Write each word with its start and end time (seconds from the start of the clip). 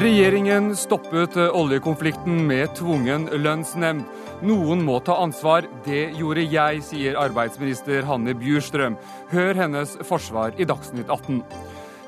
Regjeringen 0.00 0.70
stoppet 0.76 1.34
oljekonflikten 1.36 2.38
med 2.48 2.70
tvungen 2.78 3.26
lønnsnemnd. 3.36 4.06
Noen 4.48 4.80
må 4.80 4.94
ta 5.04 5.18
ansvar. 5.20 5.66
Det 5.84 6.14
gjorde 6.16 6.46
jeg, 6.48 6.78
sier 6.86 7.18
arbeidsminister 7.20 8.06
Hanne 8.08 8.32
Bjurstrøm. 8.32 8.94
Hør 9.28 9.58
hennes 9.58 9.92
forsvar 10.08 10.56
i 10.56 10.64
Dagsnytt 10.64 11.12
18. 11.12 11.42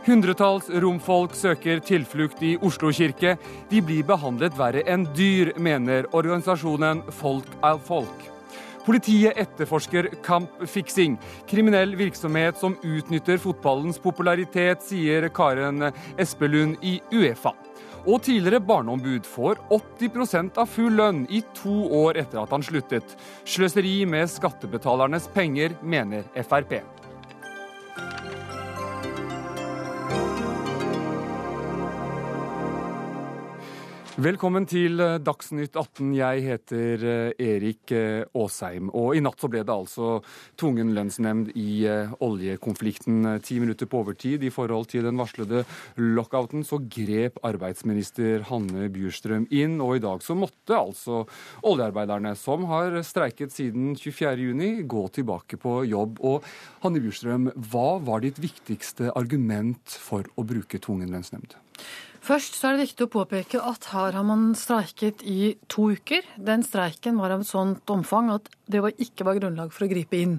Hundretalls 0.07 0.70
romfolk 0.80 1.37
søker 1.37 1.83
tilflukt 1.84 2.41
i 2.41 2.55
Oslo 2.65 2.89
kirke. 2.97 3.34
De 3.69 3.83
blir 3.84 4.06
behandlet 4.09 4.56
verre 4.56 4.87
enn 4.88 5.05
dyr, 5.12 5.52
mener 5.61 6.09
organisasjonen 6.16 7.02
Folk 7.19 7.51
er 7.61 7.77
folk. 7.77 8.24
Politiet 8.87 9.37
etterforsker 9.37 10.09
kampfiksing, 10.24 11.19
kriminell 11.45 11.93
virksomhet 12.01 12.56
som 12.56 12.79
utnytter 12.80 13.37
fotballens 13.37 14.01
popularitet, 14.01 14.80
sier 14.80 15.29
Karen 15.29 15.91
Espelund 16.16 16.80
i 16.80 16.97
Uefa. 17.12 17.52
Og 18.02 18.23
tidligere 18.27 18.59
barneombud 18.66 19.27
får 19.30 19.61
80% 19.70 20.59
av 20.59 20.66
full 20.66 20.97
lønn 20.98 21.23
i 21.30 21.42
to 21.55 21.74
år 22.02 22.19
etter 22.25 22.42
at 22.42 22.51
han 22.51 22.65
sluttet. 22.66 23.15
Sløseri 23.47 24.01
med 24.11 24.30
skattebetalernes 24.33 25.28
penger, 25.34 25.77
mener 25.83 26.27
Frp. 26.42 26.80
Velkommen 34.21 34.66
til 34.69 35.01
eh, 35.01 35.15
Dagsnytt 35.25 35.73
18. 35.73 36.11
Jeg 36.12 36.43
heter 36.45 37.05
eh, 37.09 37.30
Erik 37.41 37.95
eh, 37.97 38.27
Aasheim. 38.37 38.91
Og 38.93 39.16
i 39.16 39.23
natt 39.25 39.41
så 39.41 39.48
ble 39.48 39.62
det 39.65 39.73
altså 39.73 40.19
tvungen 40.61 40.91
lønnsnemnd 40.93 41.55
i 41.57 41.87
oljekonflikten. 42.20 43.39
Ti 43.41 43.56
minutter 43.62 43.89
på 43.89 44.03
overtid 44.03 44.45
i 44.45 44.53
forhold 44.53 44.91
til 44.92 45.09
den 45.09 45.17
varslede 45.17 45.62
lockouten, 45.97 46.61
så 46.61 46.83
grep 46.84 47.41
arbeidsminister 47.41 48.45
Hanne 48.51 48.91
Bjurstrøm 48.92 49.48
inn. 49.48 49.81
Og 49.81 49.97
i 49.97 50.05
dag 50.05 50.20
så 50.20 50.36
måtte 50.36 50.77
altså 50.77 51.25
oljearbeiderne, 51.64 52.36
som 52.36 52.69
har 52.69 53.01
streiket 53.08 53.56
siden 53.56 53.95
24.6, 53.97 54.84
gå 54.92 55.08
tilbake 55.17 55.56
på 55.56 55.79
jobb. 55.89 56.20
Og 56.20 56.45
Hanne 56.84 57.01
Bjurstrøm, 57.01 57.48
hva 57.73 57.97
var 58.05 58.29
ditt 58.29 58.45
viktigste 58.45 59.08
argument 59.17 60.01
for 60.05 60.29
å 60.36 60.45
bruke 60.45 60.84
tvungen 60.84 61.17
lønnsnemnd? 61.17 61.56
Først 62.23 62.55
så 62.55 62.69
er 62.69 62.77
det 62.77 62.84
viktig 62.84 63.06
å 63.09 63.11
påpeke 63.11 63.61
at 63.67 63.89
her 63.91 64.15
har 64.15 64.27
man 64.27 64.53
streiket 64.55 65.25
i 65.27 65.56
to 65.73 65.89
uker. 65.97 66.23
Den 66.39 66.62
streiken 66.62 67.19
var 67.19 67.34
av 67.34 67.42
et 67.42 67.51
sånt 67.51 67.91
omfang 67.91 68.31
at 68.31 68.47
det 68.70 68.83
var 68.84 68.95
ikke 68.95 69.27
var 69.27 69.41
grunnlag 69.41 69.73
for 69.75 69.89
å 69.89 69.91
gripe 69.91 70.20
inn. 70.20 70.37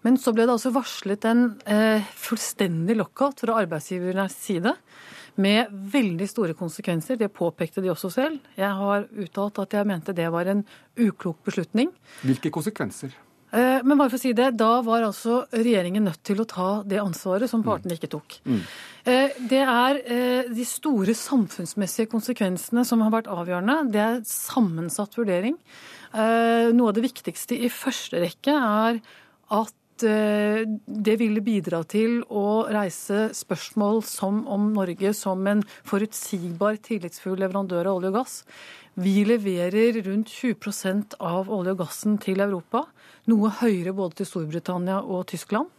Men 0.00 0.16
så 0.16 0.32
ble 0.32 0.46
det 0.48 0.54
altså 0.54 0.72
varslet 0.72 1.26
en 1.28 1.44
eh, 1.68 2.08
fullstendig 2.16 2.96
lockout 2.96 3.44
fra 3.44 3.58
arbeidsgivernes 3.60 4.38
side. 4.46 4.72
Med 5.40 5.68
veldig 5.92 6.28
store 6.28 6.56
konsekvenser. 6.56 7.20
Det 7.20 7.28
påpekte 7.36 7.84
de 7.84 7.92
også 7.92 8.08
selv. 8.16 8.40
Jeg 8.56 8.72
har 8.80 9.04
uttalt 9.12 9.60
at 9.60 9.76
jeg 9.76 9.92
mente 9.92 10.16
det 10.16 10.32
var 10.32 10.48
en 10.48 10.64
uklok 10.96 11.44
beslutning. 11.44 11.92
Hvilke 12.24 12.52
konsekvenser? 12.52 13.12
Eh, 13.50 13.80
men 13.82 13.98
bare 13.98 14.12
for 14.12 14.18
å 14.18 14.22
si 14.22 14.32
det, 14.36 14.52
da 14.58 14.70
var 14.86 15.02
altså 15.02 15.42
regjeringen 15.50 16.06
nødt 16.06 16.22
til 16.26 16.42
å 16.42 16.48
ta 16.48 16.68
det 16.86 17.00
ansvaret 17.02 17.50
som 17.50 17.64
partene 17.66 17.96
ikke 17.96 18.12
tok. 18.12 18.36
Mm. 18.46 18.60
Eh, 19.10 19.38
det 19.50 19.62
er 19.64 20.02
eh, 20.04 20.50
de 20.54 20.66
store 20.68 21.16
samfunnsmessige 21.18 22.10
konsekvensene 22.12 22.84
som 22.86 23.02
har 23.04 23.14
vært 23.14 23.30
avgjørende. 23.32 23.80
Det 23.94 24.04
er 24.04 24.20
sammensatt 24.28 25.18
vurdering. 25.18 25.58
Noe 26.10 26.90
av 26.90 26.96
det 26.96 27.04
viktigste 27.04 27.54
i 27.54 27.68
første 27.70 28.18
rekke 28.18 28.50
er 28.50 28.96
at 29.54 29.74
det 30.04 31.14
ville 31.20 31.42
bidra 31.44 31.82
til 31.88 32.20
å 32.26 32.64
reise 32.72 33.28
spørsmål 33.36 34.02
som 34.06 34.42
om 34.50 34.70
Norge 34.74 35.12
som 35.16 35.46
en 35.50 35.62
forutsigbar, 35.88 36.80
tillitsfull 36.84 37.38
leverandør 37.40 37.90
av 37.90 38.00
olje 38.00 38.12
og 38.12 38.18
gass. 38.20 38.36
Vi 39.00 39.22
leverer 39.24 40.00
rundt 40.04 40.32
20% 40.32 41.14
av 41.22 41.50
olje 41.52 41.76
og 41.76 41.82
gassen 41.84 42.18
til 42.20 42.42
Europa. 42.42 42.84
Noe 43.30 43.52
høyere 43.60 43.94
både 43.96 44.20
til 44.20 44.28
Storbritannia 44.28 44.98
og 45.00 45.28
Tyskland. 45.30 45.70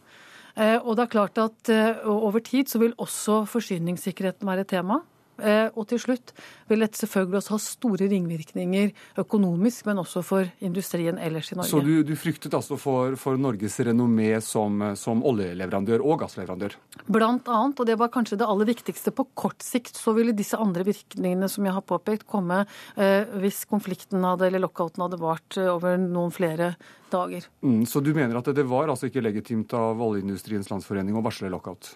Eh, 0.56 0.76
og 0.76 0.96
det 0.96 1.06
er 1.06 1.12
klart 1.12 1.38
at 1.40 1.70
eh, 1.72 2.02
over 2.08 2.42
tid 2.44 2.68
så 2.68 2.80
vil 2.82 2.96
også 3.00 3.42
forsyningssikkerheten 3.48 4.48
være 4.48 4.66
et 4.66 4.72
tema. 4.74 5.00
Eh, 5.40 5.68
og 5.72 5.86
til 5.88 6.00
slutt 6.02 6.34
vil 6.68 6.84
dette 6.84 7.00
selvfølgelig 7.00 7.38
også 7.40 7.54
ha 7.54 7.60
store 7.64 8.08
ringvirkninger 8.10 8.92
økonomisk, 9.22 9.86
men 9.88 10.02
også 10.02 10.22
for 10.26 10.48
industrien 10.64 11.18
ellers 11.18 11.52
i 11.52 11.58
Norge. 11.58 11.70
Så 11.70 11.80
du, 11.84 11.94
du 12.06 12.14
fryktet 12.18 12.54
altså 12.56 12.76
for, 12.80 13.16
for 13.20 13.40
Norges 13.40 13.78
renommé 13.86 14.34
som, 14.44 14.92
som, 14.98 15.24
oljeleverandør 15.32 16.04
og 16.04 16.22
gassleverandør? 16.24 16.76
Blant 17.08 17.48
annet, 17.48 17.80
og 17.80 17.88
det 17.88 17.98
var 18.00 18.12
kanskje 18.14 18.40
det 18.42 18.48
aller 18.48 18.68
viktigste. 18.68 19.14
På 19.16 19.26
kort 19.34 19.64
sikt 19.64 19.98
så 19.98 20.14
ville 20.16 20.36
disse 20.36 20.60
andre 20.60 20.86
virkningene 20.88 21.48
som 21.50 21.66
jeg 21.66 21.76
har 21.76 21.86
påpekt, 21.86 22.28
komme 22.28 22.64
eh, 22.96 23.22
hvis 23.42 23.64
konflikten 23.70 24.24
hadde, 24.26 24.48
eller 24.48 24.66
lockouten 24.66 25.06
hadde 25.06 25.22
vart 25.22 25.60
over 25.62 25.96
noen 26.00 26.34
flere 26.34 26.74
dager. 27.12 27.46
Mm, 27.60 27.86
så 27.86 28.00
du 28.00 28.12
mener 28.14 28.38
at 28.38 28.48
det 28.56 28.64
var 28.68 28.90
altså 28.90 29.08
ikke 29.08 29.22
legitimt 29.24 29.72
av 29.76 30.00
Oljeindustriens 30.02 30.70
Landsforening 30.70 31.16
å 31.18 31.22
varsle 31.24 31.50
lockout? 31.52 31.92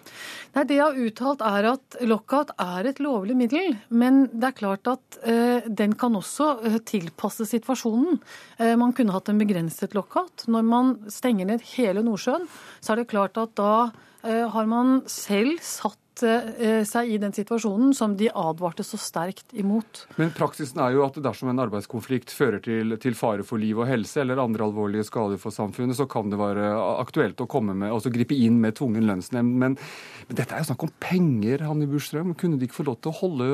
Nei, 0.55 0.65
Det 0.67 0.77
jeg 0.77 0.85
har 0.85 1.01
uttalt 1.07 1.43
er 1.45 1.69
at 1.73 1.97
lockout 2.05 2.53
er 2.61 2.91
et 2.91 3.01
lovlig 3.03 3.26
middel. 3.35 3.75
Men 3.89 4.25
det 4.31 4.51
er 4.51 4.57
klart 4.59 4.87
at 4.87 5.19
eh, 5.27 5.67
den 5.67 5.95
kan 5.99 6.15
også 6.15 6.49
eh, 6.63 6.79
tilpasse 6.87 7.47
situasjonen. 7.49 8.21
Eh, 8.61 8.75
man 8.79 8.93
kunne 8.95 9.15
hatt 9.15 9.31
en 9.33 9.41
begrenset 9.41 9.97
lockout. 9.97 10.47
Når 10.47 10.67
man 10.67 10.95
stenger 11.11 11.49
ned 11.49 11.65
hele 11.75 12.05
Nordsjøen, 12.05 12.47
så 12.79 12.93
er 12.93 13.01
det 13.01 13.11
klart 13.11 13.39
at 13.41 13.55
da 13.59 13.89
eh, 14.23 14.45
har 14.53 14.69
man 14.69 15.01
selv 15.11 15.59
satt 15.65 15.99
Eh, 16.23 16.83
seg 16.87 17.11
i 17.11 17.17
den 17.21 17.33
situasjonen 17.35 17.93
som 17.95 18.15
de 18.17 18.29
advarte 18.33 18.83
så 18.85 18.97
sterkt 18.99 19.53
imot. 19.57 20.05
Men 20.17 20.31
praksisen 20.35 20.79
er 20.81 20.95
jo 20.95 21.03
at 21.05 21.17
dersom 21.23 21.51
en 21.51 21.61
arbeidskonflikt 21.61 22.33
fører 22.33 22.61
til, 22.63 22.95
til 23.01 23.17
fare 23.17 23.45
for 23.47 23.61
liv 23.61 23.77
og 23.79 23.87
helse 23.89 24.21
eller 24.23 24.41
andre 24.41 24.65
alvorlige 24.65 25.05
skader 25.07 25.39
for 25.41 25.53
samfunnet, 25.53 25.97
så 25.97 26.07
kan 26.09 26.31
det 26.31 26.39
være 26.39 26.71
aktuelt 26.97 27.41
å 27.43 27.49
komme 27.49 27.75
med, 27.77 27.91
altså 27.93 28.11
gripe 28.13 28.35
inn 28.35 28.59
med 28.63 28.77
tvungen 28.79 29.05
lønnsnemnd. 29.09 29.57
Men, 29.61 29.77
men, 30.27 30.35
dette 30.37 30.55
er 30.55 30.63
jo 30.63 30.69
snakk 30.71 30.87
om 30.87 30.93
penger, 31.01 31.65
Hanne 31.67 31.89
Burstrøm. 31.89 32.33
Kunne 32.39 32.59
de 32.59 32.67
ikke 32.67 32.79
få 32.81 32.87
lov 32.89 32.99
til 33.01 33.13
å 33.13 33.17
holde, 33.21 33.49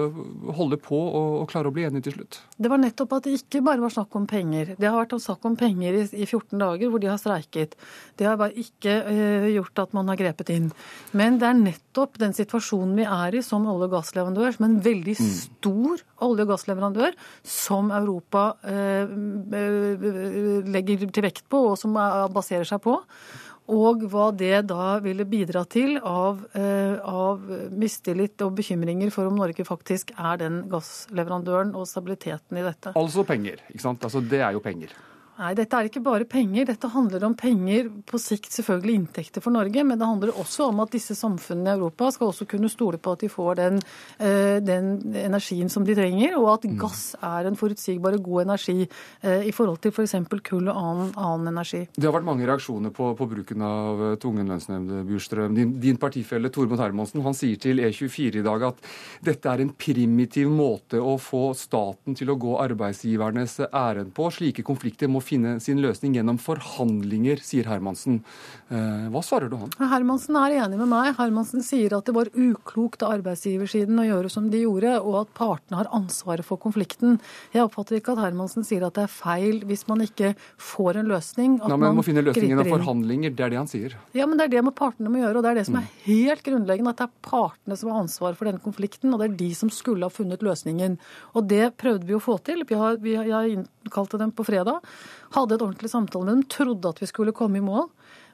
holde 0.58 0.80
på 0.82 1.00
og, 1.04 1.42
og, 1.42 1.48
klare 1.52 1.70
å 1.70 1.76
bli 1.76 1.86
enige 1.88 2.08
til 2.08 2.18
slutt? 2.18 2.40
Det 2.58 2.72
var 2.72 2.82
nettopp 2.82 3.18
at 3.20 3.28
det 3.28 3.36
ikke 3.42 3.64
bare 3.66 3.84
var 3.84 3.94
snakk 3.94 4.16
om 4.20 4.28
penger. 4.30 4.74
Det 4.80 4.90
har 4.90 4.98
vært 5.02 5.18
snakk 5.24 5.46
om 5.50 5.58
penger 5.60 6.00
i, 6.00 6.06
i 6.24 6.26
14 6.26 6.58
dager 6.62 6.90
hvor 6.90 7.04
de 7.04 7.12
har 7.12 7.22
streiket. 7.22 7.76
Det 8.18 8.28
har 8.28 8.40
bare 8.40 8.56
ikke 8.58 8.96
øh, 9.12 9.50
gjort 9.54 9.84
at 9.86 9.94
man 9.98 10.10
har 10.12 10.20
grepet 10.20 10.54
inn. 10.54 10.72
Men 11.14 11.38
det 11.42 11.50
er 11.50 11.60
nettopp 11.60 12.18
den 12.22 12.34
situasjonen 12.34 12.53
situasjonen 12.54 12.98
vi 12.98 13.06
er 13.06 13.36
i 13.36 13.44
som 13.44 13.66
olje- 13.66 13.90
og 13.90 13.96
gassleverandør, 13.98 14.54
som 14.56 14.68
en 14.68 14.82
veldig 14.82 15.16
mm. 15.18 15.32
stor 15.42 16.04
olje- 16.22 16.46
og 16.46 16.52
gassleverandør, 16.54 17.16
som 17.44 17.92
Europa 17.92 18.54
eh, 18.64 19.08
eh, 19.58 20.68
legger 20.70 21.08
til 21.10 21.26
vekt 21.26 21.50
på, 21.50 21.72
og 21.72 21.78
som 21.80 21.94
baserer 22.34 22.68
seg 22.68 22.82
på. 22.84 23.00
Og 23.74 24.04
hva 24.12 24.28
det 24.36 24.66
da 24.68 24.98
ville 25.00 25.24
bidra 25.24 25.64
til 25.64 25.96
av, 25.98 26.42
eh, 26.54 27.00
av, 27.00 27.40
mistillit 27.72 28.42
og 28.44 28.58
bekymringer 28.58 29.10
for 29.10 29.30
om 29.30 29.40
Norge 29.40 29.64
faktisk 29.64 30.12
er 30.18 30.42
den 30.42 30.66
gassleverandøren 30.70 31.72
og 31.74 31.88
stabiliteten 31.88 32.60
i 32.60 32.66
dette. 32.66 32.92
Altså 32.94 33.24
penger, 33.24 33.64
ikke 33.72 33.86
sant? 33.86 34.04
Altså 34.04 34.20
Det 34.20 34.44
er 34.44 34.52
jo 34.52 34.60
penger. 34.60 34.92
Nei, 35.44 35.52
dette 35.60 35.76
er 35.76 35.90
ikke 35.90 36.00
bare 36.04 36.24
penger. 36.30 36.70
Dette 36.70 36.88
handler 36.94 37.26
om 37.28 37.34
penger, 37.36 37.90
på 38.08 38.20
sikt 38.22 38.54
selvfølgelig 38.56 38.94
inntekter 38.96 39.44
for 39.44 39.52
Norge, 39.52 39.82
men 39.84 40.00
det 40.00 40.08
handler 40.08 40.38
også 40.40 40.70
om 40.70 40.80
at 40.80 40.94
disse 40.94 41.18
samfunnene 41.20 41.74
i 41.74 41.76
Europa 41.76 42.12
skal 42.16 42.30
også 42.30 42.48
kunne 42.48 42.70
stole 42.72 43.00
på 43.04 43.16
at 43.18 43.26
de 43.26 43.30
får 43.32 43.58
den, 43.60 43.82
eh, 44.24 44.62
den 44.64 45.16
energien 45.20 45.68
som 45.74 45.84
de 45.84 45.98
trenger, 45.98 46.38
og 46.40 46.48
at 46.54 46.68
mm. 46.70 46.78
gass 46.80 47.02
er 47.20 47.50
en 47.50 47.60
forutsigbar 47.60 48.16
og 48.16 48.24
god 48.30 48.46
energi 48.46 48.86
eh, 48.86 49.44
i 49.50 49.52
forhold 49.52 49.82
til 49.84 49.92
f.eks. 49.92 50.16
For 50.32 50.44
kull 50.48 50.70
og 50.72 50.80
annen, 50.80 51.12
annen, 51.20 51.52
energi. 51.52 51.82
Det 51.92 52.08
har 52.08 52.16
vært 52.16 52.30
mange 52.30 52.48
reaksjoner 52.48 52.94
på, 52.96 53.12
på 53.20 53.28
bruken 53.34 53.68
av 53.68 54.06
eh, 54.08 54.16
tvungen 54.24 54.54
lønnsnemnd, 54.54 54.96
Bjurstrøm. 55.10 55.60
Din, 55.60 55.76
din 55.84 56.00
partifelle 56.00 56.54
Tormod 56.54 56.80
Hermansen 56.80 57.26
han 57.26 57.36
sier 57.36 57.60
til 57.60 57.84
E24 57.84 58.40
i 58.40 58.46
dag 58.48 58.68
at 58.70 58.80
dette 59.28 59.52
er 59.52 59.66
en 59.66 59.76
primitiv 59.76 60.48
måte 60.54 61.04
å 61.04 61.18
få 61.20 61.50
staten 61.58 62.16
til 62.16 62.32
å 62.32 62.40
gå 62.40 62.56
arbeidsgivernes 62.64 63.60
ærend 63.68 64.16
på. 64.16 64.32
Slike 64.32 64.64
konflikter 64.64 65.12
må 65.12 65.20
finne 65.34 65.58
sin 65.64 65.82
løsning 65.82 66.16
gjennom 66.18 66.40
forhandlinger, 66.42 67.42
sier 67.44 67.68
Hermansen. 67.70 68.22
Eh, 68.70 69.08
hva 69.14 69.22
svarer 69.26 69.50
du 69.52 69.58
han? 69.60 69.74
Hermansen 69.92 70.38
er 70.40 70.58
enig 70.64 70.80
med 70.80 70.90
meg. 70.92 71.14
Hermansen 71.18 71.64
sier 71.66 71.96
at 71.98 72.08
det 72.08 72.16
var 72.16 72.30
uklokt 72.34 73.04
av 73.06 73.16
arbeidsgiversiden 73.18 74.00
å 74.02 74.08
gjøre 74.08 74.32
som 74.34 74.50
de 74.54 74.64
gjorde, 74.64 74.96
og 75.02 75.20
at 75.24 75.34
partene 75.38 75.80
har 75.82 75.92
ansvaret 75.96 76.46
for 76.46 76.62
konflikten. 76.62 77.20
Jeg 77.56 77.66
oppfatter 77.66 78.00
ikke 78.00 78.16
at 78.16 78.24
Hermansen 78.26 78.68
sier 78.68 78.86
at 78.88 78.98
det 78.98 79.08
er 79.08 79.14
feil 79.14 79.62
hvis 79.70 79.86
man 79.90 80.04
ikke 80.06 80.34
får 80.62 81.02
en 81.02 81.12
løsning. 81.12 81.60
At 81.62 81.72
Nei, 81.72 81.78
men 81.78 81.90
man 81.90 82.00
må 82.02 82.06
finne 82.08 82.26
løsning 82.26 82.54
gjennom 82.54 82.72
forhandlinger. 82.72 83.34
Det 83.34 83.48
er 83.48 83.54
det 83.56 83.62
han 83.62 83.72
sier. 83.72 83.98
Ja, 84.18 84.28
men 84.30 84.40
det 84.40 84.48
er 84.48 84.56
det 84.58 84.66
med 84.70 84.78
partene 84.78 85.12
må 85.14 85.22
gjøre, 85.22 85.40
og 85.40 85.46
det 85.46 85.54
er 85.54 85.62
det 85.62 85.68
som 85.70 85.80
er 85.80 85.88
mm. 85.88 86.00
helt 86.08 86.46
grunnleggende. 86.48 86.94
At 86.94 87.04
det 87.04 87.10
er 87.10 87.30
partene 87.30 87.80
som 87.80 87.94
har 87.94 88.04
ansvaret 88.04 88.40
for 88.40 88.50
denne 88.50 88.64
konflikten, 88.64 89.14
og 89.14 89.22
det 89.22 89.30
er 89.30 89.38
de 89.44 89.52
som 89.58 89.72
skulle 89.74 90.08
ha 90.08 90.14
funnet 90.14 90.46
løsningen. 90.46 90.98
Og 91.34 91.50
det 91.50 91.66
prøvde 91.82 92.10
vi 92.10 92.18
å 92.18 92.24
få 92.24 92.40
til. 92.46 92.66
Vi 92.70 92.80
har, 92.80 93.00
vi, 93.04 93.18
jeg 93.18 93.58
innkalte 93.58 94.20
dem 94.22 94.34
på 94.36 94.46
fredag 94.48 94.82
hadde 95.36 95.58
et 95.58 95.66
ordentlig 95.66 95.92
samtale 95.92 96.28
med 96.28 96.38
dem, 96.38 96.46
trodde 96.52 96.94
at 96.94 97.02
vi 97.02 97.10
skulle 97.10 97.36
komme 97.36 97.60
i 97.60 97.66
mål. 97.66 97.90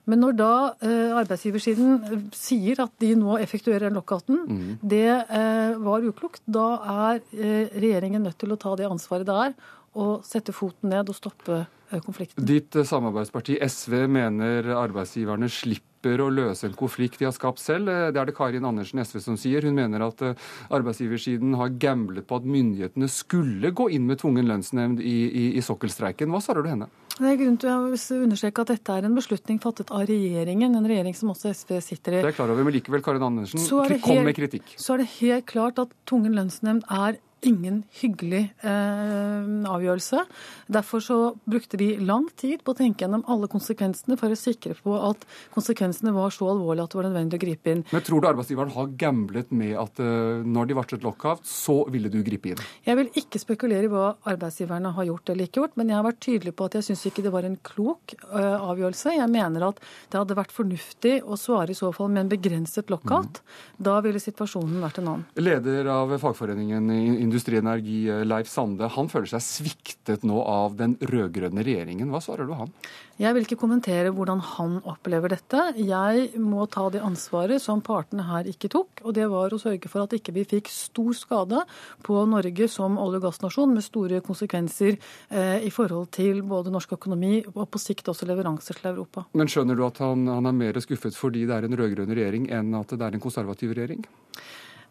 Men 0.09 0.23
når 0.23 0.37
da 0.39 0.53
eh, 0.85 1.11
arbeidsgiversiden 1.19 2.29
sier 2.35 2.79
at 2.81 2.93
de 3.01 3.11
nå 3.19 3.35
effektuerer 3.43 3.93
lockouten, 3.93 4.39
mm. 4.47 4.69
det 4.81 5.09
eh, 5.09 5.75
var 5.83 6.05
uklokt. 6.05 6.41
Da 6.49 6.69
er 6.93 7.19
eh, 7.35 7.75
regjeringen 7.75 8.25
nødt 8.25 8.39
til 8.41 8.55
å 8.55 8.59
ta 8.59 8.73
det 8.79 8.89
ansvaret 8.89 9.27
det 9.29 9.35
er, 9.49 9.53
og 9.99 10.25
sette 10.25 10.55
foten 10.55 10.93
ned 10.93 11.11
og 11.11 11.17
stoppe 11.17 11.59
eh, 11.59 12.01
konflikten. 12.05 12.47
Ditt 12.47 12.77
eh, 12.79 12.87
samarbeidsparti 12.87 13.59
SV 13.65 14.07
mener 14.09 14.73
arbeidsgiverne 14.79 15.51
slipper 15.51 15.88
slipper 15.99 16.21
å 16.23 16.29
løse 16.31 16.67
en 16.67 16.75
konflikt 16.75 17.19
de 17.19 17.25
har 17.25 17.33
skapt 17.33 17.59
selv. 17.59 17.89
Eh, 17.89 18.11
det 18.11 18.19
er 18.19 18.25
det 18.25 18.35
Karin 18.35 18.65
Andersen 18.65 18.99
SV 18.99 19.19
som 19.19 19.37
sier. 19.37 19.61
Hun 19.61 19.75
mener 19.75 20.01
at 20.01 20.21
eh, 20.21 20.35
arbeidsgiversiden 20.71 21.55
har 21.55 21.69
gamblet 21.79 22.27
på 22.27 22.39
at 22.39 22.45
myndighetene 22.45 23.07
skulle 23.09 23.71
gå 23.71 23.89
inn 23.91 24.07
med 24.07 24.19
tvungen 24.19 24.47
lønnsnemnd 24.47 25.01
i, 25.01 25.29
i, 25.29 25.45
i 25.57 25.61
sokkelstreiken. 25.61 26.31
Hva 26.31 26.41
svarer 26.41 26.63
du 26.63 26.69
henne? 26.69 26.89
Det 27.19 27.27
er 27.27 27.35
grunn 27.35 27.57
til 27.59 27.69
å 27.69 28.19
understreke 28.23 28.63
at 28.63 28.69
dette 28.71 28.95
er 28.95 29.05
en 29.05 29.15
beslutning 29.15 29.59
fattet 29.59 29.89
av 29.91 30.05
regjeringen, 30.07 30.75
en 30.77 30.87
regjering 30.87 31.15
som 31.17 31.33
også 31.33 31.51
SV 31.51 31.79
sitter 31.83 32.15
i. 32.15 32.21
Det 32.23 32.31
er 32.31 32.37
klar 32.37 32.53
over, 32.53 32.63
men 32.63 32.77
likevel, 32.77 33.03
Karin 33.03 33.25
Andersen, 33.27 33.59
kom 33.99 34.21
med 34.23 34.37
kritikk. 34.37 34.77
Så 34.79 34.95
er 34.95 35.03
det 35.03 35.09
helt 35.17 35.49
klart 35.49 35.81
at 35.83 35.91
tvungen 36.07 36.37
lønnsnemnd 36.37 36.87
er 36.87 37.19
ingen 37.47 37.83
hyggelig 38.01 38.41
eh, 38.65 39.69
avgjørelse. 39.69 40.23
Derfor 40.71 41.03
så 41.03 41.17
brukte 41.49 41.79
vi 41.79 41.93
lang 41.97 42.27
tid 42.39 42.63
på 42.63 42.73
å 42.73 42.77
tenke 42.77 43.05
gjennom 43.05 43.23
alle 43.31 43.49
konsekvensene 43.51 44.17
for 44.19 44.33
å 44.33 44.39
sikre 44.39 44.75
på 44.79 44.95
at 45.09 45.25
konsekvensene 45.53 46.13
var 46.15 46.33
så 46.35 46.49
alvorlige 46.51 46.87
at 46.87 46.93
det 46.93 46.99
var 46.99 47.07
nødvendig 47.09 47.39
å 47.39 47.43
gripe 47.43 47.73
inn. 47.73 47.83
Men 47.93 48.05
tror 48.05 48.21
du 48.21 48.29
arbeidsgiveren 48.31 48.73
har 48.75 48.91
gamblet 48.99 49.53
med 49.55 49.75
at 49.79 50.01
eh, 50.03 50.43
når 50.45 50.69
de 50.69 50.79
varslet 50.79 51.05
lockout, 51.07 51.45
så 51.47 51.81
ville 51.93 52.11
du 52.11 52.19
gripe 52.25 52.53
inn? 52.53 52.63
Jeg 52.85 52.99
vil 52.99 53.11
ikke 53.21 53.41
spekulere 53.41 53.87
i 53.87 53.91
hva 53.91 54.11
arbeidsgiverne 54.29 54.93
har 54.97 55.09
gjort 55.09 55.33
eller 55.33 55.49
ikke 55.49 55.63
gjort, 55.63 55.77
men 55.79 55.93
jeg 55.93 55.99
har 55.99 56.07
vært 56.09 56.21
tydelig 56.25 56.55
på 56.59 56.69
at 56.69 56.79
jeg 56.79 56.89
syns 56.89 57.05
ikke 57.09 57.25
det 57.25 57.33
var 57.35 57.47
en 57.47 57.57
klok 57.71 58.15
eh, 58.17 58.57
avgjørelse. 58.57 59.15
Jeg 59.15 59.31
mener 59.31 59.69
at 59.69 59.81
det 60.11 60.21
hadde 60.21 60.39
vært 60.39 60.55
fornuftig 60.55 61.15
å 61.23 61.39
svare 61.39 61.73
i 61.73 61.79
så 61.79 61.93
fall 61.95 62.11
med 62.11 62.25
en 62.25 62.33
begrenset 62.35 62.91
lockout. 62.91 63.39
Mm. 63.39 63.57
Da 63.89 63.99
ville 64.05 64.21
situasjonen 64.21 64.83
vært 64.83 65.01
en 65.01 65.11
annen. 65.13 65.25
Leder 65.39 65.87
av 65.93 66.11
fagforeningen 66.19 66.91
i 66.93 67.28
Industri 67.29 67.59
Energi, 67.61 68.07
eh, 68.09 68.25
Leif 68.25 68.49
Sande, 68.49 68.89
han 68.89 69.09
føler 69.11 69.29
seg 69.29 69.43
sviktet 69.45 70.25
nå 70.25 70.41
av 70.41 70.75
den 70.79 70.95
rød-grønne 70.97 71.61
regjeringen. 71.65 72.09
Hva 72.09 72.21
svarer 72.23 72.49
du 72.49 72.55
han? 72.57 72.73
Jeg 73.19 73.35
vil 73.35 73.43
ikke 73.43 73.59
kommentere 73.59 74.13
hvordan 74.15 74.39
han 74.55 74.77
opplever 74.87 75.33
dette. 75.33 75.61
Jeg 75.77 76.39
må 76.39 76.63
ta 76.71 76.85
det 76.89 77.03
ansvaret 77.03 77.61
som 77.61 77.83
partene 77.85 78.23
her 78.25 78.47
ikke 78.49 78.71
tok, 78.71 79.03
og 79.03 79.13
det 79.17 79.27
var 79.29 79.53
å 79.53 79.59
sørge 79.61 79.91
for 79.91 80.05
at 80.05 80.15
ikke 80.15 80.33
vi 80.37 80.45
fikk 80.47 80.71
stor 80.71 81.11
skade 81.17 81.65
på 82.07 82.21
Norge 82.31 82.69
som 82.71 82.97
olje- 82.97 83.19
og 83.19 83.27
gassnasjon, 83.27 83.75
med 83.75 83.85
store 83.85 84.21
konsekvenser 84.25 84.95
eh, 84.95 85.67
i 85.67 85.69
forhold 85.69 86.09
til 86.15 86.41
både 86.47 86.71
norsk 86.73 86.95
økonomi 86.95 87.43
og 87.53 87.67
på 87.69 87.83
sikt 87.83 88.09
også 88.09 88.25
leveranser 88.29 88.79
til 88.79 88.93
Europa. 88.93 89.27
Men 89.37 89.51
skjønner 89.51 89.77
du 89.77 89.85
at 89.85 89.99
han, 90.01 90.25
han 90.31 90.49
er 90.49 90.55
mer 90.55 90.79
skuffet 90.81 91.17
fordi 91.19 91.45
det 91.45 91.59
er 91.59 91.67
en 91.67 91.77
rød-grønn 91.77 92.15
regjering 92.15 92.49
enn 92.55 92.73
at 92.79 92.95
det 92.95 93.03
er 93.05 93.19
en 93.19 93.27
konservativ 93.27 93.75
regjering? 93.75 94.07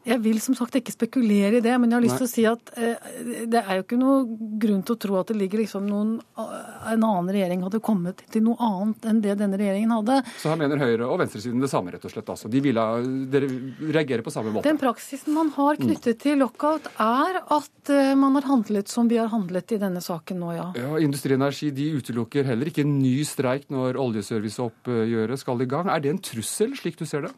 Jeg 0.07 0.23
vil 0.25 0.39
som 0.41 0.55
sagt 0.57 0.77
ikke 0.79 0.93
spekulere 0.95 1.59
i 1.59 1.63
det, 1.65 1.75
men 1.81 1.91
jeg 1.91 1.99
har 1.99 2.05
lyst 2.05 2.21
til 2.21 2.27
å 2.27 2.31
si 2.31 2.45
at 2.49 2.71
eh, 2.79 3.09
det 3.51 3.61
er 3.61 3.81
jo 3.81 3.85
ikke 3.85 3.99
noe 3.99 4.23
grunn 4.63 4.81
til 4.87 4.95
å 4.95 5.01
tro 5.03 5.19
at 5.21 5.33
det 5.33 5.37
ligger 5.37 5.63
liksom 5.65 5.89
noen, 5.89 6.15
en 6.39 7.05
annen 7.05 7.31
regjering 7.35 7.65
hadde 7.67 7.81
kommet 7.85 8.23
til 8.33 8.45
noe 8.47 8.57
annet 8.63 9.09
enn 9.11 9.21
det 9.25 9.35
denne 9.41 9.59
regjeringen 9.61 9.93
hadde. 9.99 10.21
Så 10.41 10.53
her 10.53 10.61
mener 10.61 10.81
Høyre 10.81 11.09
og 11.09 11.19
venstresiden 11.21 11.61
det 11.65 11.71
samme, 11.73 11.93
rett 11.93 12.07
og 12.07 12.15
slett? 12.15 12.31
Altså. 12.31 12.49
De 12.53 12.63
ville, 12.65 12.85
dere 13.33 13.51
reagerer 13.91 14.25
på 14.25 14.33
samme 14.33 14.55
måte? 14.55 14.69
Den 14.69 14.81
praksisen 14.81 15.37
man 15.37 15.53
har 15.59 15.77
mm. 15.77 15.85
knyttet 15.85 16.23
til 16.25 16.41
lockout, 16.41 16.89
er 17.03 17.41
at 17.43 17.93
eh, 17.93 18.15
man 18.19 18.39
har 18.39 18.49
handlet 18.49 18.93
som 18.93 19.11
vi 19.11 19.21
har 19.21 19.33
handlet 19.35 19.77
i 19.77 19.81
denne 19.83 20.03
saken 20.05 20.41
nå, 20.41 20.55
ja. 20.57 20.71
ja 20.79 21.03
Industri 21.05 21.37
Energi 21.37 21.73
de 21.75 21.91
utelukker 21.99 22.49
heller 22.49 22.71
ikke 22.71 22.87
en 22.87 22.97
ny 23.03 23.17
streik 23.29 23.69
når 23.75 23.99
oljeserviceoppgjøret 24.01 25.43
skal 25.43 25.67
i 25.67 25.69
gang. 25.69 25.93
Er 25.93 26.05
det 26.05 26.15
en 26.15 26.23
trussel, 26.23 26.73
slik 26.79 26.97
du 27.01 27.05
ser 27.09 27.27
det? 27.29 27.35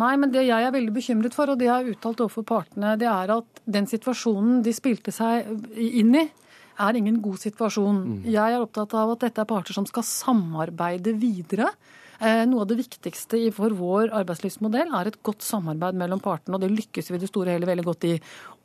Nei, 0.00 0.14
men 0.20 0.32
det 0.32 0.46
jeg 0.46 0.64
er 0.64 0.72
veldig 0.74 0.94
bekymret 0.94 1.34
for, 1.36 1.50
og 1.52 1.60
det 1.60 1.68
er 1.72 1.88
uttalt 1.96 2.22
overfor 2.22 2.46
partene, 2.46 2.94
det 3.00 3.08
er 3.10 3.32
at 3.34 3.62
den 3.66 3.88
situasjonen 3.90 4.62
de 4.66 4.74
spilte 4.76 5.14
seg 5.14 5.48
inn 5.74 6.14
i, 6.20 6.26
er 6.76 6.98
ingen 6.98 7.22
god 7.24 7.40
situasjon. 7.40 8.00
Mm. 8.04 8.16
Jeg 8.28 8.54
er 8.54 8.62
opptatt 8.62 8.94
av 9.00 9.14
at 9.14 9.22
dette 9.24 9.42
er 9.42 9.48
parter 9.48 9.76
som 9.76 9.86
skal 9.88 10.04
samarbeide 10.06 11.16
videre. 11.16 11.70
Eh, 12.16 12.44
noe 12.48 12.64
av 12.64 12.70
det 12.70 12.78
viktigste 12.78 13.40
for 13.56 13.72
vår 13.76 14.12
arbeidslivsmodell 14.16 14.92
er 14.96 15.10
et 15.10 15.18
godt 15.26 15.44
samarbeid 15.44 15.96
mellom 16.00 16.20
partene, 16.24 16.56
og 16.56 16.64
det 16.64 16.72
lykkes 16.72 17.10
vi 17.12 17.20
det 17.20 17.28
store 17.28 17.56
hele 17.56 17.68
veldig 17.68 17.84
godt 17.84 18.08
i. 18.08 18.14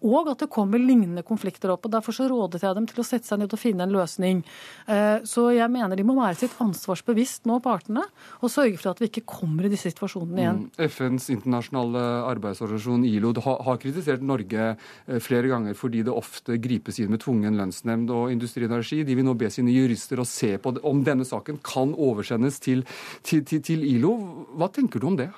Og 0.07 0.31
at 0.31 0.41
det 0.43 0.49
kommer 0.53 0.81
lignende 0.81 1.23
konflikter 1.25 1.73
opp. 1.73 1.85
og 1.85 1.93
Derfor 1.93 2.15
så 2.15 2.27
rådet 2.29 2.63
jeg 2.63 2.77
dem 2.77 2.87
til 2.89 3.01
å 3.03 3.05
sette 3.05 3.29
seg 3.29 3.41
ned 3.41 3.53
og 3.53 3.61
finne 3.61 3.85
en 3.85 3.93
løsning. 3.93 4.41
Eh, 4.87 5.21
så 5.27 5.47
jeg 5.53 5.69
mener 5.71 5.97
de 5.97 6.05
må 6.07 6.15
være 6.17 6.39
sitt 6.39 6.55
ansvarsbevisst 6.61 7.45
nå, 7.49 7.59
partene, 7.63 8.03
og 8.41 8.51
sørge 8.53 8.79
for 8.81 8.93
at 8.93 9.01
vi 9.01 9.11
ikke 9.11 9.25
kommer 9.29 9.67
i 9.67 9.71
disse 9.73 9.91
situasjonene 9.93 10.41
igjen. 10.41 10.63
Mm. 10.65 10.87
FNs 10.91 11.29
internasjonale 11.35 12.05
arbeidsorganisasjon 12.31 13.05
ILO 13.09 13.33
har 13.41 13.81
kritisert 13.81 14.25
Norge 14.25 14.71
eh, 14.73 15.21
flere 15.23 15.51
ganger 15.51 15.77
fordi 15.77 16.03
det 16.07 16.15
ofte 16.15 16.57
gripes 16.61 16.99
inn 17.01 17.13
med 17.13 17.23
tvungen 17.23 17.59
lønnsnemnd. 17.59 18.11
Og 18.15 18.33
Industri 18.33 18.65
Energi 18.65 19.03
de 19.07 19.17
vil 19.17 19.27
nå 19.27 19.37
be 19.37 19.51
sine 19.53 19.73
jurister 19.75 20.21
å 20.21 20.27
se 20.27 20.55
på 20.61 20.75
om 20.87 21.05
denne 21.05 21.27
saken 21.27 21.61
kan 21.65 21.93
oversendes 21.93 22.59
til, 22.63 22.85
til, 23.27 23.45
til, 23.45 23.63
til 23.65 23.85
ILO. 23.85 24.15
Hva 24.57 24.71
tenker 24.73 25.01
du 25.01 25.09
om 25.11 25.19
det? 25.19 25.29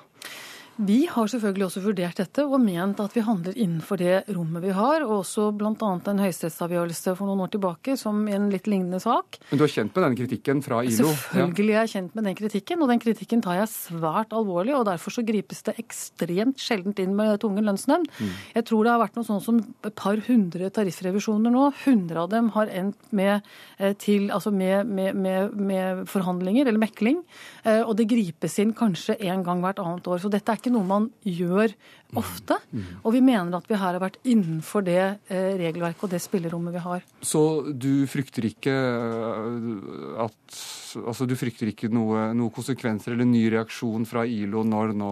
Vi 0.76 1.04
har 1.06 1.28
selvfølgelig 1.30 1.66
også 1.68 1.80
vurdert 1.84 2.18
dette 2.18 2.42
og 2.42 2.58
ment 2.58 2.98
at 3.02 3.12
vi 3.14 3.22
handler 3.22 3.54
innenfor 3.54 3.98
det 4.00 4.24
rommet 4.34 4.64
vi 4.64 4.72
har, 4.74 5.04
og 5.06 5.20
også 5.20 5.46
bl.a. 5.54 5.70
en 5.70 6.22
høyesterettsavgjørelse 6.22 7.14
for 7.14 7.30
noen 7.30 7.44
år 7.44 7.52
tilbake 7.52 7.94
som 7.98 8.24
i 8.26 8.34
en 8.34 8.48
litt 8.50 8.66
lignende 8.66 8.98
sak. 9.02 9.38
Men 9.52 9.60
du 9.60 9.64
er 9.66 9.70
kjent 9.70 9.94
med 9.94 10.06
den 10.08 10.16
kritikken 10.18 10.62
fra 10.64 10.80
ILO? 10.82 11.12
Selvfølgelig 11.12 11.76
er 11.76 11.86
jeg 11.86 11.92
kjent 11.92 12.18
med 12.18 12.26
den 12.26 12.38
kritikken, 12.40 12.82
og 12.82 12.90
den 12.90 13.02
kritikken 13.04 13.44
tar 13.44 13.60
jeg 13.60 13.70
svært 13.70 14.34
alvorlig. 14.34 14.74
og 14.74 14.88
Derfor 14.88 15.14
så 15.14 15.24
gripes 15.26 15.62
det 15.68 15.76
ekstremt 15.84 16.62
sjeldent 16.62 17.02
inn 17.04 17.14
med 17.14 17.38
tvungen 17.44 17.70
lønnsnemnd. 17.70 18.10
Mm. 18.18 18.34
Jeg 18.56 18.68
tror 18.70 18.82
det 18.82 18.94
har 18.96 19.02
vært 19.04 19.20
noe 19.20 19.28
sånn 19.30 19.44
som 19.44 19.62
et 19.62 19.94
par 19.94 20.18
hundre 20.26 20.72
tariffrevisjoner 20.74 21.54
nå. 21.54 21.68
Hundre 21.84 22.26
av 22.26 22.32
dem 22.34 22.50
har 22.56 22.72
endt 22.74 23.14
med, 23.14 23.46
eh, 23.78 23.94
til, 23.94 24.26
altså 24.34 24.50
med, 24.50 24.90
med, 24.90 25.54
med 25.54 26.04
forhandlinger 26.10 26.66
eller 26.66 26.82
mekling, 26.82 27.22
eh, 27.62 27.82
og 27.84 27.94
det 28.00 28.10
gripes 28.10 28.58
inn 28.58 28.74
kanskje 28.74 29.20
en 29.30 29.46
gang 29.46 29.62
hvert 29.62 29.78
annet 29.78 30.10
år. 30.10 30.18
Så 30.18 30.32
dette 30.32 30.50
er 30.50 30.63
ikke 30.64 30.72
noe 30.74 30.88
man 30.88 31.10
gjør 31.28 31.76
ofte. 32.18 32.56
Og 33.02 33.12
vi 33.14 33.20
mener 33.24 33.56
at 33.58 33.66
vi 33.68 33.76
her 33.76 33.96
har 33.96 34.02
vært 34.02 34.20
innenfor 34.24 34.84
det 34.86 35.00
eh, 35.02 35.50
regelverket 35.60 36.06
og 36.06 36.12
det 36.14 36.22
spillerommet 36.24 36.74
vi 36.74 36.82
har. 36.84 37.04
Så 37.20 37.42
du 37.70 38.06
frykter 38.10 38.48
ikke 38.50 38.74
eh, 38.74 40.24
at 40.24 40.64
Altså 40.94 41.26
du 41.26 41.32
frykter 41.34 41.66
ikke 41.72 41.88
noe, 41.90 42.28
noe 42.38 42.52
konsekvenser 42.54 43.16
eller 43.16 43.26
ny 43.26 43.40
reaksjon 43.50 44.04
fra 44.06 44.22
ILO 44.30 44.60
når 44.62 44.92
nå, 44.94 45.08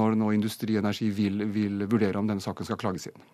når 0.00 0.14
nå 0.16 0.30
Industri 0.32 0.78
Energi 0.80 1.10
vil, 1.12 1.44
vil 1.52 1.84
vurdere 1.84 2.16
om 2.16 2.30
denne 2.30 2.40
saken 2.40 2.64
skal 2.64 2.80
klages 2.80 3.10
inn? 3.10 3.26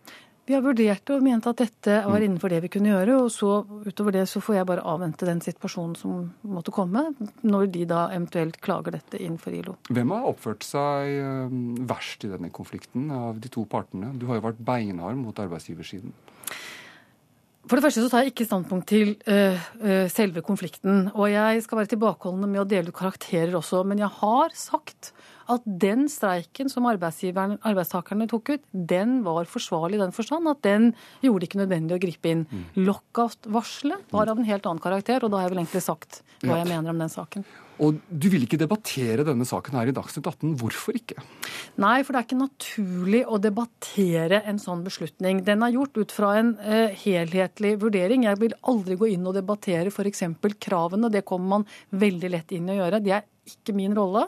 Vi 0.46 0.54
har 0.54 0.62
vurdert 0.62 1.02
det 1.02 1.14
og 1.16 1.24
ment 1.26 1.46
at 1.50 1.58
dette 1.58 1.94
var 2.04 2.20
mm. 2.20 2.24
innenfor 2.28 2.52
det 2.52 2.60
vi 2.62 2.70
kunne 2.70 2.92
gjøre. 2.92 3.16
Og 3.24 3.32
så 3.34 3.50
utover 3.86 4.14
det 4.14 4.26
så 4.30 4.42
får 4.44 4.60
jeg 4.60 4.68
bare 4.70 4.84
avvente 4.86 5.26
den 5.26 5.42
situasjonen 5.42 5.96
som 5.98 6.28
måtte 6.46 6.74
komme, 6.74 7.08
når 7.42 7.66
de 7.74 7.82
da 7.90 8.04
eventuelt 8.14 8.60
klager 8.62 8.94
dette 8.94 9.18
innenfor 9.18 9.56
ILO. 9.58 9.74
Hvem 9.90 10.14
har 10.14 10.30
oppført 10.30 10.62
seg 10.66 11.16
eh, 11.18 11.58
verst 11.90 12.28
i 12.28 12.30
denne 12.30 12.52
konflikten 12.54 13.10
av 13.10 13.42
de 13.42 13.50
to 13.50 13.66
partene? 13.70 14.12
Du 14.14 14.28
har 14.30 14.38
jo 14.38 14.46
vært 14.46 14.62
beinhard 14.70 15.18
mot 15.18 15.42
arbeidsgiversiden. 15.42 16.14
For 17.66 17.74
det 17.74 17.82
første 17.82 18.04
så 18.04 18.10
tar 18.10 18.22
jeg 18.22 18.30
ikke 18.30 18.46
standpunkt 18.46 18.86
til 18.86 19.16
uh, 19.26 19.58
uh, 19.82 20.06
selve 20.12 20.42
konflikten. 20.46 21.08
Og 21.18 21.32
jeg 21.32 21.64
skal 21.64 21.80
være 21.80 21.90
tilbakeholdende 21.96 22.50
med 22.52 22.62
å 22.62 22.68
dele 22.70 22.92
ut 22.92 22.98
karakterer 22.98 23.56
også. 23.58 23.82
Men 23.82 24.04
jeg 24.04 24.12
har 24.20 24.54
sagt 24.54 25.10
at 25.52 25.66
den 25.66 26.06
streiken 26.12 26.70
som 26.72 26.86
arbeidstakerne 26.88 28.28
tok 28.30 28.54
ut, 28.56 28.64
den 28.72 29.20
var 29.26 29.48
forsvarlig 29.50 30.00
i 30.00 30.04
den 30.04 30.16
forstand 30.16 30.50
at 30.50 30.62
den 30.66 30.90
gjorde 31.24 31.44
det 31.44 31.50
ikke 31.50 31.62
nødvendig 31.62 31.98
å 31.98 32.02
gripe 32.02 32.32
inn. 32.32 32.46
Mm. 32.50 32.64
Lockout-varselet 32.88 34.10
var 34.14 34.32
av 34.32 34.40
en 34.40 34.48
helt 34.48 34.66
annen 34.66 34.82
karakter, 34.82 35.22
og 35.22 35.32
da 35.32 35.40
har 35.40 35.48
jeg 35.48 35.56
vel 35.56 35.62
egentlig 35.64 35.86
sagt 35.86 36.20
hva 36.42 36.60
jeg 36.60 36.68
mener 36.70 36.92
om 36.92 37.00
den 37.00 37.12
saken. 37.12 37.46
Og 37.82 37.98
du 38.08 38.28
vil 38.32 38.46
ikke 38.46 38.58
debattere 38.60 39.24
denne 39.26 39.44
saken 39.48 39.76
her 39.76 39.90
i 39.90 39.94
Dagsnytt 39.96 40.24
18. 40.24 40.54
Hvorfor 40.60 40.96
ikke? 40.96 41.20
Nei, 41.82 41.98
for 42.06 42.14
det 42.14 42.20
er 42.20 42.28
ikke 42.28 42.38
naturlig 42.40 43.22
å 43.28 43.40
debattere 43.42 44.40
en 44.48 44.60
sånn 44.62 44.84
beslutning. 44.86 45.42
Den 45.44 45.64
er 45.64 45.74
gjort 45.74 46.00
ut 46.00 46.14
fra 46.14 46.32
en 46.40 46.54
uh, 46.62 46.88
helhetlig 47.04 47.74
vurdering. 47.82 48.24
Jeg 48.24 48.40
vil 48.40 48.56
aldri 48.72 48.96
gå 48.96 49.10
inn 49.12 49.28
og 49.28 49.36
debattere 49.36 49.92
f.eks. 49.92 50.24
kravene. 50.62 51.12
Det 51.12 51.26
kommer 51.28 51.58
man 51.58 51.68
veldig 51.92 52.32
lett 52.32 52.56
inn 52.56 52.70
i 52.70 52.78
å 52.78 52.80
gjøre. 52.80 53.02
Det 53.04 53.18
er 53.18 53.28
ikke 53.52 53.76
min 53.76 53.96
rolle. 53.96 54.24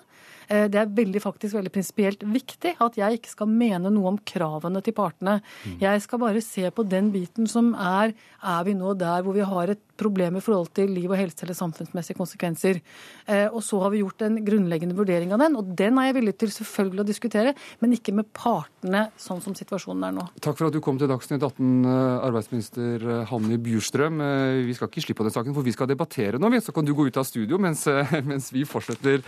Eh, 0.49 0.67
det 0.73 0.81
er 0.81 0.95
veldig, 0.97 1.21
faktisk 1.23 1.59
veldig 1.59 1.73
prinsipielt 1.75 2.25
viktig 2.25 2.75
at 2.85 2.97
jeg 2.99 3.19
ikke 3.19 3.33
skal 3.35 3.51
mene 3.53 3.93
noe 3.93 4.15
om 4.15 4.21
kravene 4.29 4.83
til 4.85 4.97
partene. 4.97 5.39
Mm. 5.65 5.77
Jeg 5.85 6.05
skal 6.05 6.23
bare 6.25 6.45
se 6.45 6.65
på 6.73 6.87
den 6.89 7.13
biten 7.15 7.49
som 7.51 7.75
er 7.75 8.15
Er 8.39 8.65
vi 8.65 8.75
nå 8.75 8.95
der 8.95 9.23
hvor 9.23 9.35
vi 9.35 9.45
har 9.45 9.73
et 9.73 9.83
problem 9.99 10.39
i 10.39 10.43
forhold 10.45 10.71
til 10.77 10.93
liv 10.95 11.11
og 11.11 11.19
helse 11.19 11.45
eller 11.45 11.57
samfunnsmessige 11.59 12.19
konsekvenser. 12.19 12.81
Eh, 13.27 13.47
og 13.49 13.63
så 13.65 13.81
har 13.83 13.93
vi 13.95 14.03
gjort 14.03 14.25
en 14.27 14.39
grunnleggende 14.45 14.97
vurdering 14.99 15.35
av 15.35 15.43
den, 15.43 15.57
og 15.59 15.73
den 15.79 15.99
er 15.99 16.09
jeg 16.09 16.19
villig 16.21 16.37
til 16.39 16.53
selvfølgelig 16.55 17.05
å 17.05 17.09
diskutere, 17.09 17.55
men 17.83 17.97
ikke 17.97 18.15
med 18.17 18.31
partene 18.37 19.09
sånn 19.21 19.43
som 19.45 19.57
situasjonen 19.59 20.09
er 20.09 20.17
nå. 20.17 20.29
Takk 20.45 20.59
for 20.61 20.69
at 20.69 20.77
du 20.77 20.81
kom 20.85 21.01
til 21.01 21.11
Dagsnytt 21.11 21.43
18, 21.43 21.89
arbeidsminister 22.29 23.07
Hanni 23.31 23.59
Bjurstrøm. 23.63 24.23
Vi 24.69 24.77
skal 24.77 24.91
ikke 24.91 25.05
slippe 25.05 25.23
på 25.23 25.27
den 25.27 25.35
saken, 25.35 25.57
for 25.57 25.67
vi 25.67 25.75
skal 25.75 25.91
debattere 25.91 26.39
nå, 26.39 26.51
så 26.63 26.75
kan 26.75 26.87
du 26.87 26.95
gå 26.97 27.09
ut 27.09 27.19
av 27.19 27.27
studio 27.27 27.59
mens, 27.61 27.85
mens 28.31 28.53
vi 28.55 28.65
fortsetter 28.69 29.23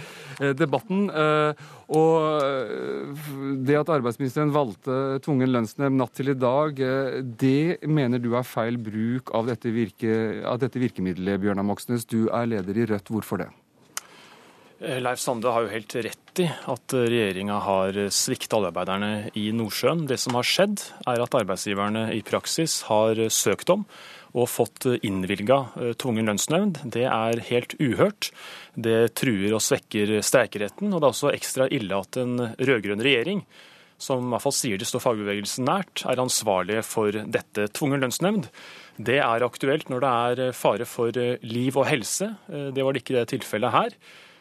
debatten. 0.58 1.08
Og 1.90 3.56
det 3.66 3.78
at 3.80 3.90
arbeidsministeren 3.90 4.52
valgte 4.54 5.18
tvungen 5.24 5.50
lønnsnemnd 5.50 5.98
natt 5.98 6.14
til 6.18 6.30
i 6.32 6.38
dag, 6.38 6.78
det 7.40 7.80
mener 7.90 8.22
du 8.22 8.30
er 8.38 8.46
feil 8.46 8.78
bruk 8.80 9.32
av 9.36 9.50
dette, 9.50 9.72
virke, 9.74 10.14
av 10.46 10.60
dette 10.62 10.81
virkemidlet, 10.83 11.40
Bjørnar 11.43 11.67
Moxnes. 11.67 12.07
Du 12.09 12.29
er 12.29 12.49
leder 12.50 12.79
i 12.79 12.87
Rødt. 12.90 13.11
Hvorfor 13.12 13.43
det? 13.43 13.49
Eh, 14.81 15.00
Leif 15.02 15.21
Sande 15.21 15.52
har 15.52 15.67
jo 15.67 15.73
helt 15.73 15.97
rett 16.07 16.40
i 16.40 16.47
at 16.49 16.95
regjeringa 16.95 17.59
har 17.67 17.97
svikta 18.14 18.61
oljearbeiderne 18.61 19.31
i 19.37 19.50
Nordsjøen. 19.52 20.07
Det 20.09 20.21
som 20.23 20.38
har 20.38 20.47
skjedd, 20.47 20.85
er 21.11 21.21
at 21.21 21.37
arbeidsgiverne 21.37 22.07
i 22.17 22.23
praksis 22.25 22.83
har 22.88 23.21
søkt 23.29 23.73
om 23.75 23.85
og 24.31 24.47
fått 24.47 24.87
innvilga 25.02 25.59
eh, 25.81 25.97
tvungen 25.99 26.31
lønnsnevnd. 26.31 26.85
Det 26.95 27.09
er 27.09 27.43
helt 27.50 27.75
uhørt. 27.83 28.31
Det 28.76 29.12
truer 29.19 29.57
og 29.57 29.64
svekker 29.64 30.21
streikeretten. 30.25 30.93
Og 30.95 31.00
det 31.00 31.09
er 31.09 31.17
også 31.17 31.35
ekstra 31.35 31.67
ille 31.69 31.99
at 31.99 32.21
en 32.21 32.38
rød-grønn 32.55 33.05
regjering 33.05 33.45
som 34.00 34.25
i 34.25 34.33
hvert 34.33 34.45
fall 34.47 34.57
sier 34.57 34.81
det 34.81 34.88
står 34.88 35.02
fagbevegelsen 35.05 35.67
nært, 35.69 36.05
er 36.09 36.23
ansvarlige 36.23 36.85
for 36.87 37.12
dette. 37.12 37.69
Tvungen 37.76 38.00
lønnsnemnd 38.00 38.49
det 39.07 39.21
er 39.25 39.47
aktuelt 39.47 39.90
når 39.92 40.04
det 40.04 40.16
er 40.49 40.57
fare 40.57 40.88
for 40.88 41.14
liv 41.42 41.78
og 41.78 41.88
helse. 41.88 42.35
Det 42.49 42.85
var 42.85 42.92
det 42.92 43.04
ikke 43.04 43.16
i 43.16 43.21
det 43.21 43.30
tilfellet 43.37 43.75
her. 43.76 43.97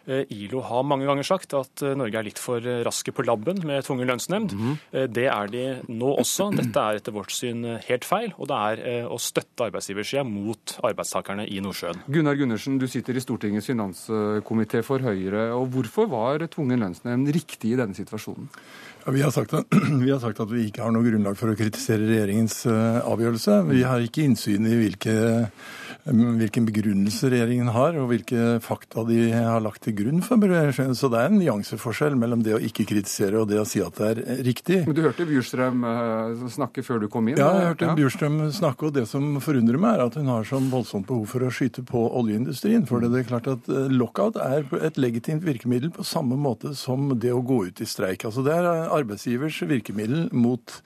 ILO 0.09 0.61
har 0.65 0.85
mange 0.87 1.05
ganger 1.05 1.25
sagt 1.27 1.53
at 1.53 1.83
Norge 1.97 2.17
er 2.17 2.25
litt 2.25 2.39
for 2.41 2.63
raske 2.85 3.11
på 3.13 3.25
labben 3.27 3.59
med 3.67 3.83
tvungen 3.85 4.09
lønnsnemnd. 4.09 4.55
Mm. 4.57 4.75
Det 5.13 5.25
er 5.29 5.51
de 5.53 5.63
nå 5.91 6.13
også. 6.23 6.49
Dette 6.57 6.81
er 6.81 6.97
etter 6.97 7.13
vårt 7.13 7.33
syn 7.35 7.67
helt 7.85 8.07
feil, 8.07 8.33
og 8.39 8.49
det 8.49 8.57
er 8.57 9.05
å 9.05 9.19
støtte 9.21 9.67
arbeidsgiversida 9.67 10.23
mot 10.25 10.77
arbeidstakerne 10.81 11.45
i 11.45 11.61
Nordsjøen. 11.61 12.01
Gunnar 12.09 12.39
Gundersen, 12.39 12.79
du 12.81 12.87
sitter 12.89 13.19
i 13.19 13.23
Stortingets 13.23 13.69
finanskomité 13.69 14.81
for 14.87 15.03
Høyre. 15.05 15.51
og 15.53 15.69
Hvorfor 15.75 16.09
var 16.09 16.47
tvungen 16.47 16.81
lønnsnemnd 16.87 17.29
riktig 17.35 17.75
i 17.75 17.79
denne 17.79 17.97
situasjonen? 17.97 18.49
Ja, 19.05 19.11
vi, 19.11 19.21
har 19.21 19.31
at, 19.55 19.65
vi, 20.03 20.11
har 20.11 20.19
sagt 20.19 20.39
at, 20.43 20.51
vi 20.51 20.65
ikke 20.67 20.83
har 20.83 20.91
noe 20.93 21.05
grunnlag 21.05 21.37
for 21.39 21.51
å 21.51 21.57
kritisere 21.57 22.07
regjeringens 22.09 22.61
uh, 22.67 22.99
avgjørelse. 23.07 23.61
Vi 23.69 23.83
har 23.87 24.03
ikke 24.03 24.25
innsyn 24.27 24.67
i 24.67 24.75
hvilke, 24.81 25.15
hvilken 26.05 26.65
begrunnelse 26.67 27.29
regjeringen 27.31 27.69
har, 27.75 27.97
og 27.99 28.09
hvilke 28.11 28.59
fakta 28.63 29.03
de 29.07 29.29
har 29.33 29.59
lagt 29.63 29.83
til 29.85 29.95
grunn 29.97 30.23
for 30.25 30.39
Så 30.39 31.09
det 31.11 31.19
er 31.19 31.29
en 31.29 31.39
nyanseforskjell 31.39 32.15
mellom 32.19 32.43
det 32.45 32.55
å 32.55 32.61
ikke 32.63 32.87
kritisere 32.89 33.41
og 33.41 33.49
det 33.51 33.59
å 33.61 33.67
si 33.67 33.81
at 33.83 33.99
det 33.99 34.09
er 34.09 34.43
riktig. 34.47 34.81
Men 34.87 34.95
Du 34.95 35.03
hørte 35.03 35.27
Bjurstrøm 35.29 35.83
uh, 35.83 36.47
snakke 36.49 36.83
før 36.85 37.03
du 37.03 37.09
kom 37.11 37.27
inn? 37.27 37.37
Ja, 37.37 37.51
jeg 37.59 37.73
hørte 37.73 37.89
ja. 37.91 37.97
Bjurstrøm 37.99 38.39
snakke, 38.55 38.89
og 38.89 38.95
det 38.97 39.05
som 39.11 39.37
forundrer 39.43 39.79
meg, 39.81 39.97
er 39.97 40.05
at 40.07 40.17
hun 40.19 40.31
har 40.31 40.47
sånn 40.47 40.71
voldsomt 40.71 41.07
behov 41.09 41.27
for 41.33 41.45
å 41.45 41.51
skyte 41.53 41.83
på 41.87 42.05
oljeindustrien. 42.19 42.87
For 42.89 43.03
det 43.03 43.11
er 43.11 43.29
klart 43.29 43.51
at 43.51 43.69
lockout 43.91 44.39
er 44.41 44.67
et 44.79 44.99
legitimt 44.99 45.45
virkemiddel 45.45 45.93
på 45.95 46.07
samme 46.07 46.39
måte 46.39 46.73
som 46.77 47.11
det 47.19 47.33
å 47.35 47.43
gå 47.45 47.65
ut 47.69 47.83
i 47.83 47.87
streik. 47.89 48.25
Altså 48.27 48.43
det 48.45 48.55
er 48.55 48.69
arbeidsgivers 48.87 49.61
virkemiddel 49.69 50.29
mot 50.35 50.81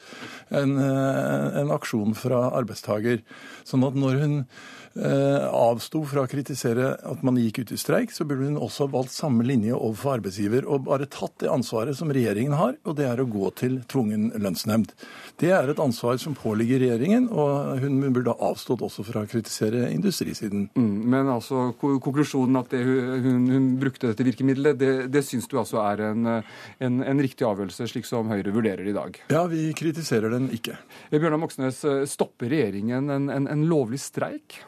en, 0.50 0.78
eh, 0.78 1.60
en 1.62 1.74
aksjon 1.74 2.16
fra 2.18 2.50
arbeidstaker. 2.54 3.22
Sånn 3.68 3.86
at 3.88 3.98
når 3.98 4.20
hun 4.22 4.36
eh, 4.40 4.48
avsto 4.94 6.04
fra 6.06 6.24
å 6.24 6.30
kritisere 6.30 6.92
at 7.10 7.24
man 7.26 7.38
gikk 7.42 7.64
ut 7.64 7.72
i 7.74 7.80
streik, 7.82 8.12
så 8.14 8.26
burde 8.30 8.46
hun 8.46 8.60
også 8.62 8.86
valgt 8.94 9.14
samme 9.16 9.46
linje 9.46 9.74
overfor 9.74 10.20
arbeidsgiver 10.20 10.68
og 10.70 10.86
bare 10.86 11.08
tatt 11.10 11.40
det 11.42 11.50
ansvaret 11.50 11.98
som 11.98 12.12
regjeringen 12.14 12.54
har, 12.58 12.76
og 12.86 12.98
det 13.00 13.08
er 13.10 13.22
å 13.22 13.28
gå 13.30 13.50
til 13.58 13.80
tvungen 13.90 14.30
lønnsnemnd. 14.38 14.94
Det 15.42 15.50
er 15.56 15.72
et 15.72 15.82
ansvar 15.82 16.20
som 16.22 16.36
påligger 16.38 16.84
regjeringen, 16.84 17.26
og 17.34 17.82
hun 17.82 18.02
burde 18.14 18.36
ha 18.36 18.52
avstått 18.52 18.84
også 18.86 19.06
fra 19.08 19.24
å 19.24 19.30
kritisere 19.30 19.88
industrisiden. 19.94 20.68
Mm, 20.78 20.98
men 21.14 21.32
altså 21.34 21.72
konklusjonen 21.80 22.60
at 22.62 22.74
det, 22.74 22.84
hun, 22.86 23.48
hun, 23.50 23.72
brukte 23.82 24.12
dette 24.12 24.28
virkemidlet, 24.28 24.78
det, 24.80 24.92
det 25.14 25.24
syns 25.26 25.50
du 25.50 25.58
altså 25.62 25.82
er 25.84 26.06
en, 26.12 26.28
en, 26.30 27.00
en, 27.02 27.24
riktig 27.24 27.48
avgjørelse, 27.48 27.88
slik 27.90 28.06
som 28.08 28.30
Høyre 28.30 28.54
vurderer 28.54 28.86
i 28.86 28.96
dag? 28.96 29.18
Ja, 29.34 29.46
vi 29.50 29.66
kritiserer 29.78 30.34
den 30.34 30.52
ikke. 30.54 30.78
Bjørnar 31.14 31.42
Moxnes, 31.42 31.82
stopper 32.12 32.52
regjeringen 32.54 33.10
en, 33.10 33.50
en 33.50 33.66
lovlig 33.70 34.02
streik? 34.04 34.62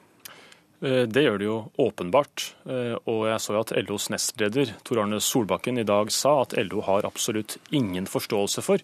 Eh, 0.84 1.04
det 1.08 1.24
gjør 1.24 1.40
det 1.40 1.48
jo 1.48 1.58
åpenbart. 1.82 2.50
Eh, 2.68 2.96
og 3.08 3.26
jeg 3.30 3.42
så 3.42 3.56
jo 3.56 3.64
at 3.64 3.76
LOs 3.88 4.10
nestleder 4.12 4.74
Tor 4.88 5.04
Arne 5.04 5.22
Solbakken 5.24 5.80
i 5.80 5.88
dag 5.88 6.12
sa 6.14 6.42
at 6.44 6.56
LO 6.68 6.84
har 6.86 7.08
absolutt 7.08 7.58
ingen 7.76 8.10
forståelse 8.10 8.64
for 8.66 8.84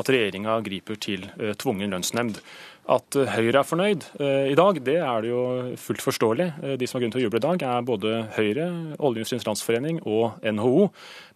at 0.00 0.08
regjeringa 0.08 0.60
griper 0.64 1.00
til 1.02 1.26
eh, 1.38 1.56
tvungen 1.58 1.92
lønnsnemnd. 1.92 2.38
At 2.90 3.14
Høyre 3.14 3.60
er 3.60 3.66
fornøyd 3.68 4.04
i 4.18 4.56
dag, 4.58 4.78
det 4.82 4.96
er 4.98 5.20
det 5.22 5.28
jo 5.28 5.42
fullt 5.78 6.02
forståelig. 6.02 6.48
De 6.80 6.88
som 6.90 6.96
har 6.96 7.04
grunn 7.04 7.12
til 7.14 7.20
å 7.20 7.22
juble 7.22 7.38
i 7.38 7.44
dag, 7.44 7.62
er 7.62 7.84
både 7.86 8.14
Høyre, 8.34 8.64
Oljeindustriens 8.98 9.46
Landsforening 9.46 10.00
og 10.02 10.42
NHO. 10.42 10.88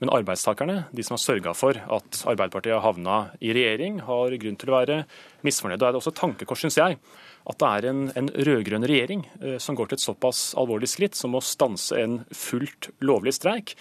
Men 0.02 0.10
arbeidstakerne, 0.16 0.80
de 0.90 1.04
som 1.06 1.14
har 1.14 1.22
sørga 1.22 1.54
for 1.54 1.78
at 1.78 2.18
Arbeiderpartiet 2.26 2.75
har 2.75 2.82
havna 2.82 3.20
i 3.38 3.54
regjering, 3.54 4.02
har 4.08 4.34
grunn 4.42 4.58
til 4.58 4.75
å 4.75 4.76
være 4.80 4.98
misfornøyde. 5.46 5.78
Da 5.84 5.86
er 5.86 5.94
det 5.94 6.02
også 6.02 6.16
tankekors, 6.18 6.66
syns 6.66 6.80
jeg, 6.82 6.98
at 7.47 7.59
det 7.62 7.69
er 7.71 7.87
en, 7.91 8.03
en 8.19 8.31
rød-grønn 8.31 8.87
regjering 8.88 9.23
eh, 9.41 9.57
som 9.62 9.76
går 9.79 9.91
til 9.91 9.99
et 9.99 10.05
såpass 10.05 10.41
alvorlig 10.59 10.88
skritt 10.91 11.19
som 11.19 11.37
å 11.38 11.43
stanse 11.45 11.99
en 12.00 12.19
fullt 12.35 12.91
lovlig 13.07 13.37
streik, 13.37 13.76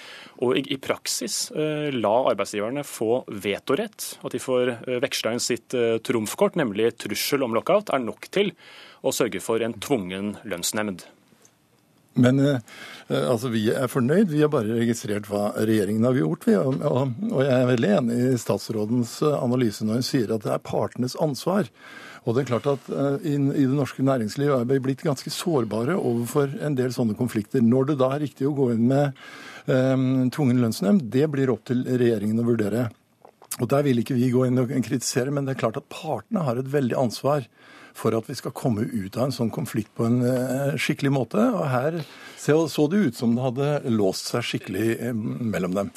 og 0.45 0.59
i, 0.59 0.65
i 0.75 0.79
praksis 0.81 1.49
eh, 1.55 1.89
la 1.95 2.13
arbeidsgiverne 2.31 2.85
få 2.85 3.23
vetorett. 3.27 4.11
At 4.21 4.37
de 4.37 4.43
får 4.43 4.75
eh, 4.75 5.01
veksla 5.03 5.35
inn 5.35 5.43
sitt 5.43 5.73
eh, 5.77 5.97
trumfkort, 6.05 6.59
nemlig 6.61 6.93
trussel 7.01 7.45
om 7.45 7.57
lockout, 7.57 7.89
er 7.89 8.05
nok 8.05 8.29
til 8.33 8.53
å 9.05 9.13
sørge 9.13 9.41
for 9.43 9.61
en 9.65 9.77
tvungen 9.81 10.35
lønnsnemnd. 10.45 11.07
Men 12.15 12.39
eh, 12.39 12.59
eh, 13.07 13.25
altså, 13.27 13.49
vi 13.51 13.67
er 13.73 13.91
fornøyd. 13.91 14.29
Vi 14.31 14.41
har 14.45 14.51
bare 14.53 14.77
registrert 14.77 15.27
hva 15.29 15.49
regjeringen 15.57 16.07
har 16.07 16.21
gjort. 16.21 16.47
Og, 16.53 16.81
og, 16.87 17.39
jeg 17.43 17.53
er 17.57 17.69
veldig 17.73 17.93
enig 17.97 18.19
i 18.29 18.39
statsrådens 18.39 19.17
analyse 19.33 19.87
når 19.87 20.01
hun 20.01 20.09
sier 20.13 20.35
at 20.35 20.45
det 20.45 20.53
er 20.55 20.63
partenes 20.63 21.17
ansvar. 21.21 21.69
Og 22.25 22.33
det 22.33 22.43
er 22.43 22.49
klart 22.49 22.67
at 22.71 22.87
uh, 22.89 23.17
i, 23.21 23.37
det 23.37 23.77
norske 23.77 24.03
næringslivet 24.05 24.57
er 24.57 24.69
vi 24.69 24.81
blitt 24.87 25.05
ganske 25.05 25.29
sårbare 25.33 25.97
overfor 25.97 26.55
en 26.65 26.77
del 26.77 26.93
sånne 26.95 27.17
konflikter. 27.17 27.61
Når 27.61 27.91
det 27.91 27.99
da 28.01 28.11
er 28.15 28.25
riktig 28.25 28.47
å 28.49 28.55
gå 28.57 28.71
inn 28.73 28.87
med 28.89 29.13
um, 29.69 30.25
tvungen 30.33 30.63
lønnsnemnd, 30.63 31.05
det 31.13 31.27
blir 31.33 31.53
opp 31.53 31.67
til 31.69 31.85
regjeringen 31.85 32.41
å 32.41 32.47
vurdere. 32.47 32.89
Og 33.61 33.69
Der 33.71 33.85
vil 33.85 34.01
ikke 34.01 34.17
vi 34.17 34.33
gå 34.33 34.47
inn 34.47 34.59
og 34.59 34.73
kritisere, 34.73 35.31
men 35.31 35.45
det 35.45 35.55
er 35.55 35.61
klart 35.61 35.77
at 35.79 35.87
partene 35.93 36.43
har 36.47 36.57
et 36.59 36.71
veldig 36.73 36.97
ansvar 36.99 37.45
for 37.95 38.17
at 38.17 38.27
vi 38.27 38.35
skal 38.35 38.51
komme 38.57 38.83
ut 38.83 39.15
av 39.15 39.29
en 39.29 39.35
sånn 39.37 39.53
konflikt 39.53 39.93
på 39.95 40.09
en 40.09 40.17
uh, 40.25 40.73
skikkelig 40.81 41.13
måte. 41.13 41.45
Og 41.53 41.69
her 41.71 42.01
så 42.41 42.89
det 42.91 43.05
ut 43.05 43.17
som 43.17 43.37
det 43.37 43.45
hadde 43.45 43.93
låst 43.93 44.33
seg 44.33 44.43
skikkelig 44.45 45.13
mellom 45.13 45.77
dem. 45.77 45.93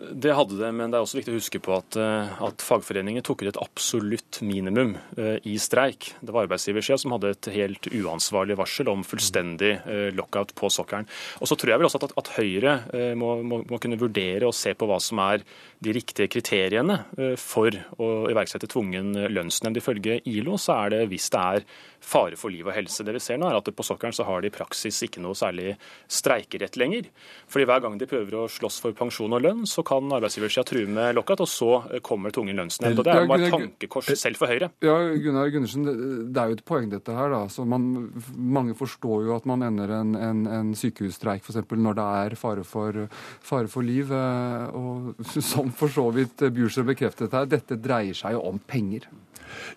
Det 0.00 0.32
hadde 0.32 0.56
det, 0.56 0.68
men 0.72 0.88
det 0.88 0.96
er 0.96 1.04
også 1.04 1.18
viktig 1.18 1.32
å 1.34 1.36
huske 1.36 1.60
på 1.60 1.74
at, 1.76 1.96
eh, 2.00 2.30
at 2.46 2.62
fagforeninger 2.64 3.24
tok 3.26 3.42
ut 3.42 3.50
et 3.50 3.60
absolutt 3.60 4.38
minimum 4.46 4.94
eh, 5.20 5.36
i 5.44 5.58
streik. 5.60 6.14
Det 6.24 6.32
var 6.32 6.46
arbeidsgiversida 6.46 6.96
som 7.02 7.12
hadde 7.12 7.34
et 7.34 7.50
helt 7.52 7.88
uansvarlig 7.92 8.56
varsel 8.56 8.88
om 8.88 9.04
fullstendig 9.04 9.74
eh, 9.84 10.08
lockout 10.16 10.54
på 10.56 10.70
sokkelen. 10.72 11.08
Og 11.44 11.50
så 11.50 11.58
tror 11.58 11.74
jeg 11.74 11.82
vel 11.82 11.90
også 11.90 12.00
at, 12.00 12.16
at 12.22 12.32
Høyre 12.38 12.76
må, 13.18 13.34
må, 13.44 13.60
må, 13.68 13.80
kunne 13.82 13.98
vurdere 14.00 14.48
og 14.48 14.56
se 14.56 14.72
på 14.78 14.88
hva 14.88 14.96
som 15.02 15.20
er 15.26 15.44
de 15.80 15.94
riktige 15.96 16.28
kriteriene 16.28 16.98
for 17.40 17.72
å 18.00 18.08
iverksette 18.30 18.68
tvungen 18.70 19.14
lønnsnemnd. 19.32 19.80
Ifølge 19.80 20.20
ILO 20.28 20.58
så 20.60 20.76
er 20.84 20.94
det 20.94 21.00
hvis 21.12 21.30
det 21.32 21.40
er 21.40 21.64
fare 22.00 22.36
for 22.40 22.52
liv 22.52 22.66
og 22.66 22.74
helse. 22.74 23.04
Det 23.04 23.14
vi 23.14 23.22
ser 23.22 23.38
nå 23.40 23.48
er 23.48 23.58
at 23.58 23.68
På 23.70 23.84
sokkelen 23.86 24.12
så 24.16 24.24
har 24.26 24.42
de 24.42 24.50
i 24.50 24.52
praksis 24.52 24.98
ikke 25.06 25.22
noe 25.22 25.36
særlig 25.38 25.76
streikerett 26.10 26.76
lenger. 26.80 27.08
Fordi 27.48 27.66
Hver 27.68 27.82
gang 27.84 27.98
de 28.00 28.08
prøver 28.10 28.36
å 28.40 28.48
slåss 28.50 28.80
for 28.82 28.96
pensjon 28.96 29.32
og 29.36 29.44
lønn, 29.44 29.62
så 29.68 29.84
kan 29.86 30.10
arbeidsgiversida 30.16 30.64
true 30.68 30.88
med 30.90 31.14
lockout, 31.16 31.44
og 31.44 31.48
så 31.50 32.00
kommer 32.06 32.34
tvungen 32.34 32.58
lønnsnemnd. 32.58 32.98
Og 32.98 33.06
Det 33.06 33.14
er 33.14 33.24
jo 33.24 33.30
bare 33.30 33.50
tankekors 33.52 34.10
selv 34.18 34.40
for 34.40 34.50
Høyre. 34.50 34.70
Ja, 34.84 34.96
Gunnar 35.22 35.52
Gundersen, 35.52 35.86
Det 36.32 36.42
er 36.42 36.52
jo 36.52 36.58
et 36.58 36.64
poeng 36.64 36.90
dette 36.90 37.14
her. 37.14 37.30
da. 37.30 37.46
Så 37.48 37.66
man, 37.66 38.10
Mange 38.36 38.74
forstår 38.74 39.26
jo 39.28 39.36
at 39.36 39.46
man 39.46 39.62
ender 39.62 39.90
en, 40.00 40.14
en, 40.16 40.46
en 40.46 40.74
sykehusstreik 40.74 41.44
f.eks. 41.44 41.62
når 41.70 41.94
det 42.00 42.08
er 42.24 42.36
fare 42.36 42.64
for, 42.64 43.08
fare 43.40 43.68
for 43.68 43.82
liv. 43.86 44.10
Eh, 44.10 44.66
og 44.74 45.14
som 45.24 45.69
for 45.76 45.92
så 45.92 46.06
vidt 46.14 46.42
Bjurstrøm 46.54 46.90
bekreftet 46.92 47.34
her, 47.36 47.48
dette 47.50 47.78
dreier 47.80 48.16
seg 48.16 48.36
jo 48.36 48.44
om 48.50 48.60
penger. 48.70 49.08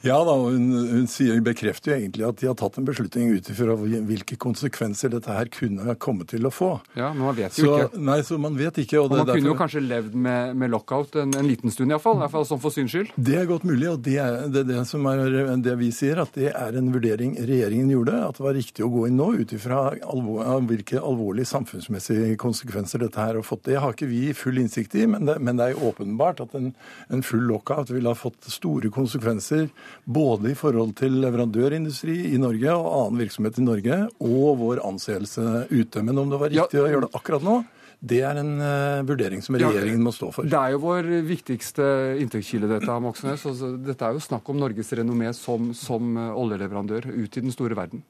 Ja 0.04 0.18
da, 0.26 0.36
hun, 0.36 0.70
hun 0.90 1.08
sier, 1.12 1.40
bekrefter 1.44 1.94
jo 1.94 1.98
egentlig 2.00 2.26
at 2.28 2.40
de 2.42 2.50
har 2.50 2.58
tatt 2.60 2.78
en 2.80 2.88
beslutning 2.88 3.32
ut 3.38 3.50
ifra 3.52 3.76
hvilke 3.80 4.38
konsekvenser 4.42 5.14
dette 5.14 5.32
her 5.32 5.50
kunne 5.54 5.96
komme 6.02 6.28
til 6.30 6.48
å 6.48 6.52
få. 6.54 6.72
Ja, 6.98 7.12
Men 7.14 7.28
man 7.28 7.38
vet 7.38 7.58
jo 7.60 7.68
så, 7.68 7.78
ikke. 7.86 8.02
Nei, 8.10 8.18
så 8.26 8.40
man 8.42 8.58
vet 8.60 8.80
ikke. 8.84 9.00
Og, 9.02 9.10
og 9.10 9.18
Man 9.18 9.28
derfor... 9.28 9.40
kunne 9.40 9.52
jo 9.52 9.58
kanskje 9.60 9.84
levd 9.86 10.18
med, 10.26 10.56
med 10.60 10.74
lockout 10.74 11.18
en, 11.22 11.34
en, 11.40 11.48
liten 11.48 11.74
stund 11.74 11.94
iallfall, 11.94 12.18
i 12.20 12.24
hvert 12.26 12.36
fall 12.36 12.48
sånn 12.50 12.62
for 12.64 12.76
syns 12.76 12.94
skyld. 12.94 13.14
Det 13.16 13.38
er 13.40 13.48
godt 13.50 13.68
mulig, 13.68 13.90
og 13.92 14.02
det 14.06 14.18
er 14.24 14.40
det, 14.54 14.66
det, 14.70 14.80
som 14.90 15.08
er 15.12 15.24
det 15.64 15.78
vi 15.80 15.92
sier, 15.96 16.22
at 16.24 16.36
det 16.38 16.52
er 16.52 16.80
en 16.80 16.92
vurdering 16.94 17.36
regjeringen 17.40 17.92
gjorde. 17.94 18.20
At 18.28 18.40
det 18.40 18.48
var 18.48 18.58
riktig 18.58 18.86
å 18.86 18.92
gå 18.94 19.08
inn 19.10 19.20
nå 19.20 19.30
ut 19.40 19.56
ifra 19.56 19.86
alvor, 20.14 20.44
hvilke 20.70 21.02
alvorlige 21.02 21.50
samfunnsmessige 21.54 22.36
konsekvenser 22.42 23.04
dette 23.04 23.22
her 23.22 23.40
har 23.40 23.48
fått. 23.48 23.66
Det 23.70 23.80
har 23.80 23.96
ikke 23.96 24.12
vi 24.12 24.26
full 24.38 24.60
innsikt 24.62 24.98
i, 25.00 25.08
men 25.10 25.28
det, 25.30 25.40
men 25.44 25.60
det 25.60 25.72
er 25.72 25.86
åpenbart 25.88 26.44
at 26.44 26.56
en, 26.60 26.72
en 27.14 27.26
full 27.26 27.46
lockout 27.50 27.92
ville 27.94 28.12
ha 28.12 28.18
fått 28.18 28.50
store 28.52 28.92
konsekvenser 28.94 29.63
både 30.04 30.52
i 30.52 30.58
forhold 30.58 30.96
til 31.00 31.16
leverandørindustri 31.24 32.18
i 32.34 32.42
Norge 32.42 32.74
og 32.76 32.90
annen 32.90 33.24
virksomhet 33.24 33.60
i 33.60 33.66
Norge, 33.66 34.02
og 34.24 34.60
vår 34.62 34.84
anseelse 34.88 35.66
ute. 35.72 36.04
Men 36.04 36.22
om 36.22 36.34
det 36.34 36.42
var 36.42 36.54
riktig 36.54 36.80
ja. 36.80 36.86
å 36.86 36.92
gjøre 36.92 37.08
det 37.08 37.18
akkurat 37.20 37.48
nå, 37.48 37.58
det 38.04 38.20
er 38.28 38.40
en 38.42 38.54
uh, 38.60 39.00
vurdering 39.08 39.40
som 39.46 39.56
regjeringen 39.56 40.02
ja, 40.02 40.04
må 40.04 40.12
stå 40.12 40.28
for. 40.36 40.48
Det 40.50 40.60
er 40.60 40.74
jo 40.74 40.82
vår 40.84 41.08
viktigste 41.24 41.86
inntektskilde, 42.20 42.68
dette, 42.74 43.00
Moxnes. 43.00 43.46
Altså, 43.48 43.74
dette 43.80 44.08
er 44.08 44.18
jo 44.18 44.24
snakk 44.26 44.50
om 44.52 44.60
Norges 44.60 44.92
renommé 45.00 45.32
som, 45.38 45.72
som 45.78 46.18
oljeleverandør 46.20 47.08
ut 47.14 47.40
i 47.40 47.46
den 47.46 47.56
store 47.56 47.80
verden. 47.80 48.04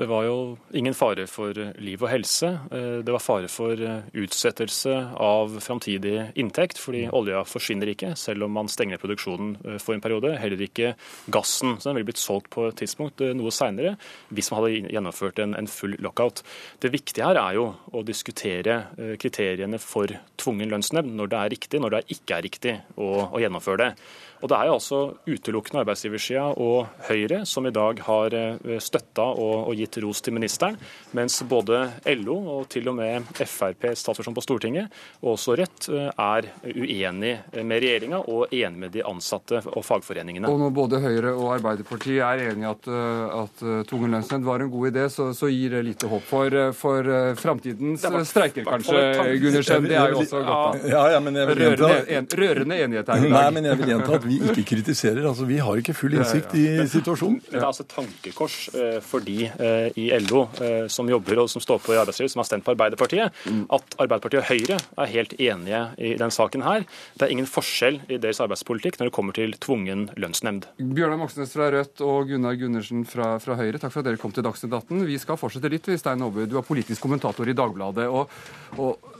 Det 0.00 0.06
var 0.08 0.24
jo 0.24 0.56
ingen 0.72 0.94
fare 0.96 1.26
for 1.28 1.52
liv 1.84 2.00
og 2.00 2.08
helse. 2.08 2.48
Eh, 2.72 3.02
det 3.04 3.12
var 3.12 3.20
fare 3.20 3.50
for 3.52 3.76
eh, 3.84 4.06
utsettelse 4.16 4.94
av 5.20 5.58
framtidig 5.60 6.30
inntekt, 6.40 6.80
fordi 6.80 7.02
olja 7.12 7.42
forsvinner 7.44 7.90
ikke, 7.92 8.14
selv 8.16 8.46
om 8.46 8.54
man 8.56 8.70
stenger 8.72 8.96
produksjonen 9.02 9.50
eh, 9.60 9.76
for 9.76 9.92
en 9.92 10.00
periode. 10.00 10.30
Heller 10.40 10.64
ikke 10.64 10.94
gassen. 11.28 11.76
Så 11.76 11.90
den 11.90 11.98
ville 11.98 12.08
blitt 12.08 12.22
solgt 12.22 12.48
på 12.54 12.70
et 12.70 12.80
tidspunkt 12.80 13.20
noe 13.36 13.52
seinere 13.52 13.98
hvis 14.32 14.48
man 14.48 14.62
hadde 14.62 14.94
gjennomført 14.94 15.42
en, 15.44 15.52
en, 15.60 15.68
full 15.68 15.98
lockout. 16.00 16.40
Det 16.80 16.94
viktige 16.96 17.28
her 17.28 17.36
er 17.36 17.58
jo 17.58 17.68
å 17.92 18.00
diskutere 18.06 18.80
kriteriene 19.20 19.76
for 19.82 20.16
tvungen 20.40 20.72
lønnsnemnd, 20.72 21.12
når 21.20 21.28
det 21.28 21.42
er 21.42 21.54
riktig, 21.58 21.84
når 21.84 21.98
det 21.98 22.02
ikke 22.16 22.38
er 22.38 22.48
riktig 22.48 22.76
å, 22.96 23.12
å 23.28 23.44
gjennomføre 23.44 23.84
det. 23.84 23.92
Og 24.40 24.48
Det 24.48 24.56
er 24.56 24.68
jo 24.68 24.76
altså 24.78 24.98
utelukkende 25.28 25.82
arbeidsgiversida 25.84 26.46
og 26.60 26.88
Høyre 27.10 27.42
som 27.48 27.66
i 27.68 27.72
dag 27.74 28.00
har 28.06 28.36
eh, 28.36 28.78
støtta 28.80 29.26
og, 29.34 29.68
og, 29.68 29.74
gitt 29.76 29.98
ros 30.04 30.22
til 30.24 30.34
ministeren, 30.36 30.78
mens 31.16 31.40
både 31.48 31.82
LO 32.20 32.36
og 32.56 32.68
til 32.72 32.88
og 32.90 32.96
med 32.98 33.28
Frp, 33.36 33.90
statsperson 33.96 34.36
på 34.36 34.44
Stortinget, 34.44 34.92
og 35.20 35.34
også 35.34 35.56
Rødt, 35.60 35.88
eh, 35.92 36.08
er 36.10 36.48
uenig 36.64 37.34
med 37.60 37.84
regjeringa 37.84 38.22
og 38.30 38.54
enig 38.54 38.84
med 38.86 38.94
de 38.96 39.04
ansatte 39.06 39.60
og 39.74 39.84
fagforeningene. 39.84 40.48
Og 40.48 40.60
når 40.62 40.74
både 40.76 41.02
Høyre 41.04 41.34
og 41.34 41.54
Arbeiderpartiet 41.58 42.22
er 42.24 42.46
enig 42.50 42.64
i 42.64 42.70
at, 42.70 42.88
eh, 42.88 43.36
at 43.42 43.64
tvungen 43.90 44.16
lønnsnemnd 44.16 44.48
var 44.48 44.64
en 44.64 44.72
god 44.72 44.90
idé, 44.92 45.06
så, 45.12 45.30
så, 45.36 45.50
gir 45.50 45.74
det 45.74 45.82
lite 45.84 46.08
håp 46.08 46.24
for, 46.24 46.54
for 46.78 47.06
framtidens 47.36 48.04
streiker, 48.30 48.64
kanskje, 48.64 49.00
Gundersen. 49.42 49.88
Det 49.90 49.96
er 49.98 50.14
jo 50.14 50.20
også 50.22 50.40
godt. 50.46 50.84
Ja, 50.88 51.04
ja, 51.16 51.20
men 51.20 51.36
jeg 51.36 51.48
vil 51.50 51.64
gjenta... 51.64 51.88
rørende, 51.90 52.16
en, 52.16 52.28
rørende 52.40 52.78
enighet 52.84 53.10
her 53.10 53.18
i 53.18 53.26
dag. 53.26 53.34
Nei, 53.34 53.46
men 53.56 53.68
jeg 53.68 53.80
vil 53.80 53.92
gjenta 53.94 54.18
at 54.20 54.29
vi 54.30 54.50
ikke 54.50 54.64
kritiserer. 54.74 55.24
Altså, 55.28 55.46
Vi 55.48 55.58
har 55.58 55.80
ikke 55.80 55.94
full 55.96 56.14
innsikt 56.16 56.54
i 56.58 56.64
situasjonen. 56.90 57.40
Det 57.48 57.58
er 57.58 57.66
altså 57.66 57.86
tankekors 57.88 58.56
eh, 58.74 58.98
for 59.04 59.24
de 59.24 59.48
eh, 59.50 59.98
i 59.98 60.08
LO 60.26 60.46
eh, 60.62 60.86
som 60.92 61.08
jobber 61.10 61.42
og 61.44 61.50
som 61.52 61.62
står 61.64 61.82
på 61.84 61.94
i 61.94 62.00
arbeidslivet, 62.00 62.32
som 62.32 62.42
har 62.42 62.48
stemt 62.48 62.66
på 62.66 62.74
Arbeiderpartiet, 62.74 63.34
at 63.76 63.96
Arbeiderpartiet 63.98 64.42
og 64.42 64.48
Høyre 64.50 64.78
er 65.04 65.12
helt 65.14 65.34
enige 65.38 65.82
i 65.98 66.14
den 66.20 66.34
saken 66.34 66.64
her. 66.66 66.86
Det 67.18 67.26
er 67.26 67.34
ingen 67.34 67.48
forskjell 67.50 68.00
i 68.08 68.20
deres 68.22 68.42
arbeidspolitikk 68.44 69.00
når 69.00 69.10
det 69.10 69.16
kommer 69.16 69.36
til 69.36 69.54
tvungen 69.62 70.08
lønnsnemnd. 70.20 70.68
Bjørnar 70.80 71.20
Moxnes 71.20 71.54
fra 71.56 71.70
Rødt 71.74 72.04
og 72.06 72.30
Gunnar 72.30 72.58
Gundersen 72.60 73.06
fra, 73.08 73.34
fra, 73.42 73.58
Høyre, 73.60 73.80
takk 73.80 73.94
for 73.94 74.04
at 74.04 74.10
dere 74.10 74.20
kom 74.20 74.34
til 74.34 74.46
Dagsnytt 74.46 74.74
18. 74.74 75.06
Vi 75.08 75.20
skal 75.20 75.40
fortsette 75.40 75.72
litt. 75.72 75.88
Stein 76.00 76.22
Aabø, 76.22 76.46
du 76.48 76.56
er 76.60 76.66
politisk 76.66 77.02
kommentator 77.02 77.48
i 77.48 77.56
Dagbladet. 77.56 78.06
og, 78.08 78.30
og 78.78 79.18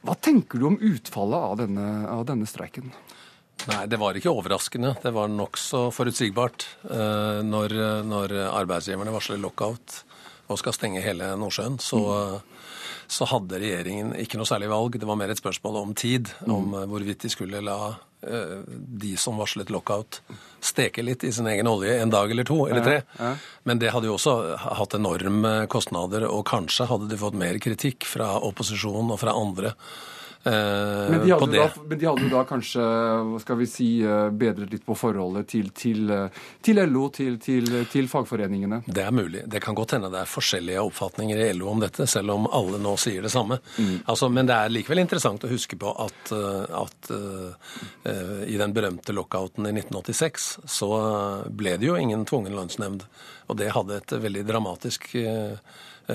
hva 0.00 0.14
tenker 0.16 0.60
du 0.60 0.66
om 0.70 0.78
utfallet 0.80 1.46
av 1.50 1.56
denne, 1.60 1.86
av 2.08 2.22
denne 2.28 2.48
streiken? 2.48 2.92
Nei, 3.68 3.84
det 3.90 3.98
var 4.00 4.16
ikke 4.16 4.32
overraskende. 4.32 4.94
Det 5.02 5.12
var 5.14 5.30
nokså 5.32 5.88
forutsigbart 5.94 6.66
uh, 6.90 7.40
når, 7.44 7.74
når, 8.08 8.36
arbeidsgiverne 8.48 9.12
varsler 9.14 9.40
lockout 9.42 10.02
og 10.50 10.58
skal 10.58 10.74
stenge 10.74 11.02
hele 11.04 11.28
Nordsjøen. 11.38 11.76
Så, 11.82 12.00
mm. 12.00 12.70
så, 13.06 13.28
hadde 13.30 13.60
regjeringen 13.62 14.14
ikke 14.18 14.40
noe 14.40 14.48
særlig 14.48 14.70
valg. 14.72 14.98
Det 14.98 15.08
var 15.08 15.18
mer 15.20 15.32
et 15.32 15.42
spørsmål 15.42 15.82
om 15.84 15.92
tid, 15.94 16.32
mm. 16.40 16.54
om 16.54 16.78
uh, 16.78 16.86
hvorvidt 16.90 17.26
de 17.26 17.32
skulle 17.32 17.62
la 17.64 17.78
uh, 17.92 18.56
de 19.04 19.12
som 19.20 19.38
varslet 19.38 19.70
lockout, 19.70 20.22
steke 20.64 21.04
litt 21.04 21.24
i 21.28 21.32
sin 21.32 21.48
egen 21.50 21.68
olje 21.70 22.00
en 22.00 22.12
dag 22.12 22.32
eller 22.32 22.48
to 22.48 22.62
eller 22.66 22.86
tre. 22.86 23.34
Men 23.68 23.82
det 23.82 23.92
hadde 23.94 24.10
jo 24.10 24.16
også 24.16 24.38
hatt 24.80 24.96
enorme 24.98 25.54
kostnader, 25.72 26.26
og 26.28 26.46
kanskje 26.48 26.88
hadde 26.90 27.10
de 27.12 27.20
fått 27.20 27.38
mer 27.38 27.60
kritikk 27.62 28.08
fra 28.08 28.34
opposisjonen 28.50 29.12
og 29.14 29.20
fra 29.22 29.36
andre 29.36 29.74
Eh, 29.74 30.19
men 30.42 31.20
de, 31.20 31.56
da, 31.56 31.70
men 31.86 31.98
de 31.98 32.06
hadde 32.06 32.28
da 32.32 32.42
kanskje 32.48 32.80
hva 32.80 33.38
skal 33.42 33.58
vi 33.60 33.66
si, 33.68 33.88
eh, 34.00 34.30
bedret 34.32 34.72
litt 34.72 34.86
på 34.86 34.94
forholdet 34.96 35.50
til, 35.52 35.68
til, 35.76 36.06
eh, 36.14 36.38
til 36.64 36.80
LO, 36.88 37.08
til, 37.12 37.36
til, 37.44 38.08
fagforeningene? 38.08 38.80
Det 38.86 39.02
er 39.04 39.12
mulig. 39.12 39.42
Det 39.52 39.60
kan 39.60 39.76
godt 39.76 39.98
hende 39.98 40.08
det 40.12 40.22
er 40.22 40.30
forskjellige 40.30 40.84
oppfatninger 40.88 41.42
i 41.44 41.50
LO 41.58 41.68
om 41.74 41.82
dette, 41.84 42.06
selv 42.08 42.32
om 42.32 42.48
alle 42.56 42.80
nå 42.80 42.94
sier 43.00 43.26
det 43.26 43.32
samme. 43.34 43.58
Mm. 43.76 43.98
Altså, 44.06 44.30
men 44.32 44.48
det 44.48 44.56
er 44.56 44.72
likevel 44.72 45.02
interessant 45.02 45.44
å 45.44 45.50
huske 45.50 45.76
på 45.80 45.92
at, 46.06 46.32
at 46.32 47.10
uh, 47.12 47.74
i 48.46 48.56
den 48.60 48.72
berømte 48.76 49.12
lockouten 49.16 49.68
i 49.68 49.74
1986 49.74 50.48
så 50.70 50.90
ble 51.52 51.76
det 51.80 51.90
jo 51.90 51.98
ingen 52.00 52.24
tvungen 52.28 52.56
lønnsnemnd. 52.56 53.04
Og 53.52 53.60
det 53.60 53.74
hadde 53.76 54.00
et 54.00 54.16
veldig 54.24 54.46
dramatisk 54.48 55.10
uh, 55.20 55.60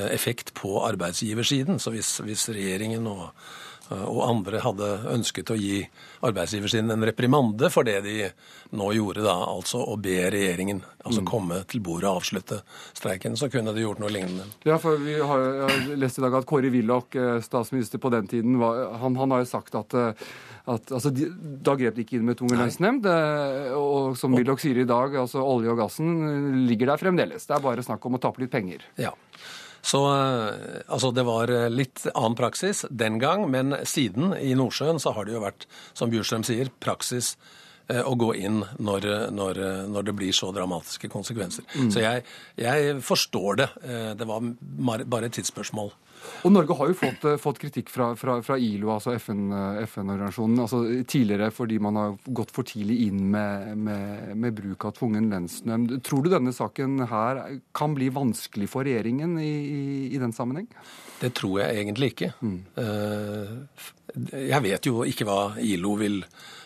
effekt 0.10 0.56
på 0.58 0.80
arbeidsgiversiden. 0.88 1.78
Så 1.80 1.94
hvis, 1.94 2.18
hvis 2.26 2.50
regjeringen 2.56 3.06
og 3.12 3.30
Eh, 3.30 3.64
og 3.94 4.22
andre 4.26 4.62
hadde 4.64 4.88
ønsket 5.14 5.52
å 5.54 5.58
gi 5.60 5.84
arbeidsgiver 6.26 6.72
sin 6.72 6.90
en 6.90 7.06
reprimande 7.06 7.70
for 7.74 7.86
det 7.86 8.00
de 8.06 8.30
nå 8.76 8.88
gjorde, 8.96 9.22
da, 9.26 9.36
altså 9.52 9.84
å 9.84 9.98
be 10.02 10.18
regjeringen 10.34 10.82
altså 11.06 11.22
mm. 11.22 11.28
komme 11.30 11.60
til 11.70 11.84
bordet 11.86 12.10
og 12.10 12.22
avslutte 12.22 12.62
streiken, 12.98 13.38
så 13.38 13.50
kunne 13.54 13.76
de 13.76 13.84
gjort 13.86 14.02
noe 14.02 14.12
lignende. 14.14 14.48
Ja, 14.66 14.80
for 14.82 14.98
vi 15.02 15.20
har, 15.20 15.46
har 15.70 15.94
lest 16.02 16.20
i 16.20 16.26
dag 16.26 16.40
at 16.40 16.48
Kåre 16.50 16.72
Willoch, 16.74 17.14
eh, 17.20 17.38
statsminister 17.46 18.02
på 18.02 18.12
den 18.14 18.30
tiden, 18.32 18.58
var, 18.62 18.98
han, 19.04 19.18
han, 19.22 19.36
har 19.36 19.44
jo 19.44 19.50
sagt 19.52 19.78
at, 19.78 19.94
eh, 19.94 20.26
at 20.66 20.96
altså, 20.98 21.14
de, 21.14 21.30
da 21.66 21.76
grep 21.78 21.98
de 21.98 22.06
ikke 22.08 22.18
inn 22.18 22.26
med 22.26 22.40
tvungen 22.40 22.64
lønnsnemnd. 22.64 23.06
Og 23.78 24.18
som 24.18 24.34
Willoch 24.34 24.64
sier 24.64 24.82
i 24.82 24.88
dag, 24.90 25.14
altså 25.22 25.46
olje 25.46 25.74
og 25.76 25.84
gassen 25.84 26.66
ligger 26.66 26.94
der 26.94 27.02
fremdeles. 27.06 27.46
Det 27.46 27.58
er 27.58 27.64
bare 27.64 27.86
snakk 27.86 28.10
om 28.10 28.18
å 28.18 28.24
tappe 28.24 28.42
litt 28.42 28.54
penger. 28.56 28.82
Ja. 28.98 29.14
Så 29.86 30.02
eh, 30.10 30.82
altså, 30.88 31.12
det 31.14 31.26
var 31.28 31.52
eh, 31.54 31.68
litt 31.70 32.08
annen 32.14 32.38
praksis 32.38 32.86
den 32.90 33.20
gang, 33.22 33.46
men 33.52 33.76
siden 33.86 34.34
i 34.34 34.56
Nordsjøen 34.58 34.98
så 35.02 35.14
har 35.14 35.28
det 35.28 35.36
jo 35.36 35.44
vært, 35.44 35.68
som 35.94 36.10
Bjurstrøm 36.10 36.46
sier, 36.48 36.72
praksis 36.82 37.36
eh, 37.94 38.02
å 38.02 38.16
gå 38.18 38.32
inn 38.40 38.64
når, 38.82 39.06
når, 39.36 39.62
når, 39.94 40.08
det 40.10 40.16
blir 40.18 40.34
så 40.34 40.50
dramatiske 40.56 41.12
konsekvenser. 41.14 41.68
Mm. 41.78 41.92
Så 41.94 42.02
jeg, 42.02 42.26
jeg, 42.58 42.98
forstår 43.06 43.62
det. 43.62 43.70
Det 44.18 44.30
var 44.30 44.50
bare 45.06 45.30
et 45.30 45.38
tidsspørsmål. 45.38 45.94
Og 46.46 46.54
Norge 46.54 46.78
har 46.78 46.92
jo 46.92 46.98
fått, 47.00 47.26
eh, 47.30 47.38
fått 47.42 47.60
kritikk 47.62 47.90
fra, 47.94 48.12
fra, 48.20 48.38
fra, 48.46 48.58
ILO, 48.62 48.92
altså 48.94 49.16
FN-organisasjonen, 49.18 50.60
FN 50.60 50.64
altså 50.66 50.82
tidligere 51.10 51.52
fordi 51.56 51.80
man 51.82 52.00
har 52.00 52.18
gått 52.26 52.54
for 52.56 52.68
tidlig 52.68 53.00
inn 53.08 53.24
med, 53.34 53.74
med, 53.78 54.36
med 54.38 54.58
bruk 54.58 54.86
av 54.86 54.96
tvungen 55.00 55.30
lønnsnemnd. 55.34 55.98
Tror 56.06 56.26
du 56.26 56.32
denne 56.34 56.54
saken 56.56 57.08
her 57.10 57.44
kan 57.76 57.98
bli 57.98 58.12
vanskelig 58.14 58.70
for 58.72 58.88
regjeringen 58.88 59.38
i, 59.42 59.52
i, 59.52 59.84
i 60.14 60.22
den 60.22 60.36
sammenheng? 60.36 60.70
Det 61.20 61.34
tror 61.38 61.62
jeg 61.64 61.84
egentlig 61.84 62.14
ikke. 62.14 62.34
Mm. 62.44 62.58
Eh, 62.82 63.94
jeg 64.16 64.62
vet 64.64 64.86
jo 64.88 65.04
ikke 65.08 65.28
hva 65.28 65.40
ILO 65.60 65.96
vil 66.00 66.22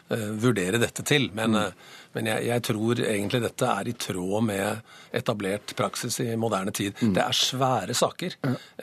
Eh, 0.09 0.29
vurdere 0.41 0.79
dette 0.81 1.03
til. 1.05 1.27
Men, 1.37 1.53
mm. 1.53 1.55
Eh, 1.61 1.97
men 2.17 2.27
jeg, 2.31 2.45
jeg, 2.47 2.61
tror 2.65 3.01
egentlig 3.03 3.43
dette 3.43 3.67
er 3.69 3.89
i 3.91 3.93
tråd 3.93 4.45
med 4.47 4.95
etablert 5.13 5.75
praksis 5.77 6.17
i 6.23 6.31
moderne 6.33 6.73
tid. 6.73 6.95
Mm. 6.97 7.11
Det 7.13 7.21
er 7.21 7.37
svære 7.37 7.93
saker. 7.93 8.37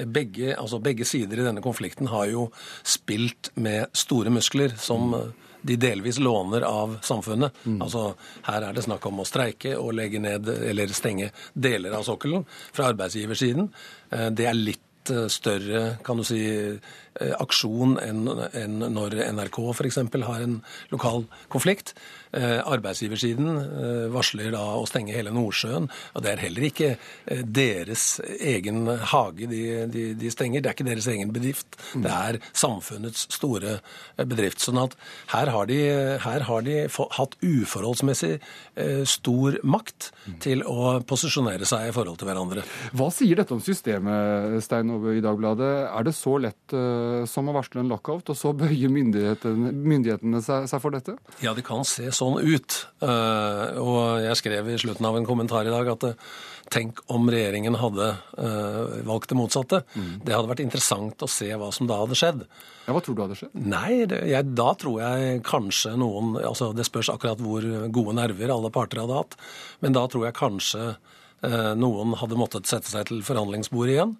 Begge, 0.07 0.53
altså 0.55 0.79
begge, 0.79 1.05
sider 1.05 1.43
i 1.43 1.49
denne 1.49 1.65
konflikten 1.65 2.13
har 2.13 2.31
jo 2.31 2.47
spilt 2.87 3.51
med 3.59 3.91
store 3.91 4.31
muskler 4.31 4.77
som 4.79 5.11
mm. 5.17 5.35
de 5.67 5.81
delvis 5.83 6.23
låner 6.23 6.63
av 6.69 7.01
samfunnet. 7.03 7.59
Mm. 7.65 7.83
Altså, 7.83 8.07
her 8.47 8.69
er 8.69 8.79
det 8.79 8.87
snakk 8.87 9.11
om 9.11 9.19
å 9.19 9.27
streike 9.27 9.75
og 9.81 9.97
legge 9.99 10.23
ned 10.23 10.47
eller 10.47 10.95
stenge 10.95 11.33
deler 11.59 11.99
av 11.99 12.07
sokkelen 12.07 12.47
fra 12.71 12.93
arbeidsgiversiden. 12.93 13.73
Det 14.31 14.47
er 14.47 14.55
litt 14.55 14.87
større 15.29 15.97
kan 16.03 16.17
du 16.17 16.25
si, 16.25 16.41
eh, 16.51 16.79
aksjon 17.41 17.97
enn 18.03 18.27
en 18.29 18.79
når 18.93 19.17
NRK 19.33 19.59
f.eks. 19.73 19.99
har 20.27 20.45
en 20.45 20.61
lokal 20.93 21.25
konflikt. 21.53 21.95
Eh, 22.37 22.59
arbeidsgiversiden 22.69 23.49
eh, 23.57 24.07
varsler 24.13 24.51
da 24.53 24.63
å 24.77 24.85
stenge 24.89 25.15
hele 25.15 25.33
Nordsjøen. 25.33 25.87
og 25.89 26.25
Det 26.25 26.33
er 26.33 26.43
heller 26.43 26.67
ikke 26.69 26.91
eh, 26.93 27.41
deres 27.41 28.19
egen 28.37 28.83
hage 29.13 29.49
de, 29.49 29.63
de, 29.93 30.03
de 30.19 30.33
stenger, 30.35 30.61
det 30.61 30.71
er 30.71 30.77
ikke 30.77 30.89
deres 30.89 31.09
egen 31.13 31.33
bedrift. 31.33 31.79
Det 31.95 32.13
er 32.13 32.41
samfunnets 32.53 33.29
store 33.33 33.79
eh, 33.79 34.27
bedrift. 34.27 34.61
sånn 34.65 34.83
at 34.83 34.97
her 35.33 35.53
har 35.55 35.71
de, 35.71 35.79
her 36.27 36.47
har 36.51 36.67
de 36.67 36.77
hatt 37.17 37.39
uforholdsmessig 37.41 38.35
eh, 38.37 39.05
stor 39.09 39.61
makt 39.65 40.11
til 40.45 40.67
å 40.67 40.99
posisjonere 41.09 41.69
seg 41.69 41.89
i 41.89 41.97
forhold 41.97 42.21
til 42.21 42.29
hverandre. 42.29 42.67
Hva 42.97 43.09
sier 43.15 43.41
dette 43.41 43.55
om 43.57 43.65
systemet, 43.65 44.59
Stein 44.67 44.93
Ove 44.93 45.17
i 45.17 45.25
Dagbladet? 45.25 45.73
Er 45.89 46.11
det 46.11 46.17
så 46.19 46.37
lett 46.43 46.77
eh, 46.77 47.06
som 47.31 47.49
å 47.51 47.55
varsle 47.57 47.83
en 47.83 47.91
lockout, 47.93 48.29
og 48.33 48.37
så 48.39 48.53
bøyer 48.57 48.91
myndighetene, 48.93 49.73
myndighetene 49.73 50.43
seg, 50.45 50.67
seg 50.71 50.83
for 50.83 50.95
dette? 50.97 51.17
Ja, 51.45 51.55
det 51.57 51.65
kan 51.67 51.85
se 51.89 52.11
sånn 52.15 52.39
ut. 52.43 52.77
Eh, 53.05 53.81
og 53.83 54.23
jeg 54.25 54.39
skrev 54.43 54.71
i 54.73 54.79
slutten 54.81 55.09
av 55.09 55.19
en 55.19 55.29
kommentar 55.29 55.67
i 55.69 55.73
dag 55.75 55.91
at 55.95 56.07
eh, 56.11 56.31
tenk 56.73 57.03
om 57.15 57.29
regjeringen 57.31 57.77
hadde 57.79 58.09
eh, 58.43 58.97
valgt 59.07 59.31
det 59.31 59.39
motsatte. 59.39 59.83
Det 59.95 60.35
hadde 60.35 60.51
vært 60.51 60.65
interessant 60.65 61.23
å 61.23 61.31
se 61.31 61.51
hva 61.55 61.69
som 61.75 61.87
da 61.91 62.01
hadde 62.03 62.19
skjedd. 62.19 62.47
Ja, 62.87 62.95
Hva 62.95 63.03
tror 63.03 63.19
du 63.19 63.23
hadde 63.25 63.37
skjedd? 63.39 63.55
Nei, 63.59 64.05
det, 64.11 64.23
jeg, 64.31 64.51
da 64.59 64.73
tror 64.79 65.01
jeg 65.03 65.43
kanskje 65.47 65.97
noen 65.99 66.37
altså 66.39 66.73
Det 66.77 66.85
spørs 66.87 67.11
akkurat 67.15 67.41
hvor 67.43 67.65
gode 67.95 68.15
nerver 68.19 68.53
alle 68.55 68.71
parter 68.75 69.03
hadde 69.03 69.21
hatt. 69.21 69.39
Men 69.83 69.95
da 69.97 70.05
tror 70.11 70.27
jeg 70.29 70.39
kanskje 70.39 70.83
eh, 70.93 71.73
noen 71.79 72.15
hadde 72.21 72.39
måttet 72.39 72.71
sette 72.71 72.91
seg 72.91 73.09
til 73.11 73.23
forhandlingsbordet 73.27 73.97
igjen. 73.97 74.17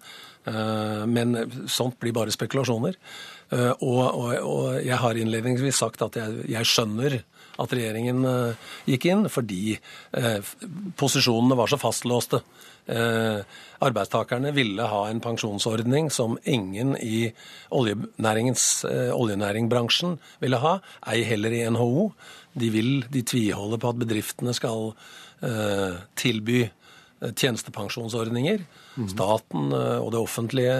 Eh, 0.47 1.05
men 1.07 1.35
sånt 1.67 1.99
blir 1.99 2.15
bare 2.15 2.33
spekulasjoner. 2.33 2.95
Eh, 3.49 3.73
og, 3.83 4.03
og, 4.05 4.31
og 4.43 4.77
jeg 4.83 4.99
har 5.01 5.19
innledningsvis 5.19 5.81
sagt 5.83 6.03
at 6.05 6.19
jeg, 6.19 6.45
jeg 6.53 6.69
skjønner 6.69 7.19
at 7.57 7.73
regjeringen 7.73 8.23
eh, 8.29 8.71
gikk 8.93 9.09
inn, 9.11 9.27
fordi 9.33 9.77
posisjonene 10.99 11.57
var 11.57 11.71
så 11.71 11.79
fastlåste. 11.81 12.41
Arbeidstakerne 12.87 14.53
ville 14.55 14.85
ha 14.87 14.99
en 15.09 15.19
pensjonsordning 15.19 16.07
som 16.13 16.37
ingen 16.47 16.93
i 17.03 17.25
oljenæringens, 17.75 18.85
oljenæringbransjen 19.11 20.15
ville 20.39 20.61
ha, 20.63 20.77
ei 21.11 21.25
heller 21.27 21.51
i 21.51 21.65
NHO. 21.75 22.05
De 22.55 22.69
vil, 22.71 22.93
de 23.11 23.25
tviholder 23.27 23.81
på 23.83 23.91
at 23.91 23.99
bedriftene 24.05 24.55
skal 24.55 24.93
tilby 26.17 26.61
eh, 27.21 27.31
tjenestepensjonsordninger. 27.33 28.65
Staten 29.13 29.71
eh, 29.71 29.97
og 30.01 30.11
det 30.15 30.21
offentlige 30.21 30.77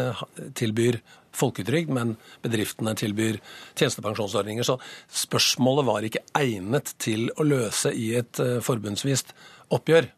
tilbyr 0.57 1.01
folketrygd, 1.37 1.91
men 1.93 2.15
bedriftene 2.45 2.95
tilbyr 2.97 3.39
tjenestepensjonsordninger. 3.77 4.65
Så 4.65 4.77
spørsmålet 5.25 5.87
var 5.87 6.07
ikke 6.07 6.25
egnet 6.37 6.93
til 7.01 7.29
å 7.37 7.45
løse 7.47 7.93
i 7.93 8.13
et 8.19 8.41
eh, 8.43 8.59
forbundsvist 8.65 9.33
oppgjør. 9.75 10.09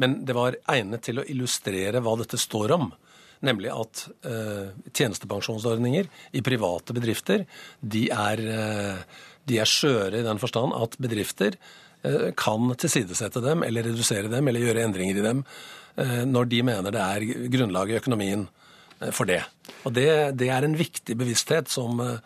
Men 0.00 0.22
det 0.26 0.36
var 0.36 0.56
egnet 0.72 1.04
til 1.04 1.20
å 1.20 1.26
illustrere 1.28 2.00
hva 2.04 2.16
dette 2.20 2.40
står 2.40 2.76
om. 2.78 2.90
Nemlig 3.42 3.72
at 3.74 4.06
eh, 4.28 4.70
tjenestepensjonsordninger 4.94 6.08
i 6.38 6.42
private 6.46 6.94
bedrifter 6.96 7.46
de 7.80 8.06
er, 8.14 8.42
eh, 8.54 9.22
de 9.50 9.58
er 9.58 9.68
skjøre 9.68 10.20
i 10.20 10.26
den 10.26 10.40
forstand 10.42 10.76
at 10.78 10.94
bedrifter 11.02 11.58
kan 12.36 12.72
tilsidesette 12.74 13.42
dem 13.44 13.62
eller 13.62 13.86
redusere 13.86 14.30
dem 14.30 14.48
eller 14.48 14.64
gjøre 14.64 14.86
endringer 14.86 15.20
i 15.20 15.26
dem 15.26 15.44
eh, 15.96 16.22
når 16.26 16.48
de 16.50 16.62
mener 16.66 16.94
det 16.94 17.02
er 17.02 17.48
grunnlag 17.52 17.92
i 17.92 17.98
økonomien 18.00 18.46
eh, 19.00 19.12
for 19.14 19.30
det. 19.30 19.42
Og 19.86 19.94
det, 19.94 20.08
det 20.40 20.50
er 20.50 20.66
en 20.66 20.78
viktig 20.78 21.16
bevissthet 21.18 21.70
som 21.70 22.02
eh, 22.02 22.18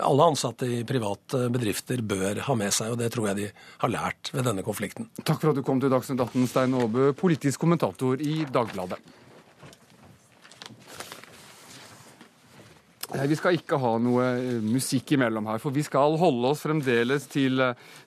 alle 0.00 0.28
ansatte 0.32 0.68
i 0.68 0.82
private 0.88 1.48
bedrifter 1.52 2.00
bør 2.00 2.40
ha 2.46 2.56
med 2.56 2.72
seg, 2.72 2.94
og 2.94 3.00
det 3.02 3.10
tror 3.12 3.30
jeg 3.30 3.40
de 3.42 3.48
har 3.82 3.92
lært 3.92 4.30
ved 4.32 4.46
denne 4.48 4.64
konflikten. 4.64 5.10
Takk 5.20 5.42
for 5.42 5.52
at 5.52 5.58
du 5.58 5.66
kom 5.66 5.82
til 5.82 5.92
Dagsnytt 5.92 6.22
18, 6.22 6.46
Stein 6.48 6.78
Aabø, 6.78 7.10
politisk 7.18 7.60
kommentator 7.60 8.22
i 8.22 8.46
Dagbladet. 8.48 9.00
Vi 13.12 13.36
skal 13.36 13.58
ikke 13.58 13.76
ha 13.76 13.90
noe 14.00 14.24
eh, 14.40 14.62
musikk 14.64 15.10
imellom 15.18 15.44
her, 15.50 15.58
for 15.60 15.74
vi 15.74 15.82
skal 15.84 16.14
holde 16.16 16.48
oss 16.48 16.62
fremdeles 16.64 17.26
til, 17.28 17.60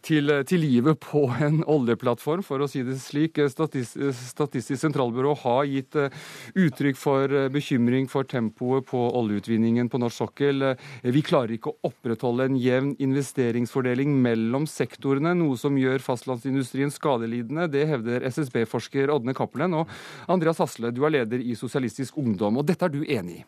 til, 0.06 0.32
til 0.50 0.63
livet 0.63 0.98
på 1.02 1.28
en 1.46 1.60
oljeplattform, 1.62 2.41
for 2.46 2.63
å 2.63 2.68
si 2.70 2.82
det 2.86 2.98
slik. 3.04 3.38
Statistisk, 3.52 4.02
Statistisk 4.32 4.82
sentralbyrå 4.82 5.36
har 5.44 5.68
gitt 5.70 5.98
eh, 6.02 6.15
uttrykk 6.58 6.98
for 6.98 7.30
eh, 7.30 7.50
bekymring 7.54 8.10
for 8.10 8.26
tempoet 8.30 8.88
på 8.89 9.04
oljeutvinningen 9.22 9.91
på 9.94 10.02
norsk 10.02 10.24
sokkel. 10.26 10.72
Vi 11.04 11.22
klarer 11.26 11.54
ikke 11.58 11.76
å 11.76 11.91
opprettholde 11.91 12.48
en 12.50 12.58
jevn 12.58 12.96
investeringsfordeling 13.04 14.15
mellom 14.26 14.65
sektorene, 14.70 15.36
noe 15.38 15.60
som 15.60 15.78
gjør 15.78 16.02
fastlandsindustrien 16.06 16.94
skadelidende. 16.94 17.68
Det 17.70 17.86
hevder 17.91 18.26
SSB-forsker 18.32 19.13
Ådne 19.13 19.38
Cappelen. 19.38 19.78
Og 19.84 20.32
Andreas 20.32 20.63
Hasle, 20.63 20.89
du 20.96 21.04
er 21.06 21.20
leder 21.20 21.46
i 21.46 21.54
Sosialistisk 21.60 22.18
Ungdom, 22.22 22.58
og 22.58 22.65
dette 22.72 22.89
er 22.89 22.96
du 22.96 23.04
enig 23.06 23.44
i? 23.44 23.46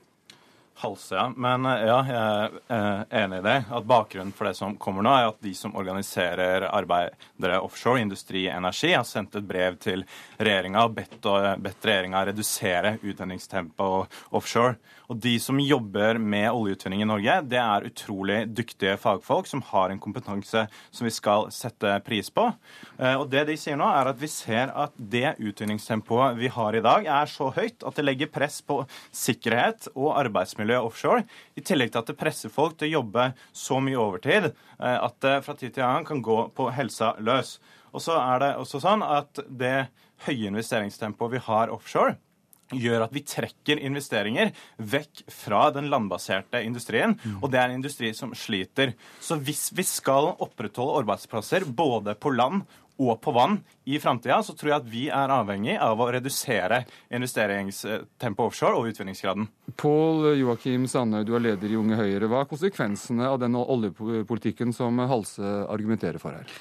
Halse, 0.79 1.15
ja. 1.15 1.33
Men 1.35 1.65
eh, 1.65 1.85
ja, 1.87 1.97
jeg 2.05 2.17
er 2.21 2.57
eh, 2.75 3.23
enig 3.23 3.39
i 3.39 3.45
det. 3.47 3.55
At 3.73 3.87
bakgrunnen 3.89 4.33
for 4.35 4.45
det 4.45 4.53
som 4.59 4.75
kommer 4.77 5.05
nå, 5.05 5.13
er 5.17 5.31
at 5.31 5.39
de 5.41 5.53
som 5.57 5.73
organiserer 5.79 6.67
arbeidere 6.69 7.61
offshore, 7.65 8.03
industri, 8.03 8.45
energi, 8.51 8.91
har 8.93 9.07
sendt 9.07 9.39
et 9.39 9.47
brev 9.47 9.79
til 9.81 10.05
regjeringa 10.37 10.85
og 10.85 10.93
bedt, 10.99 11.17
bedt 11.65 11.89
regjeringa 11.89 12.21
redusere 12.29 12.93
utvinningstempoet 13.01 14.21
offshore. 14.37 14.77
Og 15.07 15.19
de 15.23 15.37
som 15.39 15.59
jobber 15.59 16.17
med 16.19 16.49
oljeutvinning 16.51 17.05
i 17.05 17.07
Norge, 17.07 17.35
det 17.47 17.59
er 17.61 17.85
utrolig 17.87 18.41
dyktige 18.51 18.97
fagfolk 18.99 19.47
som 19.47 19.61
har 19.69 19.93
en 19.93 20.01
kompetanse 20.03 20.65
som 20.67 21.07
vi 21.07 21.13
skal 21.15 21.47
sette 21.55 21.93
pris 22.03 22.27
på. 22.33 22.49
Eh, 22.99 23.15
Og 23.15 23.29
det 23.31 23.45
de 23.47 23.55
sier 23.55 23.79
nå, 23.79 23.87
er 23.87 24.11
at 24.11 24.19
vi 24.19 24.27
ser 24.27 24.73
at 24.75 24.91
det 24.97 25.37
utvinningstempoet 25.39 26.35
vi 26.35 26.51
har 26.51 26.75
i 26.75 26.83
dag, 26.83 27.07
er 27.07 27.31
så 27.31 27.47
høyt 27.55 27.87
at 27.87 27.95
det 27.95 28.03
legger 28.03 28.33
press 28.33 28.59
på 28.61 28.81
sikkerhet 29.15 29.87
og 29.95 30.11
arbeidsmiljø 30.19 30.81
offshore, 30.83 31.23
i 31.55 31.63
tillegg 31.63 31.93
til 31.93 32.03
at 32.03 32.11
det 32.11 32.19
presser 32.19 32.51
folk 32.51 32.75
til 32.75 32.89
å 32.91 32.95
jobbe 32.99 33.31
så 33.55 33.79
mye 33.79 34.03
overtid 34.03 34.51
eh, 34.51 34.99
at 34.99 35.19
det 35.23 35.39
fra 35.47 35.55
tid 35.55 35.77
til 35.77 35.87
annen 35.87 36.07
kan 36.07 36.19
gå 36.21 36.49
på 36.51 36.67
helsa 36.75 37.15
løs. 37.23 37.61
Og 37.95 38.03
så 38.03 38.19
er 38.19 38.43
det 38.43 38.55
også 38.59 38.83
sånn 38.83 39.07
at 39.07 39.39
det 39.47 39.87
høye 40.27 40.51
investeringstempoet 40.51 41.37
vi 41.37 41.45
har 41.47 41.71
offshore, 41.71 42.17
gjør 42.73 43.05
at 43.05 43.13
vi 43.15 43.23
trekker 43.27 43.79
investeringer 43.83 44.51
vekk 44.77 45.23
fra 45.31 45.67
den 45.75 45.91
landbaserte 45.91 46.63
industrien. 46.65 47.15
Og 47.41 47.51
det 47.51 47.61
er 47.61 47.69
en 47.69 47.79
industri 47.79 48.13
som 48.17 48.33
sliter. 48.37 48.95
Så 49.23 49.39
hvis 49.39 49.69
vi 49.75 49.85
skal 49.87 50.33
opprettholde 50.35 50.99
arbeidsplasser 51.03 51.67
både 51.67 52.17
på 52.19 52.33
land 52.35 52.65
og 52.97 53.19
på 53.21 53.31
vann 53.31 53.59
i 53.85 53.99
framtida, 54.01 54.39
så 54.43 54.55
tror 54.57 54.71
jeg 54.71 54.81
at 54.81 54.87
vi 54.89 55.03
er 55.13 55.33
avhengig 55.33 55.75
av 55.77 55.99
å 56.01 56.07
redusere 56.13 56.81
investeringstempoet 57.13 58.47
offshore 58.49 58.79
og 58.79 58.89
utvinningsgraden. 58.89 59.45
Pål 59.77 60.31
Joakim 60.39 60.87
Sandøy, 60.89 61.21
du 61.27 61.35
er 61.37 61.45
leder 61.45 61.69
i 61.69 61.77
Unge 61.77 61.99
Høyre. 61.99 62.29
Hva 62.31 62.41
er 62.41 62.49
konsekvensene 62.49 63.29
av 63.29 63.37
den 63.43 63.57
oljepolitikken 63.59 64.73
som 64.73 64.97
Halse 64.97 65.45
argumenterer 65.69 66.17
for 66.21 66.33
her? 66.39 66.57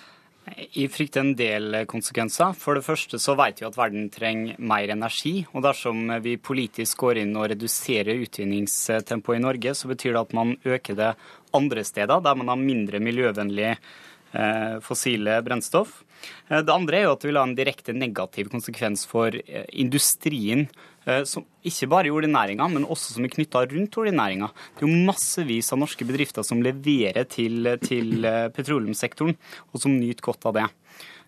Jeg 0.47 0.93
frykter 0.95 1.25
en 1.25 1.35
del 1.35 1.75
konsekvenser. 1.91 2.55
For 2.55 2.79
det 2.79 2.87
første 2.87 3.19
så 3.19 3.35
vet 3.39 3.59
vi 3.61 3.67
at 3.67 3.77
verden 3.79 4.07
trenger 4.15 4.61
mer 4.63 4.93
energi. 4.95 5.41
Og 5.53 5.65
dersom 5.67 6.07
vi 6.23 6.37
politisk 6.39 7.03
går 7.03 7.23
inn 7.25 7.35
og 7.35 7.51
reduserer 7.51 8.23
utvinningstempoet 8.23 9.41
i 9.41 9.43
Norge, 9.43 9.75
så 9.75 9.91
betyr 9.91 10.15
det 10.15 10.23
at 10.23 10.37
man 10.39 10.55
øker 10.63 10.99
det 10.99 11.13
andre 11.57 11.85
steder, 11.85 12.23
der 12.23 12.39
man 12.39 12.53
har 12.53 12.61
mindre 12.63 13.03
miljøvennlig 13.03 13.73
eh, 13.75 14.77
fossile 14.87 15.41
brennstoff. 15.43 16.05
Eh, 16.49 16.63
Det 16.63 16.73
andre 16.73 17.01
er 17.01 17.09
jo 17.09 17.15
at 17.17 17.21
det 17.25 17.31
vil 17.33 17.41
ha 17.41 17.47
en 17.49 17.59
direkte 17.59 17.93
negativ 17.97 18.51
konsekvens 18.53 19.07
for 19.07 19.35
eh, 19.35 19.67
industrien, 19.73 20.69
eh, 20.71 20.96
som 21.29 21.45
ikke 21.67 21.89
bare 21.91 22.09
i 22.09 22.15
oljenæringa, 22.15 22.67
men 22.73 22.87
også 22.87 23.15
som 23.15 23.27
er 23.27 23.33
knytta 23.33 23.65
rundt 23.71 23.99
oljenæringa. 24.03 24.49
Det 24.75 24.85
er 24.85 24.89
jo 24.89 25.07
massevis 25.09 25.73
av 25.75 25.81
norske 25.83 26.07
bedrifter 26.09 26.47
som 26.47 26.63
leverer 26.65 27.29
til, 27.31 27.71
til 27.83 28.27
eh, 28.27 28.49
petroleumssektoren, 28.55 29.37
og 29.73 29.83
som 29.83 29.95
nyter 29.95 30.27
godt 30.27 30.49
av 30.51 30.59
det. 30.59 30.67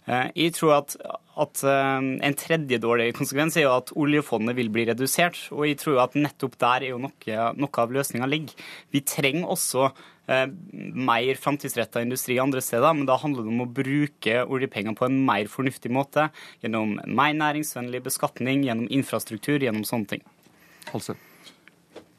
Eh, 0.08 0.28
Jeg 0.34 0.54
tror 0.56 0.78
at, 0.78 0.94
at 1.36 1.62
eh, 1.68 2.10
en 2.28 2.36
tredje 2.38 2.78
dårlig 2.80 3.10
konsekvens 3.16 3.58
er 3.58 3.66
jo 3.66 3.74
at 3.76 3.92
oljefondet 3.98 4.56
vil 4.56 4.70
bli 4.72 4.86
redusert. 4.88 5.40
Og 5.52 5.66
jeg 5.68 5.78
tror 5.82 6.00
at 6.06 6.16
nettopp 6.16 6.56
der 6.60 6.86
er 6.86 6.94
jo 6.94 7.02
noe, 7.02 7.42
noe 7.58 7.82
av 7.84 7.92
løsninga 7.92 8.28
ligger. 8.30 8.56
Vi 8.94 9.04
trenger 9.04 9.52
også 9.52 9.90
eh, 10.30 10.46
mer 10.48 11.42
framtidsretta 11.42 12.02
industri 12.04 12.38
andre 12.40 12.64
steder, 12.64 12.96
men 12.96 13.08
da 13.08 13.18
handler 13.20 13.44
det 13.44 13.54
om 13.54 13.64
å 13.66 13.70
bruke 13.80 14.42
oljepengene 14.48 14.96
på 14.98 15.08
en 15.08 15.20
mer 15.28 15.52
fornuftig 15.52 15.92
måte. 15.92 16.30
Gjennom 16.64 16.98
mer 17.04 17.36
næringsvennlig 17.36 18.02
beskatning, 18.08 18.64
gjennom 18.68 18.88
infrastruktur, 18.88 19.60
gjennom 19.60 19.84
sånne 19.88 20.14
ting. 20.16 20.28
Halse. 20.92 21.18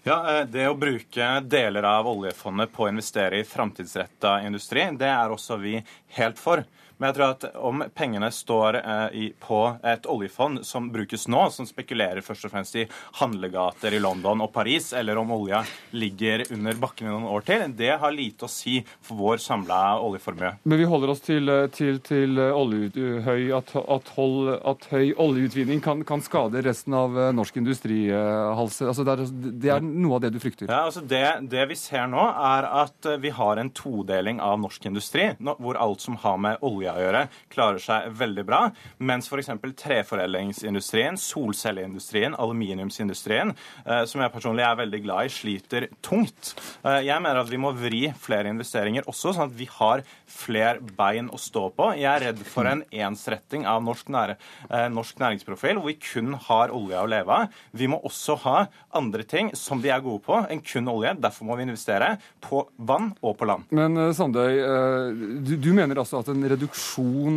Ja, 0.05 0.21
eh, 0.39 0.45
Det 0.45 0.69
å 0.69 0.77
bruke 0.77 1.25
deler 1.43 1.83
av 1.89 2.07
oljefondet 2.07 2.71
på 2.71 2.85
å 2.85 2.91
investere 2.93 3.41
i 3.41 3.47
framtidsretta 3.47 4.39
industri, 4.45 4.85
det 4.97 5.09
er 5.09 5.33
også 5.33 5.57
vi 5.59 5.79
helt 6.15 6.37
for. 6.37 6.63
Men 6.99 7.09
jeg 7.09 7.15
tror 7.15 7.31
at 7.31 7.45
om 7.55 7.83
pengene 7.95 8.27
står 8.33 8.77
i, 9.15 9.29
på 9.39 9.59
et 9.87 10.07
oljefond 10.09 10.65
som 10.67 10.89
brukes 10.91 11.29
nå, 11.31 11.45
som 11.55 11.67
spekulerer 11.67 12.19
først 12.25 12.49
og 12.49 12.51
fremst 12.51 12.75
i 12.75 12.85
handlegater 13.21 13.95
i 13.95 14.01
London 14.03 14.43
og 14.43 14.51
Paris, 14.51 14.91
eller 14.91 15.19
om 15.21 15.31
olja 15.31 15.61
ligger 15.95 16.43
under 16.51 16.75
bakken 16.81 17.07
i 17.07 17.13
noen 17.13 17.29
år 17.31 17.45
til, 17.47 17.63
det 17.79 17.93
har 18.01 18.11
lite 18.11 18.49
å 18.49 18.51
si 18.51 18.81
for 18.99 19.19
vår 19.19 19.39
samla 19.43 19.79
oljeformue. 20.03 20.57
Men 20.67 20.81
vi 20.81 20.89
holder 20.91 21.13
oss 21.13 21.23
til, 21.23 21.53
til, 21.75 22.01
til 22.03 22.41
oljehøy, 22.43 23.47
at, 23.55 23.71
at, 23.79 24.11
hold, 24.17 24.51
at, 24.57 24.89
høy 24.91 25.13
oljeutvinning 25.15 25.79
kan, 25.85 26.03
kan, 26.07 26.23
skade 26.25 26.65
resten 26.65 26.97
av 26.99 27.15
norsk 27.35 27.61
industri, 27.61 28.01
Halse. 28.11 28.89
Altså 28.91 29.05
det, 29.07 29.15
er, 29.15 29.33
det, 29.63 29.71
er, 29.77 29.85
noe 29.87 30.17
av 30.17 30.25
det 30.25 30.33
du 30.35 30.39
frykter? 30.43 30.67
Ja, 30.67 30.83
altså 30.89 31.05
det, 31.05 31.23
det 31.47 31.63
vi 31.71 31.79
ser 31.79 32.11
nå, 32.11 32.27
er 32.27 32.67
at 32.83 33.07
vi 33.23 33.31
har 33.39 33.61
en 33.61 33.71
todeling 33.71 34.43
av 34.43 34.59
norsk 34.59 34.89
industri, 34.91 35.29
hvor 35.39 35.79
alt 35.79 36.03
som 36.03 36.19
har 36.19 36.35
med 36.43 36.59
olje 36.65 36.88
å 36.95 37.03
gjøre, 37.03 37.25
klarer 37.53 37.81
seg 37.83 38.09
veldig 38.19 38.45
bra. 38.47 38.61
Mens 39.05 39.29
f.eks. 39.29 39.51
treforedlingsindustrien, 39.79 41.17
solcelleindustrien, 41.19 42.35
aluminiumsindustrien, 42.39 43.53
eh, 43.85 44.03
som 44.09 44.23
jeg 44.23 44.33
personlig 44.33 44.65
er 44.65 44.79
veldig 44.79 45.01
glad 45.05 45.29
i, 45.29 45.33
sliter 45.33 45.87
tungt. 46.05 46.53
Eh, 46.83 47.01
jeg 47.07 47.23
mener 47.23 47.41
at 47.41 47.51
vi 47.51 47.61
må 47.61 47.73
vri 47.77 48.01
flere 48.19 48.51
investeringer 48.51 49.07
også, 49.09 49.35
sånn 49.35 49.49
at 49.49 49.57
vi 49.57 49.69
har 49.79 50.03
flere 50.29 50.79
bein 50.97 51.29
å 51.33 51.39
stå 51.41 51.67
på. 51.77 51.91
Jeg 51.99 52.09
er 52.11 52.27
redd 52.29 52.43
for 52.47 52.69
en 52.69 52.83
ensretting 52.89 53.67
av 53.69 53.83
norsk, 53.85 54.09
nære, 54.13 54.37
eh, 54.69 54.87
norsk 54.93 55.21
næringsprofil, 55.21 55.79
hvor 55.79 55.89
vi 55.91 55.97
kun 55.99 56.33
har 56.49 56.73
olje 56.75 56.99
å 56.99 57.09
leve 57.09 57.39
av. 57.43 57.59
Vi 57.73 57.89
må 57.91 58.01
også 58.05 58.37
ha 58.45 58.57
andre 58.95 59.23
ting 59.23 59.53
som 59.57 59.81
vi 59.81 59.93
er 59.93 60.03
gode 60.05 60.23
på, 60.25 60.39
enn 60.49 60.63
kun 60.65 60.89
olje. 60.91 61.15
Derfor 61.19 61.49
må 61.49 61.57
vi 61.59 61.67
investere 61.67 62.15
på 62.41 62.65
vann 62.77 63.13
og 63.21 63.37
på 63.37 63.47
land. 63.49 63.69
Men 63.75 64.13
Sandøy, 64.15 64.59
du, 65.45 65.55
du 65.59 65.71
mener 65.75 65.99
altså 65.99 66.21
at 66.21 66.29
en 66.31 66.43
reduksjon 66.49 66.78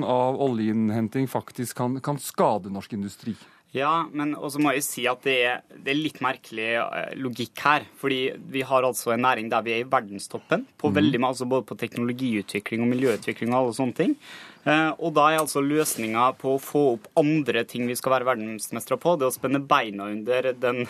av 0.04 0.38
oljeinnhenting 0.42 1.28
faktisk 1.30 1.76
kan, 1.78 1.98
kan 2.04 2.20
skade 2.22 2.72
norsk 2.72 2.94
industri? 2.96 3.36
Ja, 3.72 4.04
men 4.12 4.34
også 4.36 4.60
må 4.60 4.74
jeg 4.76 4.84
si 4.84 5.06
at 5.08 5.22
det 5.24 5.34
er, 5.48 5.60
det 5.72 5.94
er, 5.94 5.96
litt 5.96 6.18
merkelig 6.20 6.66
eh, 6.76 7.12
logikk 7.16 7.62
her. 7.64 7.86
Fordi 8.00 8.20
vi 8.52 8.64
har 8.68 8.84
altså 8.84 9.14
en 9.14 9.24
næring 9.24 9.48
der 9.52 9.64
vi 9.64 9.72
er 9.78 9.84
i 9.84 9.88
verdenstoppen 9.88 10.66
på 10.76 10.90
mm. 10.90 10.96
veldig, 10.98 11.20
altså 11.30 11.48
både 11.48 11.64
på 11.70 11.78
teknologiutvikling 11.80 12.84
og 12.84 12.90
miljøutvikling 12.92 13.54
og 13.54 13.60
alle 13.62 13.78
sånne 13.78 13.96
ting. 13.96 14.16
Eh, 14.62 14.90
og 15.02 15.14
da 15.16 15.26
er 15.30 15.40
altså 15.40 15.62
løsninga 15.64 16.28
på 16.38 16.54
å 16.54 16.60
få 16.62 16.82
opp 16.92 17.08
andre 17.18 17.64
ting 17.68 17.88
vi 17.88 17.96
skal 17.98 18.14
være 18.16 18.28
verdensmestere 18.28 18.98
på, 19.02 19.16
det 19.18 19.26
å 19.26 19.34
spenne 19.34 19.58
beina 19.58 20.06
under 20.12 20.52
den, 20.54 20.84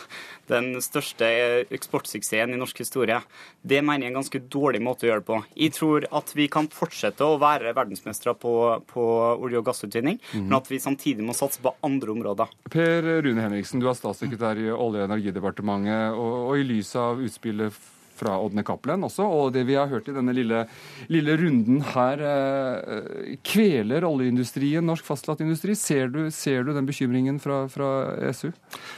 den 0.50 0.74
største 0.84 1.28
eksportsuksessen 1.72 2.52
i 2.52 2.60
norsk 2.60 2.82
historie. 2.84 3.22
Det 3.62 3.80
mener 3.80 4.06
jeg 4.06 4.10
er 4.10 4.14
en 4.14 4.20
ganske 4.20 4.42
dårlig 4.52 4.82
måte 4.84 5.06
å 5.06 5.10
gjøre 5.10 5.24
det 5.24 5.28
på. 5.30 5.40
Jeg 5.64 5.76
tror 5.78 6.08
at 6.20 6.34
vi 6.36 6.48
kan 6.52 6.68
fortsette 6.72 7.24
å 7.24 7.38
være 7.40 7.72
verdensmestere 7.76 8.36
på, 8.42 8.54
på 8.92 9.06
olje- 9.38 9.62
og 9.62 9.66
gassutvinning, 9.70 10.20
mm. 10.32 10.44
men 10.44 10.58
at 10.58 10.68
vi 10.68 10.82
samtidig 10.82 11.24
må 11.24 11.36
satse 11.36 11.62
på 11.64 11.74
andre 11.86 12.12
områder. 12.12 12.52
Per 12.72 13.08
Rune 13.24 13.46
Henriksen, 13.46 13.80
du 13.80 13.88
er 13.88 13.96
statssekretær 13.96 14.60
i 14.60 14.68
Olje- 14.72 15.04
og 15.04 15.08
energidepartementet, 15.08 16.18
og, 16.18 16.38
og 16.50 16.60
i 16.60 16.68
lys 16.68 16.92
av 17.00 17.20
utspillet 17.22 17.76
fra 18.22 18.38
Ådne 18.38 18.62
Cappelen 18.66 19.04
også. 19.06 19.26
Og 19.26 19.52
det 19.54 19.64
vi 19.68 19.76
har 19.78 19.90
hørt 19.90 20.08
i 20.08 20.14
denne 20.14 20.34
lille, 20.36 20.64
lille 21.12 21.36
runden 21.40 21.82
her, 21.92 22.22
eh, 22.22 23.36
kveler 23.46 24.06
oljeindustrien 24.06 24.86
norsk 24.86 25.06
fastlandsindustri? 25.08 25.76
Ser 25.78 26.12
ser 26.30 26.62
du 26.62 26.72
den 26.72 26.86
bekymringen 26.86 27.40
fra, 27.42 27.64
fra, 27.72 27.90
SU? 28.32 28.50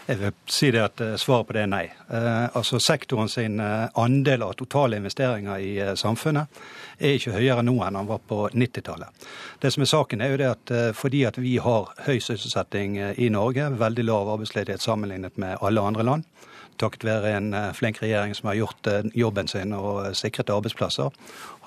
Jeg 0.08 0.20
vil 0.20 0.34
si 0.50 0.70
det 0.74 0.84
at 0.84 1.04
eh, 1.04 1.16
svaret 1.20 1.48
på 1.48 1.56
det 1.56 1.64
er 1.64 1.72
nei. 1.72 1.84
Eh, 2.08 2.46
altså 2.52 2.80
Sektoren 2.82 3.30
sin 3.32 3.60
andel 3.60 4.44
av 4.44 4.54
totale 4.58 4.98
investeringer 5.00 5.62
i 5.62 5.74
samfunnet 5.96 6.50
er 6.98 7.18
ikke 7.18 7.36
høyere 7.36 7.64
nå 7.66 7.76
enn 7.84 7.98
han 8.00 8.08
var 8.08 8.22
på 8.28 8.48
90-tallet. 8.52 9.28
Det 9.60 9.72
som 9.74 9.84
er 9.84 9.90
saken 9.90 10.24
er 10.24 10.34
jo 10.34 10.40
det 10.40 10.50
at 10.50 10.74
eh, 10.74 10.90
Fordi 10.94 11.24
at 11.24 11.38
vi 11.38 11.56
har 11.58 11.92
høy 12.06 12.18
sysselsetting 12.20 12.98
i 13.18 13.28
Norge, 13.28 13.70
veldig 13.78 14.04
lav 14.04 14.28
arbeidsledighet 14.36 14.82
sammenlignet 14.82 15.38
med 15.38 15.58
alle 15.60 15.80
andre 15.80 16.04
land, 16.06 16.24
takket 16.78 17.06
være 17.06 17.32
en 17.36 17.54
eh, 17.54 17.70
flink 17.76 18.00
regjering 18.02 18.34
som 18.34 18.50
har 18.50 18.58
gjort 18.58 18.90
eh, 18.90 19.06
jobben 19.14 19.48
sin 19.48 19.74
og 19.76 20.16
sikret 20.16 20.52
arbeidsplasser, 20.52 21.10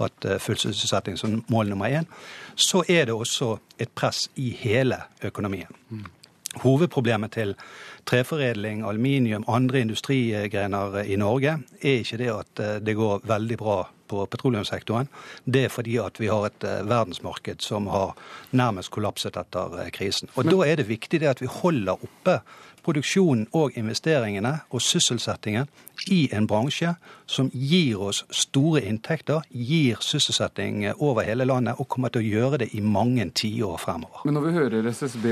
hatt 0.02 0.28
eh, 0.28 0.40
full 0.44 0.60
sysselsetting 0.60 1.18
som 1.20 1.42
mål 1.52 1.72
nummer 1.72 1.92
én, 1.92 2.08
så 2.56 2.84
er 2.88 3.08
det 3.08 3.16
også 3.16 3.58
et 3.80 3.94
press 3.96 4.28
i 4.36 4.52
hele 4.60 5.02
økonomien. 5.24 5.72
Hovedproblemet 6.64 7.36
til 7.36 7.54
treforedling, 8.08 8.82
aluminium, 8.88 9.46
andre 9.48 9.84
industrigrener 9.84 11.04
i 11.04 11.18
Norge 11.20 11.60
er 11.82 12.02
ikke 12.02 12.18
det 12.18 12.32
at 12.34 12.62
det 12.82 12.96
går 12.98 13.28
veldig 13.28 13.58
bra 13.60 13.82
på 14.08 14.26
petroleumssektoren. 14.32 15.10
Det 15.46 15.66
er 15.68 15.74
fordi 15.74 15.98
at 16.04 16.20
vi 16.22 16.32
har 16.32 16.48
et 16.50 16.68
verdensmarked 16.88 17.64
som 17.66 17.90
har 17.92 18.16
nærmest 18.52 18.92
kollapset 18.96 19.38
etter 19.38 19.90
krisen. 19.96 20.32
Og 20.36 20.50
Da 20.50 20.64
er 20.66 20.80
det 20.82 20.90
viktig 20.90 21.22
det 21.22 21.30
at 21.30 21.42
vi 21.42 21.52
holder 21.52 22.00
oppe 22.00 22.40
produksjonen 22.88 23.48
og 23.58 23.76
investeringene 23.76 24.60
og 24.72 24.82
sysselsettingen 24.82 25.68
i 26.08 26.28
en 26.36 26.48
bransje 26.48 26.96
som 27.28 27.50
gir 27.54 28.00
oss 28.02 28.24
store 28.32 28.82
inntekter, 28.88 29.44
gir 29.50 30.00
sysselsetting 30.02 30.86
over 31.04 31.26
hele 31.28 31.46
landet 31.48 31.80
og 31.82 31.90
kommer 31.92 32.14
til 32.14 32.24
å 32.24 32.28
gjøre 32.28 32.62
det 32.64 32.70
i 32.78 32.82
mange 32.82 33.26
tiår 33.36 33.80
fremover. 33.82 34.24
Men 34.26 34.38
når 34.38 34.46
vi 34.46 34.54
hører 34.56 34.90
SSB 34.94 35.28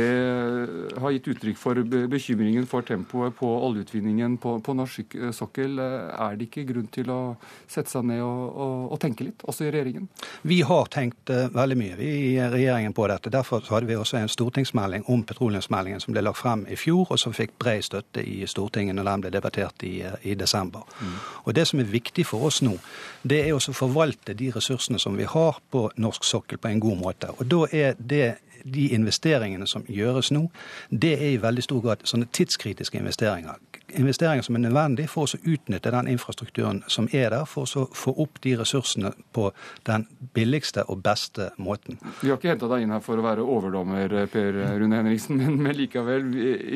har 1.02 1.16
gitt 1.16 1.30
uttrykk 1.32 1.60
for 1.60 1.80
bekymringen 2.12 2.68
for 2.68 2.86
tempoet 2.88 3.38
på 3.38 3.52
oljeutvinningen 3.70 4.38
på, 4.44 4.58
på 4.66 4.76
norsk 4.76 5.16
sokkel, 5.36 5.80
er 5.80 6.36
det 6.36 6.50
ikke 6.50 6.66
grunn 6.74 6.90
til 6.92 7.12
å 7.14 7.20
sette 7.64 7.94
seg 7.94 8.10
ned 8.10 8.24
og, 8.26 8.44
og, 8.52 8.76
og 8.96 9.02
tenke 9.04 9.30
litt, 9.30 9.46
også 9.48 9.70
i 9.70 9.72
regjeringen? 9.72 10.10
Vi 10.44 10.60
har 10.68 10.92
tenkt 10.92 11.32
veldig 11.32 11.80
mye 11.80 12.00
vi 12.00 12.12
i 12.34 12.34
regjeringen 12.40 12.96
på 12.96 13.08
dette. 13.12 13.32
Derfor 13.32 13.64
hadde 13.72 13.90
vi 13.90 14.00
også 14.00 14.20
en 14.20 14.32
stortingsmelding 14.32 15.08
om 15.12 15.24
petroleumsmeldingen 15.28 16.04
som 16.04 16.16
ble 16.16 16.26
lagt 16.26 16.42
frem 16.42 16.66
i 16.68 16.80
fjor, 16.80 17.08
og 17.08 17.22
som 17.22 17.36
fikk 17.36 17.56
bred 17.62 17.86
støtte 17.86 18.24
i 18.26 18.44
Stortinget 18.50 18.98
når 18.98 19.08
den 19.10 19.24
ble 19.24 19.34
debattert 19.36 19.84
i, 19.88 19.96
i 20.24 20.36
desember 20.36 20.55
Mm. 20.64 21.20
Og 21.44 21.56
Det 21.56 21.68
som 21.68 21.80
er 21.80 21.92
viktig 21.92 22.26
for 22.26 22.48
oss 22.48 22.62
nå, 22.62 22.78
det 23.24 23.44
er 23.48 23.54
å 23.54 23.60
forvalte 23.60 24.34
de 24.34 24.52
ressursene 24.56 25.00
som 25.00 25.18
vi 25.18 25.28
har 25.30 25.60
på 25.72 25.90
norsk 25.98 26.24
sokkel 26.24 26.58
på 26.58 26.72
en 26.72 26.80
god 26.80 26.98
måte. 27.02 27.32
Og 27.40 27.46
da 27.52 27.66
er 27.72 27.96
det 28.00 28.38
de 28.66 28.88
investeringene 28.96 29.68
som 29.70 29.86
gjøres 29.88 30.32
nå, 30.34 30.48
det 30.90 31.14
er 31.20 31.36
i 31.36 31.42
veldig 31.42 31.64
stor 31.64 31.82
grad 31.84 32.06
sånne 32.10 32.28
tidskritiske 32.34 32.98
investeringer. 32.98 33.60
Investeringer 33.96 34.44
som 34.44 34.58
er 34.58 34.64
nødvendige 34.66 35.12
for 35.12 35.30
å 35.30 35.40
utnytte 35.46 35.94
den 35.94 36.10
infrastrukturen 36.16 36.82
som 36.92 37.08
er 37.14 37.30
der, 37.30 37.46
for 37.46 37.70
å 37.70 37.86
få 37.94 38.16
opp 38.26 38.42
de 38.44 38.56
ressursene 38.58 39.14
på 39.38 39.52
den 39.86 40.08
billigste 40.34 40.88
og 40.90 41.04
beste 41.06 41.52
måten. 41.62 42.00
Vi 42.24 42.32
har 42.32 42.40
ikke 42.40 42.56
henta 42.56 42.70
deg 42.72 42.86
inn 42.86 42.96
her 42.96 43.04
for 43.06 43.22
å 43.22 43.28
være 43.28 43.46
overdommer, 43.46 44.18
Per 44.34 44.62
Rune 44.82 45.02
Henriksen, 45.04 45.44
men, 45.46 45.76
likevel, 45.78 46.26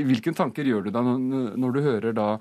hvilke 0.08 0.36
tanker 0.38 0.70
gjør 0.70 0.88
du 0.88 0.94
deg 0.94 1.10
når 1.60 1.74
du 1.74 1.82
hører 1.90 2.14
da 2.14 2.36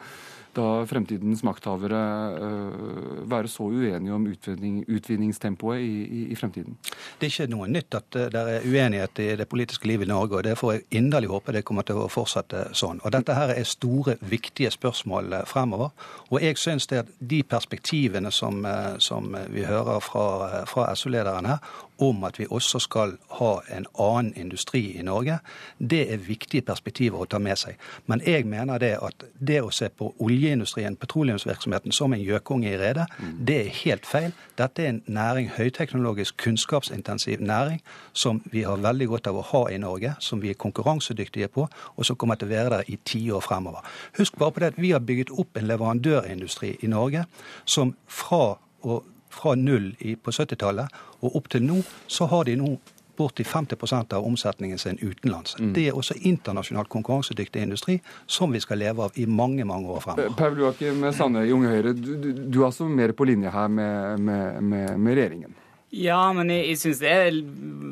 da 0.59 0.69
fremtidens 0.91 1.45
makthavere 1.47 2.03
uh, 2.35 3.23
være 3.31 3.51
så 3.51 3.69
uenige 3.71 4.15
om 4.15 4.27
utvinning, 4.29 4.83
utvinningstempoet 4.89 5.81
i, 5.81 5.95
i, 6.05 6.25
i, 6.33 6.39
fremtiden? 6.39 6.77
Det 7.19 7.29
er 7.29 7.33
ikke 7.33 7.51
noe 7.55 7.69
nytt 7.71 7.99
at 7.99 8.19
det 8.35 8.43
er 8.43 8.67
uenighet 8.67 9.23
i 9.25 9.29
det 9.39 9.49
politiske 9.49 9.89
livet 9.89 10.09
i 10.09 10.13
Norge, 10.13 10.39
og 10.39 10.47
det 10.47 10.57
får 10.59 10.75
jeg 10.75 10.87
inderlig 11.01 11.31
håpe 11.33 11.55
det 11.55 11.65
kommer 11.69 11.87
til 11.87 12.03
å 12.03 12.09
fortsette 12.13 12.69
sånn. 12.77 13.03
Og 13.05 13.15
Dette 13.15 13.37
her 13.37 13.55
er 13.55 13.69
store, 13.69 14.17
viktige 14.21 14.71
spørsmål 14.75 15.33
eh, 15.33 15.45
fremover. 15.49 15.93
Og 16.31 16.43
jeg 16.43 16.59
syns 16.61 16.89
det 16.91 17.03
at 17.05 17.13
de 17.19 17.43
perspektivene 17.47 18.33
som, 18.35 18.65
eh, 18.67 18.97
som 19.03 19.35
vi 19.53 19.65
hører 19.69 20.03
fra, 20.05 20.65
fra 20.71 20.89
SU-lederen 20.95 21.49
her, 21.49 21.63
om 21.99 22.25
at 22.25 22.39
vi 22.39 22.47
også 22.51 22.79
skal 22.79 23.17
ha 23.39 23.53
en 23.75 23.87
annen 23.99 24.33
industri 24.37 24.99
i 24.99 25.03
Norge, 25.03 25.39
det 25.79 26.05
er 26.13 26.23
viktige 26.23 26.63
perspektiver 26.63 27.23
å 27.23 27.27
ta 27.31 27.41
med 27.43 27.59
seg. 27.59 27.79
Men 28.07 28.23
jeg 28.27 28.47
mener 28.47 28.79
det 28.79 28.93
at 29.03 29.25
det 29.39 29.61
å 29.63 29.73
se 29.75 29.89
på 29.89 30.13
oljeindustrien, 30.23 30.97
petroleumsvirksomheten, 30.97 31.93
som 31.93 32.15
en 32.15 32.23
gjøkunge 32.23 32.71
i 32.71 32.79
redet, 32.79 33.09
mm. 33.19 33.35
det 33.47 33.59
er 33.65 33.75
helt 33.83 34.07
feil. 34.07 34.37
Dette 34.59 34.85
er 34.85 34.93
en 34.93 35.03
næring, 35.07 35.51
høyteknologisk, 35.57 36.37
kunnskapsintensiv 36.45 37.43
næring, 37.43 37.83
som 38.13 38.43
vi 38.53 38.63
har 38.67 38.81
veldig 38.83 39.11
godt 39.15 39.31
av 39.33 39.43
å 39.43 39.47
ha 39.53 39.65
i 39.75 39.83
Norge, 39.83 40.15
som 40.21 40.43
vi 40.43 40.53
er 40.55 40.61
konkurransedyktige 40.61 41.51
på, 41.55 41.67
og 41.97 42.07
som 42.07 42.17
kommer 42.17 42.39
til 42.39 42.51
å 42.51 42.55
være 42.55 42.75
der 42.77 42.95
i 42.95 42.99
tiår 43.05 43.43
fremover. 43.45 43.87
Husk 44.19 44.39
bare 44.39 44.55
på 44.55 44.63
det 44.63 44.73
at 44.75 44.81
vi 44.81 44.95
har 44.95 45.05
bygget 45.05 45.35
opp 45.35 45.59
en 45.59 45.69
leverandørindustri 45.71 46.77
i 46.83 46.91
Norge 46.91 47.27
som 47.67 47.95
fra 48.07 48.59
å 48.87 49.03
fra 49.39 49.55
null 49.59 49.93
på 49.99 50.35
70-tallet 50.35 51.03
og 51.23 51.37
opp 51.39 51.51
til 51.53 51.67
nå, 51.67 51.81
så 52.07 52.29
har 52.31 52.49
de 52.49 52.57
nå 52.59 52.77
borti 53.19 53.43
50% 53.43 54.15
av 54.15 54.27
omsetningen 54.27 54.79
sin 54.79 54.99
utenlands. 55.03 55.57
Mm. 55.59 55.73
Det 55.75 55.89
er 55.89 55.97
også 55.99 56.15
internasjonalt 56.31 56.91
konkurransedyktig 56.93 57.65
industri 57.67 57.99
som 58.27 58.55
vi 58.55 58.61
skal 58.63 58.79
leve 58.79 59.09
av 59.09 59.19
i 59.19 59.27
mange 59.27 59.67
mange 59.67 59.91
år 59.91 60.05
fremover. 60.05 60.31
Eh, 60.31 60.37
Paul 60.39 60.61
Joakim 60.63 61.03
Sande 61.13 61.43
i 61.47 61.55
Unge 61.55 61.73
Høyre, 61.73 61.95
du, 61.99 62.13
du, 62.15 62.29
du, 62.45 62.61
er 62.61 62.69
altså 62.71 62.87
mer 62.87 63.15
på 63.19 63.27
linje 63.27 63.51
her 63.51 63.69
med, 63.69 64.23
med, 64.29 64.63
med, 64.63 64.95
med 64.99 65.19
regjeringen? 65.19 65.59
Ja, 65.91 66.21
men 66.37 66.53
jeg, 66.53 66.69
jeg 66.69 66.81
syns 66.85 67.03
det 67.03 67.19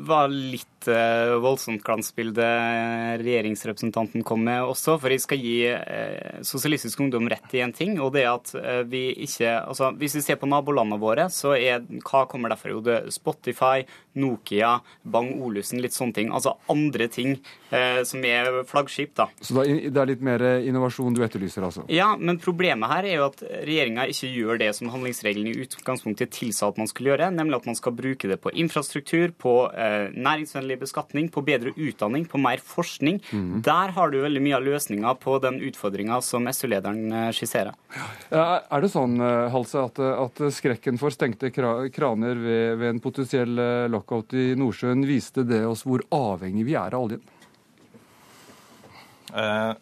var 0.07 0.31
litt 0.31 0.76
voldsomt 1.43 1.83
glansbilde 1.85 2.45
regjeringsrepresentanten 3.21 4.23
kom 4.27 4.43
med 4.47 4.63
også. 4.67 4.97
For 5.01 5.13
jeg 5.13 5.23
skal 5.23 5.41
gi 5.41 5.55
eh, 5.69 6.41
Sosialistisk 6.45 7.01
Ungdom 7.03 7.29
rett 7.31 7.53
i 7.57 7.63
en 7.63 7.73
ting, 7.75 7.97
og 8.03 8.13
det 8.15 8.23
er 8.25 8.31
at 8.33 8.53
eh, 8.57 8.81
vi 8.87 9.03
ikke 9.27 9.53
altså 9.57 9.91
Hvis 9.97 10.17
vi 10.17 10.23
ser 10.25 10.39
på 10.39 10.49
nabolandene 10.49 10.99
våre, 11.01 11.27
så 11.33 11.55
er 11.57 11.85
hva 12.07 12.25
kommer 12.29 12.53
derfra? 12.53 12.73
Jo, 12.73 12.81
det 12.83 12.97
Spotify, 13.15 13.85
Nokia, 14.17 14.77
Bang 15.03 15.33
Olufsen, 15.43 15.81
litt 15.83 15.95
sånne 15.95 16.17
ting. 16.17 16.31
Altså 16.33 16.55
andre 16.71 17.07
ting 17.11 17.37
eh, 17.71 18.01
som 18.07 18.23
er 18.27 18.63
flaggskip, 18.67 19.13
da. 19.17 19.29
Så 19.41 19.57
det 19.63 19.91
er 19.91 20.11
litt 20.11 20.23
mer 20.25 20.43
innovasjon 20.67 21.15
du 21.15 21.23
etterlyser, 21.25 21.65
altså? 21.67 21.85
Ja, 21.91 22.13
men 22.19 22.41
problemet 22.43 22.91
her 22.91 23.07
er 23.07 23.19
jo 23.19 23.27
at 23.29 23.43
regjeringa 23.43 24.07
ikke 24.11 24.31
gjør 24.31 24.61
det 24.61 24.71
som 24.77 24.91
handlingsregelen 24.93 25.51
i 25.51 25.65
utgangspunktet 25.65 26.33
tilsa 26.35 26.71
at 26.71 26.79
man 26.79 26.89
skulle 26.89 27.13
gjøre, 27.13 27.31
nemlig 27.35 27.61
at 27.61 27.69
man 27.69 27.77
skal 27.79 27.95
bruke 27.97 28.29
det 28.29 28.39
på 28.43 28.53
infrastruktur, 28.53 29.33
på 29.37 29.55
eh, 29.73 30.09
næringsvennlig 30.77 30.79
beskatning, 30.79 31.29
på 31.29 31.41
bedre 31.41 31.73
utdanning, 31.75 32.25
på 32.27 32.37
mer 32.37 32.57
forskning. 32.57 33.21
Mm. 33.31 33.61
Der 33.63 33.91
har 33.91 34.11
du 34.11 34.21
veldig 34.21 34.41
mye 34.41 34.55
av 34.55 34.63
løsninga 34.63 35.15
på 35.19 35.39
den 35.39 35.59
utfordringa 35.61 36.21
som 36.21 36.47
SU-lederen 36.47 37.11
eh, 37.11 37.31
skisserer. 37.31 37.73
Er 38.31 38.81
det 38.81 38.91
sånn, 38.91 39.19
eh, 39.19 39.49
Halse, 39.51 39.79
at, 39.83 39.99
at 39.99 40.53
skrekken 40.53 40.97
for 40.97 41.11
stengte 41.11 41.51
kraner 41.51 42.35
ved, 42.35 42.77
ved 42.77 42.89
en 42.89 43.01
potensiell 43.01 43.57
eh, 43.57 43.89
lockout 43.89 44.33
i 44.33 44.55
Nordsjøen, 44.55 45.05
viste 45.05 45.43
det 45.43 45.65
oss 45.65 45.85
hvor 45.85 46.03
avhengig 46.11 46.65
vi 46.65 46.75
er 46.75 46.93
av 46.93 47.07
oljen? 47.07 47.23
Uh, 49.27 49.75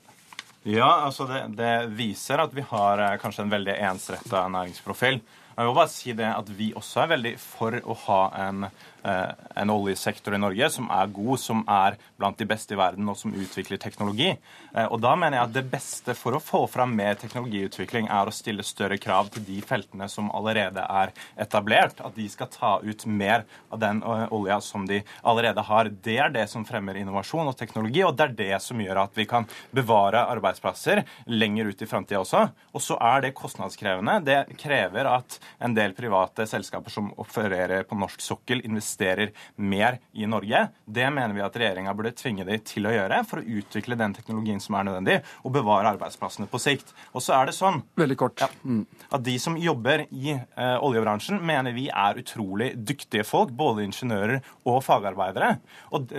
ja, 0.66 1.06
altså 1.06 1.28
det, 1.30 1.44
det, 1.54 1.74
viser 1.94 2.42
at 2.42 2.54
vi 2.56 2.64
har 2.66 2.98
uh, 2.98 3.18
kanskje 3.22 3.44
en 3.46 3.52
veldig 3.54 3.76
ensretta 3.92 4.48
næringsprofil. 4.50 5.20
Jeg 5.56 5.68
vil 5.70 5.78
bare 5.78 5.92
si 5.94 6.12
det 6.18 6.28
at 6.28 6.50
Vi 6.52 6.74
også 6.76 7.06
er 7.06 7.12
veldig 7.14 7.32
for 7.40 7.78
å 7.86 7.96
ha 8.08 8.22
en 8.48 8.66
Eh, 8.66 8.95
en 9.06 9.70
oljesektor 9.70 10.36
i 10.36 10.40
Norge 10.42 10.70
som 10.74 10.88
er 10.94 11.12
god, 11.14 11.40
som 11.40 11.62
er 11.70 11.98
blant 12.20 12.38
de 12.40 12.48
beste 12.50 12.74
i 12.74 12.80
verden, 12.80 13.08
og 13.10 13.18
som 13.20 13.34
utvikler 13.36 13.80
teknologi. 13.82 14.32
Eh, 14.74 14.86
og 14.86 15.00
da 15.04 15.14
mener 15.20 15.40
jeg 15.40 15.50
at 15.50 15.56
det 15.56 15.66
beste 15.72 16.16
for 16.18 16.38
å 16.38 16.44
få 16.44 16.64
fram 16.72 16.96
mer 16.98 17.18
teknologiutvikling 17.20 18.10
er 18.12 18.30
å 18.30 18.34
stille 18.36 18.66
større 18.66 18.98
krav 19.02 19.32
til 19.34 19.46
de 19.48 19.60
feltene 19.66 20.08
som 20.12 20.32
allerede 20.36 20.84
er 20.84 21.14
etablert. 21.42 22.02
At 22.06 22.18
de 22.18 22.28
skal 22.32 22.52
ta 22.54 22.74
ut 22.84 23.06
mer 23.06 23.46
av 23.70 23.82
den 23.84 24.02
eh, 24.04 24.26
olja 24.36 24.60
som 24.64 24.88
de 24.90 25.02
allerede 25.24 25.66
har. 25.70 25.92
Det 26.06 26.18
er 26.28 26.34
det 26.34 26.48
som 26.52 26.66
fremmer 26.68 27.00
innovasjon 27.00 27.52
og 27.52 27.58
teknologi, 27.60 28.04
og 28.06 28.16
det 28.18 28.30
er 28.30 28.38
det 28.42 28.62
som 28.64 28.82
gjør 28.82 29.06
at 29.06 29.18
vi 29.18 29.28
kan 29.30 29.48
bevare 29.76 30.26
arbeidsplasser 30.34 31.04
lenger 31.32 31.72
ut 31.72 31.82
i 31.84 31.90
framtida 31.90 32.24
også. 32.24 32.46
Og 32.76 32.84
så 32.84 33.00
er 33.14 33.26
det 33.26 33.36
kostnadskrevende. 33.38 34.20
Det 34.26 34.40
krever 34.60 35.10
at 35.12 35.40
en 35.64 35.76
del 35.78 35.96
private 35.98 36.48
selskaper 36.50 36.94
som 36.94 37.12
opererer 37.22 37.86
på 37.88 37.98
norsk 38.00 38.24
sokkel, 38.24 38.64
investerer 38.66 38.95
investerer 38.96 39.32
mer 39.56 40.00
i 40.14 40.26
Norge. 40.26 40.68
Det 40.86 41.10
mener 41.12 41.34
vi 41.36 41.44
at 41.44 41.56
regjeringa 41.56 41.94
burde 41.94 42.14
tvinge 42.16 42.46
dem 42.46 42.60
til 42.66 42.88
å 42.88 42.94
gjøre 42.94 43.24
for 43.28 43.42
å 43.42 43.60
utvikle 43.60 43.98
den 44.00 44.14
teknologien 44.16 44.60
som 44.60 44.76
er 44.76 44.88
nødvendig, 44.88 45.18
og 45.44 45.54
bevare 45.54 45.92
arbeidsplassene 45.96 46.48
på 46.48 46.60
sikt. 46.60 46.94
Og 47.14 47.22
så 47.22 47.36
er 47.36 47.50
det 47.50 47.56
sånn 47.56 47.82
Veldig 47.96 48.18
kort. 48.18 48.42
Ja, 48.42 48.50
at 49.12 49.24
de 49.24 49.36
som 49.40 49.58
jobber 49.60 50.06
i 50.10 50.34
eh, 50.36 50.78
oljebransjen, 50.84 51.40
mener 51.46 51.76
vi 51.76 51.88
er 51.90 52.20
utrolig 52.20 52.74
dyktige 52.76 53.26
folk, 53.28 53.52
både 53.56 53.86
ingeniører 53.86 54.42
og 54.66 54.82
fagarbeidere. 54.86 55.58
Og, 55.96 56.12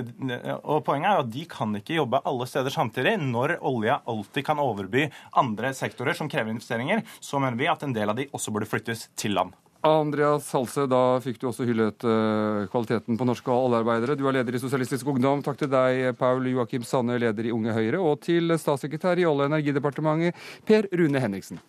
og 0.62 0.82
poenget 0.86 1.10
er 1.10 1.18
jo 1.18 1.26
at 1.26 1.34
de 1.34 1.44
kan 1.50 1.76
ikke 1.80 1.98
jobbe 1.98 2.22
alle 2.28 2.48
steder 2.48 2.74
samtidig. 2.74 3.16
Når 3.26 3.58
olja 3.66 4.00
alltid 4.08 4.46
kan 4.46 4.62
overby 4.62 5.06
andre 5.36 5.72
sektorer 5.76 6.16
som 6.16 6.30
krever 6.32 6.54
investeringer, 6.54 7.04
så 7.20 7.40
mener 7.42 7.60
vi 7.60 7.70
at 7.70 7.84
en 7.86 7.96
del 7.96 8.12
av 8.12 8.18
de 8.18 8.28
også 8.36 8.54
burde 8.54 8.68
flyttes 8.70 9.08
til 9.18 9.36
land. 9.36 9.54
Andreas 9.86 10.48
Halse, 10.54 10.86
da 10.90 11.18
fikk 11.22 11.38
du 11.40 11.48
også 11.50 11.66
hyllet 11.68 12.04
uh, 12.06 12.66
kvaliteten 12.72 13.18
på 13.18 13.26
norske 13.28 13.52
oljearbeidere. 13.52 14.16
Du 14.18 14.26
er 14.28 14.38
leder 14.38 14.56
i 14.56 14.60
Sosialistisk 14.62 15.08
Ungdom. 15.12 15.42
Takk 15.46 15.58
til 15.62 15.70
deg, 15.72 16.16
Paul 16.18 16.46
Joakim 16.50 16.84
Sanne, 16.86 17.18
leder 17.22 17.48
i 17.48 17.54
Unge 17.54 17.74
Høyre, 17.76 18.00
og 18.02 18.20
til 18.26 18.54
statssekretær 18.58 19.20
i 19.22 19.26
Olje- 19.28 19.46
og 19.46 19.52
energidepartementet, 19.52 20.34
Per 20.66 20.88
Rune 20.96 21.22
Henriksen. 21.22 21.62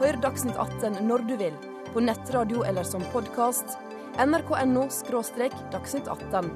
Hør 0.00 0.20
Dagsnytt 0.20 0.58
18 0.60 1.00
når 1.08 1.24
du 1.28 1.36
vil, 1.40 1.56
på 1.92 2.04
nettradio 2.04 2.64
eller 2.68 2.84
som 2.84 3.04
podkast. 3.14 3.78
nrk.no– 4.16 4.88
dagsnytt 5.72 6.08
18. 6.08 6.52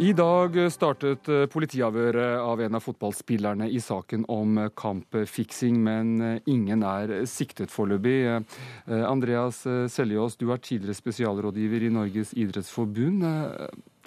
I 0.00 0.14
dag 0.16 0.54
startet 0.72 1.28
eh, 1.28 1.42
politiavhøret 1.52 2.40
av 2.40 2.60
en 2.64 2.78
av 2.78 2.80
fotballspillerne 2.80 3.66
i 3.68 3.76
saken 3.82 4.24
om 4.32 4.56
kampfiksing, 4.72 5.76
men 5.84 6.14
eh, 6.24 6.48
ingen 6.48 6.80
er 6.88 7.12
siktet 7.28 7.68
foreløpig. 7.70 8.16
Eh, 8.24 9.04
Andreas 9.04 9.60
Seljås, 9.92 10.38
du 10.40 10.48
er 10.48 10.64
tidligere 10.64 10.96
spesialrådgiver 10.96 11.84
i 11.84 11.92
Norges 11.92 12.32
idrettsforbund. 12.32 13.28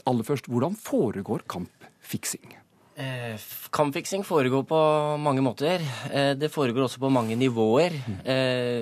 Aller 0.10 0.26
først, 0.26 0.50
hvordan 0.50 0.74
foregår 0.74 1.45
kampfiksing? 1.54 2.58
Eh, 2.98 3.38
kampfiksing 3.69 4.26
foregår 4.26 4.65
på 4.65 4.84
mange 5.21 5.45
måter. 5.45 5.86
Det 6.34 6.50
foregår 6.50 6.89
også 6.89 7.06
på 7.06 7.13
mange 7.13 7.38
nivåer. 7.38 7.93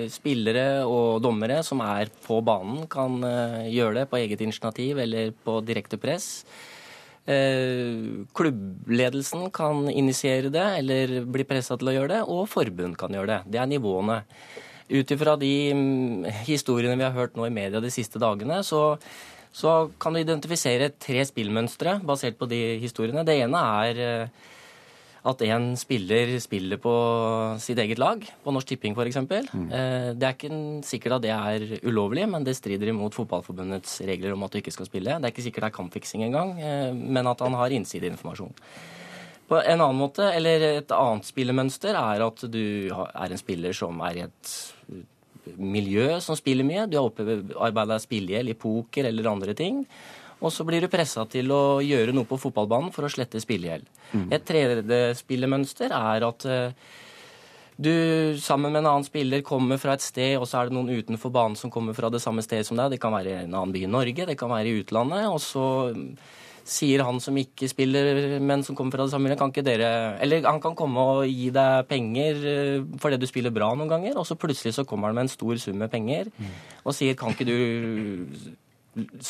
Spillere 0.08 0.86
og 0.88 1.20
dommere 1.20 1.60
som 1.68 1.84
er 1.84 2.08
på 2.24 2.40
banen, 2.40 2.86
kan 2.88 3.20
gjøre 3.68 4.00
det 4.00 4.08
på 4.08 4.24
eget 4.24 4.48
initiativ 4.48 5.04
eller 5.04 5.34
på 5.44 5.60
direkte 5.68 6.00
press. 6.00 6.46
Eh, 7.24 8.26
klubbledelsen 8.36 9.48
kan 9.50 9.86
initiere 9.88 10.50
det 10.52 10.64
eller 10.80 11.14
bli 11.24 11.46
pressa 11.48 11.78
til 11.80 11.88
å 11.88 11.94
gjøre 11.96 12.12
det, 12.12 12.22
og 12.28 12.50
forbund 12.52 12.98
kan 13.00 13.16
gjøre 13.16 13.30
det. 13.30 13.38
Det 13.54 13.60
er 13.62 13.70
nivåene. 13.70 14.18
Ut 14.92 15.14
ifra 15.14 15.32
de 15.40 15.52
mm, 15.72 16.26
historiene 16.44 16.98
vi 17.00 17.06
har 17.06 17.16
hørt 17.16 17.38
nå 17.38 17.46
i 17.48 17.54
media 17.54 17.80
de 17.80 17.92
siste 17.92 18.20
dagene, 18.20 18.60
så, 18.60 18.98
så 19.56 19.88
kan 20.00 20.12
du 20.12 20.20
identifisere 20.20 20.90
tre 21.00 21.24
spillmønstre 21.24 22.02
basert 22.04 22.36
på 22.36 22.48
de 22.50 22.60
historiene. 22.82 23.24
Det 23.24 23.38
ene 23.40 23.62
er 23.80 24.02
eh, 24.04 24.50
at 25.24 25.42
en 25.46 25.70
spiller 25.80 26.34
spiller 26.42 26.80
på 26.80 26.94
sitt 27.62 27.78
eget 27.80 28.00
lag, 28.00 28.24
på 28.44 28.52
Norsk 28.52 28.74
Tipping 28.74 28.96
f.eks. 28.96 29.20
Mm. 29.24 29.68
Eh, 29.72 30.08
det 30.20 30.26
er 30.28 30.34
ikke 30.36 30.58
sikkert 30.84 31.16
at 31.16 31.24
det 31.24 31.32
er 31.32 31.86
ulovlig, 31.88 32.26
men 32.28 32.44
det 32.44 32.56
strider 32.58 32.92
imot 32.92 33.16
Fotballforbundets 33.16 34.02
regler 34.04 34.34
om 34.34 34.44
at 34.44 34.52
du 34.52 34.60
ikke 34.60 34.74
skal 34.74 34.90
spille. 34.90 35.16
Det 35.16 35.30
er 35.30 35.32
ikke 35.32 35.46
sikkert 35.46 35.66
det 35.66 35.70
er 35.70 35.78
kampfiksing 35.78 36.26
engang, 36.26 36.58
eh, 36.60 36.90
men 36.92 37.30
at 37.30 37.40
han 37.40 37.56
har 37.56 37.72
innsideinformasjon. 37.72 38.52
På 39.48 39.60
en 39.60 39.80
annen 39.80 40.00
måte, 40.00 40.28
eller 40.32 40.62
Et 40.74 40.92
annet 40.96 41.26
spillemønster 41.28 41.96
er 41.96 42.24
at 42.24 42.44
du 42.48 42.92
er 42.92 43.32
en 43.32 43.40
spiller 43.40 43.76
som 43.76 44.00
er 44.04 44.20
i 44.20 44.24
et 44.24 44.54
miljø 45.60 46.20
som 46.24 46.36
spiller 46.36 46.64
mye. 46.64 46.86
Du 46.88 46.96
har 46.98 47.08
opparbeida 47.08 47.98
spillegjeld 48.00 48.52
i 48.52 48.58
poker 48.58 49.08
eller 49.10 49.28
andre 49.30 49.56
ting. 49.56 49.84
Og 50.44 50.52
så 50.52 50.66
blir 50.68 50.84
du 50.84 50.90
pressa 50.92 51.24
til 51.30 51.48
å 51.54 51.80
gjøre 51.84 52.12
noe 52.12 52.28
på 52.28 52.38
fotballbanen 52.40 52.92
for 52.92 53.06
å 53.06 53.12
slette 53.12 53.40
spillegjeld. 53.40 53.88
Mm. 54.12 54.28
Et 54.36 54.44
tredje 54.44 55.00
spillemønster 55.16 55.94
er 55.96 56.26
at 56.28 56.44
uh, 56.44 56.92
du 57.76 57.90
sammen 58.38 58.70
med 58.70 58.84
en 58.84 58.90
annen 58.92 59.06
spiller 59.06 59.42
kommer 59.46 59.80
fra 59.82 59.96
et 59.96 60.04
sted, 60.04 60.36
og 60.38 60.46
så 60.46 60.60
er 60.60 60.68
det 60.68 60.76
noen 60.76 60.92
utenfor 60.94 61.32
banen 61.34 61.58
som 61.58 61.72
kommer 61.74 61.96
fra 61.96 62.12
det 62.12 62.22
samme 62.22 62.44
stedet 62.44 62.68
som 62.68 62.78
deg. 62.78 62.92
Det 62.94 63.02
kan 63.02 63.14
være 63.16 63.32
i 63.32 63.42
en 63.42 63.56
annen 63.56 63.74
by 63.74 63.82
i 63.86 63.90
Norge, 63.90 64.28
det 64.28 64.38
kan 64.38 64.52
være 64.52 64.70
i 64.70 64.82
utlandet. 64.84 65.26
Og 65.32 65.40
så 65.42 65.66
sier 66.64 67.02
han 67.04 67.18
som 67.20 67.36
ikke 67.36 67.68
spiller, 67.68 68.38
men 68.40 68.62
som 68.64 68.76
kommer 68.76 68.96
fra 68.96 69.04
det 69.04 69.12
samme 69.12 69.26
miljøet, 69.26 69.40
kan 69.42 69.52
ikke 69.52 69.66
dere 69.66 69.88
Eller 70.24 70.46
han 70.46 70.62
kan 70.64 70.76
komme 70.78 71.02
og 71.02 71.26
gi 71.28 71.50
deg 71.52 71.88
penger 71.90 72.46
eh, 72.48 72.86
fordi 73.00 73.18
du 73.20 73.26
spiller 73.28 73.52
bra 73.52 73.68
noen 73.76 73.90
ganger, 73.90 74.16
og 74.16 74.24
så 74.24 74.38
plutselig 74.40 74.72
så 74.78 74.86
kommer 74.88 75.10
han 75.10 75.18
med 75.18 75.26
en 75.26 75.34
stor 75.34 75.60
sum 75.60 75.76
med 75.82 75.92
penger 75.92 76.30
mm. 76.32 76.54
og 76.84 76.96
sier 76.96 77.18
kan 77.20 77.36
ikke 77.36 77.48
du 77.48 77.58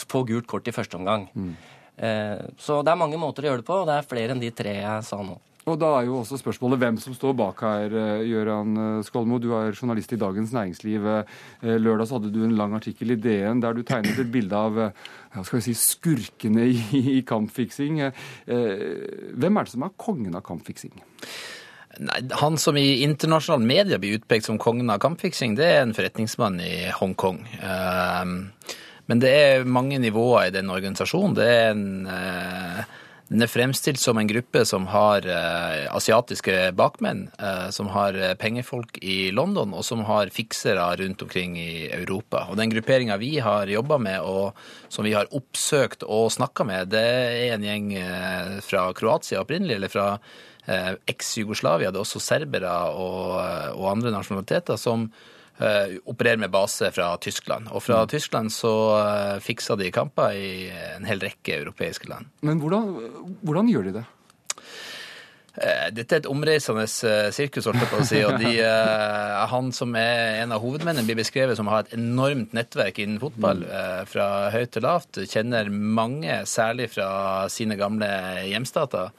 få 0.06 0.24
gult 0.28 0.48
kort 0.50 0.68
i 0.68 0.74
første 0.74 0.98
omgang. 1.00 1.28
Mm. 1.34 1.54
Eh, 1.96 2.44
så 2.58 2.82
det 2.82 2.92
er 2.92 3.00
mange 3.00 3.18
måter 3.20 3.44
å 3.44 3.52
gjøre 3.52 3.62
det 3.62 3.68
på, 3.68 3.82
og 3.82 3.90
det 3.90 3.98
er 3.98 4.08
flere 4.08 4.34
enn 4.34 4.42
de 4.42 4.52
tre 4.54 4.78
jeg 4.80 5.06
sa 5.06 5.20
nå. 5.22 5.36
Og 5.64 5.78
da 5.80 5.94
er 5.96 6.10
jo 6.10 6.18
også 6.18 6.36
spørsmålet 6.36 6.80
hvem 6.82 6.96
som 7.00 7.14
står 7.16 7.36
bak 7.38 7.62
her, 7.64 7.94
eh, 7.96 8.26
Gøran 8.28 8.76
eh, 8.76 9.04
Skolmo. 9.06 9.38
Du 9.40 9.54
er 9.56 9.72
journalist 9.72 10.12
i 10.12 10.20
Dagens 10.20 10.52
Næringsliv. 10.52 11.08
Lørdag 11.62 12.12
hadde 12.12 12.32
du 12.34 12.42
en 12.44 12.56
lang 12.58 12.74
artikkel 12.76 13.14
i 13.14 13.16
DN 13.16 13.62
der 13.64 13.76
du 13.76 13.82
tegnet 13.86 14.20
et 14.20 14.32
bilde 14.32 14.58
av 14.58 14.76
ja, 14.82 15.40
skal 15.40 15.60
vi 15.60 15.64
si, 15.70 15.76
skurkene 15.78 16.68
i, 16.68 17.02
i 17.16 17.18
kampfiksing. 17.26 18.02
Hvem 18.44 19.56
er 19.56 19.66
det 19.66 19.72
som 19.72 19.86
er 19.86 19.96
kongen 19.96 20.36
av 20.36 20.44
kampfiksing? 20.44 20.92
Nei, 22.04 22.20
Han 22.42 22.58
som 22.58 22.76
i 22.76 23.02
internasjonale 23.06 23.64
medier 23.64 24.00
blir 24.02 24.18
utpekt 24.18 24.48
som 24.48 24.58
kongen 24.60 24.90
av 24.90 25.00
kampfiksing, 25.02 25.54
det 25.56 25.68
er 25.70 25.84
en 25.84 25.94
forretningsmann 25.96 26.58
i 26.60 26.74
Hongkong. 26.98 27.40
Uh, 27.62 28.74
men 29.06 29.20
det 29.20 29.30
er 29.30 29.66
mange 29.68 29.98
nivåer 30.00 30.48
i 30.48 30.54
den 30.54 30.70
organisasjonen. 30.72 31.36
Det 31.36 31.48
er 31.48 31.66
en, 31.74 32.06
eh, 32.08 32.84
den 33.28 33.44
er 33.44 33.50
fremstilt 33.50 34.00
som 34.00 34.18
en 34.20 34.28
gruppe 34.28 34.64
som 34.68 34.86
har 34.92 35.26
eh, 35.28 35.84
asiatiske 35.92 36.72
bakmenn, 36.76 37.26
eh, 37.38 37.68
som 37.74 37.90
har 37.92 38.16
pengefolk 38.40 38.98
i 39.02 39.30
London, 39.32 39.74
og 39.76 39.84
som 39.84 40.04
har 40.08 40.32
fiksere 40.32 40.86
rundt 41.00 41.24
omkring 41.26 41.58
i 41.60 41.90
Europa. 41.92 42.46
Og 42.48 42.56
den 42.60 42.72
grupperinga 42.72 43.18
vi 43.20 43.36
har 43.44 43.68
jobba 43.68 43.98
med, 43.98 44.20
og 44.24 44.56
som 44.88 45.04
vi 45.04 45.12
har 45.16 45.28
oppsøkt 45.36 46.06
og 46.08 46.32
snakka 46.32 46.64
med, 46.64 46.92
det 46.96 47.04
er 47.04 47.54
en 47.58 47.68
gjeng 47.68 47.92
fra 48.64 48.88
Kroatia 48.96 49.44
opprinnelig, 49.44 49.76
eller 49.76 49.92
fra 49.92 50.08
eks-Jugoslavia. 50.64 51.90
Det 51.92 52.00
er 52.00 52.06
også 52.06 52.22
serbere 52.24 52.72
og, 52.96 53.36
og 53.76 53.88
andre 53.90 54.14
nasjonaliteter 54.14 54.80
som 54.80 55.10
opererer 56.10 56.40
med 56.42 56.50
base 56.50 56.90
fra 56.90 57.12
Tyskland. 57.22 57.68
Og 57.70 57.82
fra 57.84 58.00
Tyskland 58.10 58.50
så 58.52 58.72
eh, 58.98 59.36
fiksa 59.44 59.76
de 59.78 59.90
kamper 59.94 60.34
i 60.34 60.48
en 60.96 61.06
hel 61.06 61.20
rekke 61.22 61.60
europeiske 61.60 62.08
land. 62.10 62.26
Men 62.42 62.58
hvordan, 62.62 62.90
hvordan 63.46 63.70
gjør 63.70 63.86
de 63.90 63.92
det? 64.00 64.04
Eh, 65.54 65.90
Dette 65.94 66.16
er 66.16 66.22
et 66.24 66.26
omreisende 66.26 66.82
eh, 66.82 67.28
sirkus, 67.34 67.68
holdt 67.70 67.84
jeg 67.84 67.90
på 67.92 68.00
å 68.02 68.06
si. 68.08 68.22
og 68.26 68.40
de, 68.42 68.56
eh, 68.66 69.44
Han 69.52 69.70
som 69.76 69.94
er 69.94 70.40
en 70.42 70.54
av 70.56 70.64
hovedmennene, 70.64 71.06
blir 71.06 71.20
beskrevet 71.20 71.54
som 71.58 71.70
å 71.70 71.76
ha 71.76 71.84
et 71.84 71.94
enormt 71.94 72.56
nettverk 72.58 72.98
innen 73.04 73.20
fotball. 73.22 73.62
eh, 73.62 74.00
Fra 74.10 74.50
høyt 74.54 74.74
til 74.74 74.82
lavt. 74.82 75.22
Kjenner 75.30 75.70
mange, 75.70 76.40
særlig 76.50 76.90
fra 76.96 77.46
sine 77.52 77.78
gamle 77.78 78.10
hjemstater. 78.50 79.14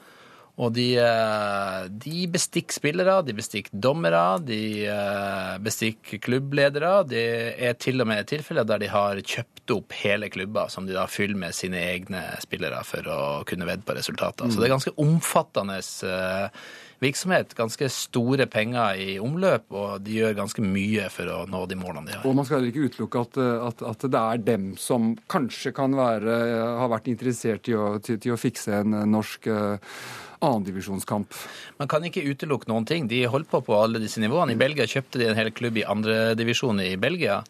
Og 0.56 0.72
de, 0.72 0.86
eh, 0.96 1.82
de 1.92 2.22
bestikker 2.32 2.78
spillere, 2.78 3.18
de 3.26 3.34
bestikker 3.36 3.76
dommere, 3.76 4.38
de 4.40 4.86
eh, 4.88 5.58
bestikker 5.60 6.22
klubbledere. 6.24 7.02
Det 7.10 7.26
er 7.60 7.76
til 7.76 8.00
og 8.00 8.08
med 8.08 8.24
tilfeller 8.30 8.64
der 8.64 8.80
de 8.80 8.88
har 8.88 9.20
kjøpt 9.20 9.74
opp 9.76 9.92
hele 10.00 10.30
klubber, 10.32 10.72
som 10.72 10.88
de 10.88 10.96
da 10.96 11.04
fyller 11.10 11.36
med 11.36 11.56
sine 11.56 11.82
egne 11.92 12.24
spillere 12.40 12.80
for 12.88 13.12
å 13.12 13.20
kunne 13.48 13.68
vedde 13.68 13.84
på 13.84 13.98
resultater. 13.98 14.48
Så 14.48 14.62
det 14.62 14.70
er 14.70 14.76
ganske 14.78 14.96
omfattende 14.96 15.76
eh, 15.76 16.64
virksomhet. 17.04 17.52
Ganske 17.58 17.92
store 17.92 18.48
penger 18.48 18.96
i 18.96 19.20
omløp, 19.20 19.68
og 19.76 20.06
de 20.06 20.22
gjør 20.22 20.38
ganske 20.40 20.64
mye 20.64 21.10
for 21.12 21.36
å 21.36 21.42
nå 21.52 21.66
de 21.68 21.76
målene 21.76 22.14
de 22.14 22.16
har. 22.16 22.24
Og 22.24 22.38
man 22.38 22.48
skal 22.48 22.62
heller 22.62 22.72
ikke 22.72 22.94
utelukke 22.94 23.26
at, 23.28 23.42
at, 23.74 23.90
at 23.92 24.08
det 24.08 24.22
er 24.22 24.46
dem 24.54 24.70
som 24.80 25.12
kanskje 25.28 25.76
kan 25.76 26.00
være, 26.00 26.44
har 26.80 26.94
vært 26.96 27.12
interessert 27.12 27.68
i 27.68 27.76
å, 27.76 27.98
til, 28.00 28.16
til 28.24 28.32
å 28.32 28.40
fikse 28.40 28.80
en 28.80 29.02
norsk 29.12 29.52
uh, 29.52 29.98
annendivisjonskamp. 30.40 31.34
Man 31.80 31.88
kan 31.90 32.04
ikke 32.06 32.24
utelukke 32.26 32.70
noen 32.70 32.86
ting. 32.88 33.08
De 33.08 33.24
holdt 33.30 33.50
på 33.50 33.62
på 33.66 33.78
alle 33.78 34.02
disse 34.02 34.20
nivåene. 34.22 34.54
I 34.54 34.60
Belgia 34.60 34.88
kjøpte 34.90 35.20
de 35.20 35.30
en 35.30 35.38
hel 35.38 35.52
klubb 35.54 35.80
i 35.80 35.86
andredivisjon 35.88 36.82
i 36.84 36.94
Belgia. 37.00 37.40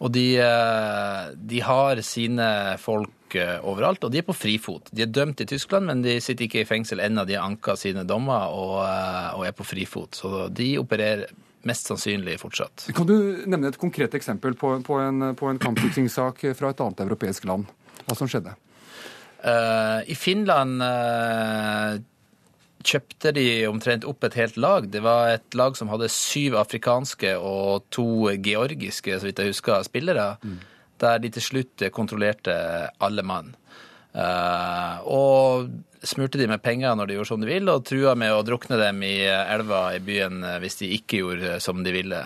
Og 0.00 0.12
de, 0.14 0.26
eh, 0.40 1.24
de 1.36 1.60
har 1.60 2.00
sine 2.06 2.48
folk 2.80 3.36
eh, 3.36 3.58
overalt, 3.60 4.06
og 4.06 4.12
de 4.12 4.22
er 4.22 4.24
på 4.24 4.36
frifot. 4.36 4.88
De 4.96 5.04
er 5.04 5.12
dømt 5.12 5.42
i 5.44 5.48
Tyskland, 5.50 5.86
men 5.90 6.00
de 6.06 6.16
sitter 6.24 6.46
ikke 6.46 6.62
i 6.62 6.68
fengsel 6.68 7.04
ennå. 7.04 7.26
De 7.28 7.36
har 7.36 7.44
anka 7.44 7.76
sine 7.76 8.06
dommer 8.08 8.48
og, 8.56 8.78
eh, 8.86 9.28
og 9.36 9.44
er 9.50 9.52
på 9.56 9.68
frifot. 9.68 10.16
Så 10.16 10.48
de 10.48 10.72
opererer 10.80 11.28
mest 11.68 11.90
sannsynlig 11.90 12.38
fortsatt. 12.40 12.88
Kan 12.96 13.08
du 13.08 13.44
nevne 13.44 13.68
et 13.68 13.78
konkret 13.80 14.16
eksempel 14.16 14.56
på, 14.56 14.72
på 14.86 14.96
en, 15.02 15.34
på 15.36 15.50
en 15.50 15.60
kampfiksingssak 15.60 16.46
fra 16.56 16.72
et 16.72 16.80
annet 16.80 17.04
europeisk 17.04 17.44
land? 17.50 17.68
Hva 18.06 18.16
som 18.16 18.30
skjedde? 18.30 18.56
Uh, 19.40 20.00
I 20.04 20.14
Finland 20.16 20.82
eh, 20.84 22.00
kjøpte 22.86 23.32
de 23.36 23.46
omtrent 23.68 24.06
opp 24.08 24.24
et 24.24 24.36
helt 24.38 24.56
lag. 24.60 24.88
Det 24.92 25.02
var 25.04 25.34
et 25.34 25.56
lag 25.58 25.76
som 25.78 25.90
hadde 25.92 26.10
syv 26.12 26.56
afrikanske 26.60 27.36
og 27.36 27.86
to 27.92 28.30
georgiske, 28.42 29.18
så 29.18 29.28
vidt 29.28 29.42
jeg 29.42 29.52
husker, 29.52 29.84
spillere. 29.86 30.34
Der 31.00 31.20
de 31.20 31.30
til 31.32 31.44
slutt 31.44 31.84
kontrollerte 31.96 32.54
alle 33.00 33.24
mann. 33.24 33.54
Uh, 34.10 34.98
og 35.06 35.68
smurte 36.02 36.40
de 36.40 36.48
med 36.50 36.62
penger 36.64 36.96
når 36.98 37.06
de 37.06 37.18
gjorde 37.18 37.30
som 37.30 37.42
de 37.42 37.50
ville, 37.50 37.72
og 37.72 37.84
trua 37.86 38.16
med 38.18 38.32
å 38.34 38.44
drukne 38.46 38.78
dem 38.80 39.04
i 39.06 39.18
elva 39.28 39.90
i 39.94 40.00
byen 40.02 40.42
eh, 40.46 40.58
hvis 40.62 40.80
de 40.80 40.88
ikke 40.96 41.20
gjorde 41.20 41.58
som 41.62 41.84
de 41.84 41.92
ville. 41.94 42.20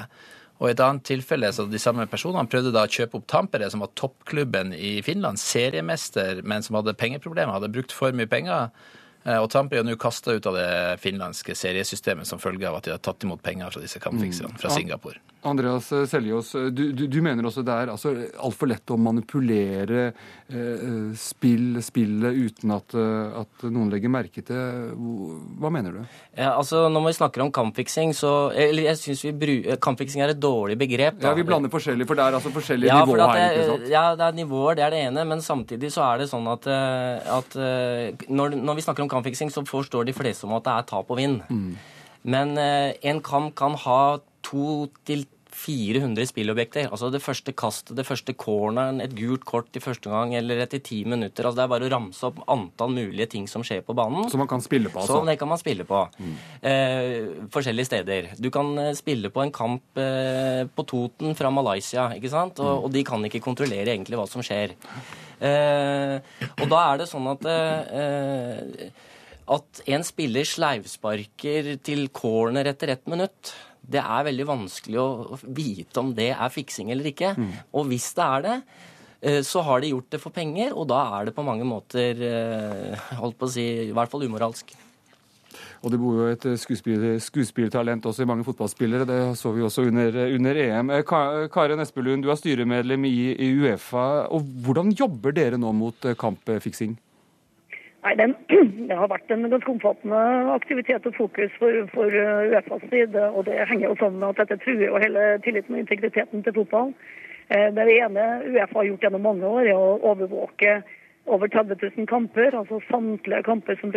Og 0.63 0.69
i 0.69 0.73
et 0.73 0.83
annet 0.85 1.05
tilfelle 1.07 1.51
så 1.53 1.67
de 1.67 1.81
samme 1.83 2.07
personene 2.11 2.49
prøvde 2.51 2.73
da 2.75 2.85
å 2.87 2.91
kjøpe 2.91 3.19
opp 3.19 3.27
Tampere, 3.31 3.67
som 3.73 3.83
var 3.83 3.91
toppklubben 3.99 4.73
i 4.77 5.01
Finland, 5.05 5.43
seriemester, 5.43 6.45
men 6.47 6.63
som 6.65 6.79
hadde 6.79 6.95
pengeproblemer, 6.99 7.57
hadde 7.57 7.73
brukt 7.75 7.95
for 7.95 8.15
mye 8.15 8.31
penger. 8.31 8.71
Eh, 9.25 9.39
Og 9.41 9.51
Trump 9.51 9.73
er 9.73 9.85
nå 9.85 9.97
kasta 10.01 10.35
ut 10.37 10.47
av 10.47 10.57
det 10.59 11.01
finlandske 11.01 11.57
seriesystemet 11.57 12.29
som 12.29 12.39
følge 12.43 12.69
av 12.69 12.77
at 12.81 12.89
de 12.89 12.95
har 12.95 12.99
tatt 13.03 13.25
imot 13.25 13.43
penger 13.43 13.73
fra 13.73 13.81
disse 13.81 14.01
kampfikserne 14.03 14.59
fra. 14.61 14.71
Singapore. 14.75 15.21
Andreas 15.45 15.91
Seljås, 16.11 16.53
du, 16.73 16.93
du, 16.97 17.05
du 17.11 17.19
mener 17.25 17.45
også 17.47 17.63
det 17.67 17.75
er 17.75 17.91
altså, 17.93 18.15
altfor 18.41 18.71
lett 18.71 18.91
å 18.91 18.97
manipulere 19.01 20.07
eh, 20.49 21.13
spill, 21.21 21.81
spillet 21.85 22.39
uten 22.49 22.73
at, 22.75 22.95
eh, 22.97 23.39
at 23.43 23.67
noen 23.69 23.93
legger 23.93 24.13
merke 24.13 24.45
til 24.47 24.95
Hva 25.61 25.71
mener 25.73 25.99
du? 25.99 26.17
Ja, 26.39 26.55
altså 26.57 26.87
Når 26.93 27.07
vi 27.09 27.15
snakker 27.19 27.45
om 27.45 27.53
kampfiksing, 27.55 28.15
så 28.17 28.51
Eller 28.57 28.89
jeg 28.91 29.01
syns 29.03 29.25
kampfiksing 29.85 30.25
er 30.25 30.33
et 30.35 30.41
dårlig 30.41 30.79
begrep. 30.81 31.21
da. 31.21 31.31
Ja, 31.31 31.35
Vi 31.39 31.47
blander 31.47 31.73
forskjellig, 31.73 32.07
for 32.09 32.19
det 32.19 32.25
er 32.27 32.39
altså 32.39 32.53
forskjellige 32.55 32.91
Ja, 32.91 33.01
for 33.05 33.17
nivåer 33.17 33.37
her. 33.37 33.55
ikke 33.59 33.69
sant? 33.73 33.89
ja, 33.93 34.05
det 34.19 34.29
er 34.29 34.39
nivåer, 34.39 34.79
det 34.79 34.85
er 34.87 34.95
det 34.95 35.03
ene, 35.09 35.25
men 35.29 35.43
samtidig 35.45 35.91
så 35.95 36.05
er 36.09 36.23
det 36.23 36.31
sånn 36.31 36.47
at, 36.51 36.67
eh, 36.71 37.35
at 37.39 37.57
eh, 37.57 38.27
når, 38.29 38.57
når 38.61 38.79
vi 38.79 38.87
snakker 38.87 39.05
om 39.05 39.11
kampfiksing, 39.13 39.53
så 39.53 39.65
forstår 39.69 40.09
de 40.09 40.17
fleste 40.17 40.49
om 40.49 40.57
at 40.59 40.65
det 40.67 40.75
er 40.79 40.89
tap 40.91 41.11
og 41.11 41.21
vinn. 41.21 41.39
Men 42.25 42.57
eh, 42.61 42.95
en 43.11 43.21
kamp 43.25 43.55
kan 43.59 43.77
ha 43.85 44.01
to 44.45 44.89
til 45.09 45.25
400 45.55 46.27
spillobjekter. 46.29 46.89
Altså 46.91 47.11
det 47.15 47.21
første 47.23 47.55
kastet, 47.57 47.95
det 47.99 48.07
første 48.09 48.35
corneren, 48.39 49.01
et 49.05 49.15
gult 49.17 49.45
kort 49.49 49.77
i 49.79 49.83
første 49.83 50.11
gang 50.11 50.35
eller 50.35 50.65
etter 50.65 50.83
ti 50.85 51.03
minutter. 51.09 51.47
Altså 51.47 51.61
det 51.61 51.65
er 51.65 51.73
bare 51.73 51.89
å 51.89 51.93
ramse 51.93 52.27
opp 52.29 52.43
antall 52.51 52.95
mulige 52.97 53.29
ting 53.37 53.47
som 53.51 53.65
skjer 53.67 53.85
på 53.87 53.97
banen. 53.97 54.27
Som 54.33 54.43
man 54.43 54.51
kan 54.51 54.65
spille 54.65 54.93
på, 54.93 55.03
altså. 55.05 55.21
Så 55.21 55.29
det 55.29 55.39
kan 55.41 55.51
man 55.51 55.63
spille 55.63 55.87
på. 55.89 56.03
Eh, 56.61 57.31
forskjellige 57.55 57.91
steder. 57.91 58.31
Du 58.41 58.51
kan 58.55 58.73
eh, 58.83 58.93
spille 58.99 59.31
på 59.35 59.45
en 59.45 59.55
kamp 59.55 60.03
eh, 60.03 60.65
på 60.67 60.87
Toten 60.91 61.39
fra 61.39 61.53
Malaysia, 61.55 62.11
ikke 62.19 62.33
sant? 62.33 62.63
Og, 62.65 62.89
og 62.89 62.95
de 62.95 63.05
kan 63.07 63.23
ikke 63.25 63.43
kontrollere 63.45 63.95
egentlig 63.95 64.19
hva 64.21 64.29
som 64.31 64.45
skjer. 64.45 64.75
Eh, 65.45 66.17
og 66.59 66.71
da 66.71 66.85
er 66.91 67.03
det 67.03 67.11
sånn 67.11 67.31
at 67.31 67.51
eh, 67.51 68.89
at 69.45 69.83
en 69.93 70.05
spiller 70.07 70.47
sleivsparker 70.49 71.75
til 71.85 72.07
corner 72.17 72.71
etter 72.71 72.95
ett 72.95 73.09
minutt, 73.11 73.53
det 73.85 74.01
er 74.01 74.27
veldig 74.29 74.47
vanskelig 74.49 75.01
å 75.01 75.39
vite 75.45 76.01
om 76.01 76.15
det 76.17 76.31
er 76.35 76.53
fiksing 76.53 76.93
eller 76.95 77.11
ikke. 77.11 77.35
Og 77.77 77.89
hvis 77.91 78.11
det 78.17 78.25
er 78.25 78.47
det, 78.47 78.55
eh, 79.21 79.43
så 79.45 79.65
har 79.67 79.83
de 79.83 79.93
gjort 79.93 80.11
det 80.15 80.23
for 80.23 80.35
penger, 80.35 80.73
og 80.73 80.89
da 80.93 81.03
er 81.19 81.29
det 81.29 81.37
på 81.37 81.45
mange 81.47 81.67
måter 81.69 82.25
eh, 82.25 83.05
holdt 83.21 83.39
på 83.39 83.51
å 83.51 83.55
si, 83.57 83.67
i 83.89 83.95
hvert 83.95 84.13
fall 84.13 84.25
umoralsk. 84.25 84.75
Og 85.85 85.93
det 85.93 85.99
bor 86.01 86.17
jo 86.17 86.27
et 86.33 86.45
skuespill, 86.59 87.03
skuespillertalent 87.21 88.07
også 88.09 88.25
i 88.25 88.29
mange 88.29 88.47
fotballspillere. 88.47 89.05
Det 89.05 89.19
så 89.37 89.53
vi 89.53 89.63
også 89.63 89.85
under, 89.91 90.17
under 90.33 90.61
EM. 90.65 90.93
Eh, 90.97 91.05
Karen 91.53 91.85
Espelund, 91.85 92.25
du 92.25 92.33
er 92.33 92.41
styremedlem 92.41 93.05
i, 93.11 93.17
i 93.37 93.51
Uefa. 93.61 94.31
og 94.33 94.49
Hvordan 94.65 94.95
jobber 94.97 95.37
dere 95.37 95.61
nå 95.61 95.75
mot 95.77 96.15
kampfiksing? 96.19 96.97
Nei, 98.05 98.15
den, 98.21 98.35
Det 98.89 98.97
har 98.99 99.09
vært 99.09 99.33
en 99.33 99.47
ganske 99.49 99.71
omfattende 99.73 100.23
aktivitet 100.53 101.07
og 101.09 101.17
fokus 101.17 101.53
for, 101.61 101.77
for 101.95 102.13
uh, 102.13 102.51
Uefas 102.53 102.85
side. 102.91 103.29
og 103.31 103.47
Det 103.47 103.69
henger 103.71 103.89
jo 103.89 104.01
sammen 104.01 104.21
med 104.21 104.35
at 104.35 104.43
dette 104.43 104.61
truer 104.65 104.91
jo 104.91 105.01
hele 105.01 105.23
tilliten 105.45 105.77
og 105.77 105.85
integriteten 105.85 106.43
til 106.45 106.57
fotballen. 106.59 106.93
Eh, 107.49 107.71
Det 107.77 107.87
ene 107.95 108.27
Uefa 108.51 108.79
har 108.79 108.91
gjort 108.91 109.07
gjennom 109.07 109.25
mange 109.25 109.47
år, 109.47 109.71
er 109.71 109.81
å 109.81 109.97
overvåke 110.11 110.83
over 111.27 111.49
30 111.49 111.81
000 111.97 112.07
kamper, 112.07 112.53
altså 112.53 112.81
samtlige 112.91 113.43
kamper 113.43 113.79
som, 113.81 113.93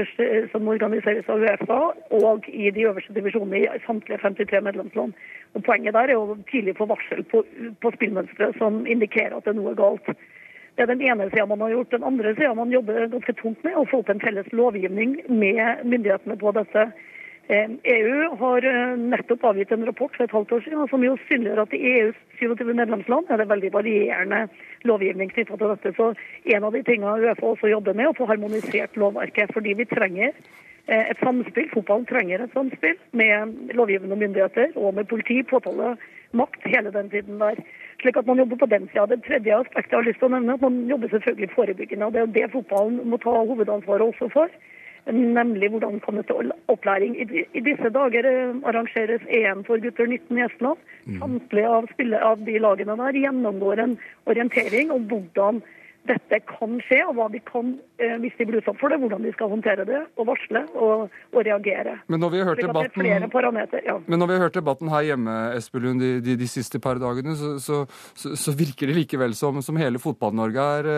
som 0.51 0.67
organiseres 0.71 1.27
av 1.27 1.43
Uefa, 1.43 1.79
og 2.21 2.47
i 2.47 2.71
de 2.71 2.87
øverste 2.87 3.15
divisjonene 3.15 3.65
i 3.65 3.83
samtlige 3.85 4.21
53 4.23 4.63
medlemsland. 4.69 5.13
Og 5.53 5.63
Poenget 5.67 5.93
der 5.99 6.07
er 6.07 6.15
jo 6.15 6.37
tidlig 6.51 6.77
få 6.79 6.87
varsel 6.87 7.23
på, 7.27 7.43
på 7.81 7.91
spillmønstre 7.99 8.53
som 8.59 8.85
indikerer 8.87 9.35
at 9.35 9.43
det 9.43 9.55
er 9.55 9.59
noe 9.59 9.75
galt. 9.75 10.15
Det 10.77 10.85
er 10.85 10.93
den 10.93 11.01
ene 11.01 11.25
sida 11.31 11.47
man 11.49 11.61
har 11.65 11.71
gjort. 11.73 11.89
Den 11.89 12.03
andre 12.05 12.35
sida 12.37 12.53
man 12.53 12.69
jobber 12.69 13.07
ganske 13.09 13.33
tungt 13.39 13.63
med, 13.65 13.73
å 13.73 13.85
få 13.89 14.03
opp 14.03 14.11
en 14.13 14.21
felles 14.21 14.49
lovgivning 14.53 15.15
med 15.25 15.85
myndighetene 15.89 16.37
på 16.37 16.51
dette. 16.53 16.83
EU 17.49 18.35
har 18.37 18.65
eh, 18.67 18.97
nettopp 18.99 19.45
avgitt 19.47 19.71
en 19.71 19.85
rapport 19.87 20.11
for 20.13 20.25
et 20.25 20.35
halvt 20.35 20.51
år 20.51 20.61
siden 20.65 20.89
som 20.91 21.03
jo 21.05 21.15
synliggjør 21.29 21.61
at 21.63 21.73
i 21.73 21.79
EUs 21.93 22.17
27 22.41 22.73
medlemsland 22.75 23.31
er 23.31 23.39
det 23.39 23.47
veldig 23.47 23.71
varierende 23.73 24.41
lovgivning 24.85 25.31
knyttet 25.31 25.57
til 25.57 25.71
dette. 25.71 25.93
Så 25.95 26.11
en 26.53 26.67
av 26.67 26.75
de 26.75 26.83
tingene 26.83 27.15
Uefa 27.23 27.47
også 27.55 27.71
jobber 27.71 27.95
med, 27.95 28.09
er 28.09 28.11
å 28.11 28.19
få 28.19 28.27
harmonisert 28.29 28.99
lovverket. 28.99 29.55
Fordi 29.55 29.73
vi 29.79 29.87
trenger 29.89 30.29
eh, 30.35 31.07
et 31.07 31.23
samspill, 31.23 31.71
fotballen 31.73 32.05
trenger 32.11 32.45
et 32.45 32.53
samspill 32.53 32.99
med 33.17 33.73
lovgivende 33.79 34.19
myndigheter 34.19 34.75
og 34.75 34.99
med 34.99 35.09
politi, 35.09 35.39
påtale, 35.47 35.95
makt 36.37 36.69
hele 36.69 36.93
den 36.93 37.09
tiden 37.15 37.39
der. 37.41 37.63
Slik 38.01 38.17
at 38.17 38.27
man 38.29 38.37
jobber 38.37 38.59
på 38.61 38.69
den 38.69 38.87
sida. 38.91 39.05
Det 39.09 39.23
tredje 39.25 39.57
aspektet 39.57 39.91
jeg 39.91 39.99
har 39.99 40.07
lyst 40.07 40.19
til 40.21 40.29
å 40.29 40.33
nevne, 40.35 40.53
at 40.57 40.65
man 40.65 40.81
jobber 40.89 41.13
selvfølgelig 41.13 41.53
forebyggende. 41.55 42.05
og 42.05 42.13
Det 42.13 42.21
er 42.21 42.33
det 42.35 42.51
fotballen 42.53 42.99
må 43.09 43.17
ta 43.23 43.33
hovedansvaret 43.33 44.05
også 44.11 44.29
for. 44.33 44.51
Nemlig 45.07 45.69
hvordan 45.71 46.01
kan 46.03 46.19
dette 46.19 46.35
opplæring. 46.67 47.15
I, 47.21 47.61
disse 47.63 47.89
dager 47.95 48.27
eh, 48.27 48.57
arrangeres 48.69 49.23
EM 49.31 49.63
for 49.63 49.79
gutter 49.79 50.05
19 50.05 50.37
i 50.37 50.43
Estland. 50.45 50.83
Samtlige 51.21 51.69
av, 51.71 51.87
av 52.31 52.43
de 52.45 52.57
lagene 52.59 52.97
der 52.99 53.19
gjennomgår 53.23 53.81
en 53.85 53.95
orientering 54.27 54.91
om 54.91 55.07
hvordan 55.07 55.63
dette 56.07 56.39
kan 56.47 56.77
skje, 56.87 56.99
og 57.07 57.17
hva 57.17 57.27
de 57.31 57.41
kan, 57.45 57.73
eh, 58.01 58.15
hvis 58.21 58.35
de 58.39 58.47
blir 58.47 58.61
utsatt 58.61 58.79
for 58.79 58.93
det, 58.93 58.99
hvordan 59.01 59.25
de 59.25 59.33
skal 59.35 59.51
håndtere 59.51 59.85
det, 59.87 60.01
og 60.17 60.29
varsle 60.29 60.63
og, 60.75 61.13
og 61.33 61.39
reagere. 61.47 61.97
Men 62.07 62.23
når 62.23 62.35
debatten... 62.61 63.07
ja. 63.85 63.97
Men 64.05 64.21
når 64.21 64.29
vi 64.29 64.37
har 64.37 64.45
hørt 64.45 64.57
debatten 64.57 64.91
her 64.93 65.07
hjemme 65.09 65.35
Espelund, 65.57 66.01
de, 66.03 66.11
de, 66.23 66.37
de 66.39 66.49
siste 66.49 66.81
par 66.83 67.01
dagene, 67.01 67.35
så, 67.39 67.55
så, 67.63 67.81
så, 68.17 68.33
så 68.39 68.55
virker 68.57 68.89
det 68.89 68.97
likevel 69.01 69.35
som, 69.37 69.61
som 69.65 69.79
hele 69.79 70.01
Fotball-Norge 70.01 70.67
er, 70.79 70.89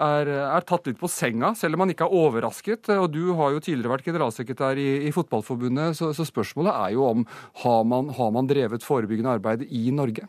er, 0.00 0.32
er, 0.40 0.66
tatt 0.68 0.90
litt 0.90 1.00
på 1.00 1.10
senga, 1.10 1.54
selv 1.58 1.78
om 1.78 1.84
man 1.84 1.94
ikke 1.94 2.08
er 2.08 2.18
overrasket. 2.24 2.92
Og 2.98 3.08
Du 3.14 3.32
har 3.38 3.54
jo 3.54 3.62
tidligere 3.64 3.94
vært 3.96 4.10
generalsekretær 4.10 4.80
i, 4.80 4.90
i 5.08 5.14
Fotballforbundet, 5.14 5.96
så, 5.98 6.12
så, 6.16 6.26
spørsmålet 6.28 6.74
er 6.74 6.96
jo 6.96 7.06
om 7.08 7.26
har 7.64 7.82
man, 7.88 8.12
har 8.16 8.34
man 8.34 8.50
drevet 8.50 8.86
forebyggende 8.86 9.38
arbeid 9.38 9.66
i 9.68 9.88
Norge? 9.94 10.28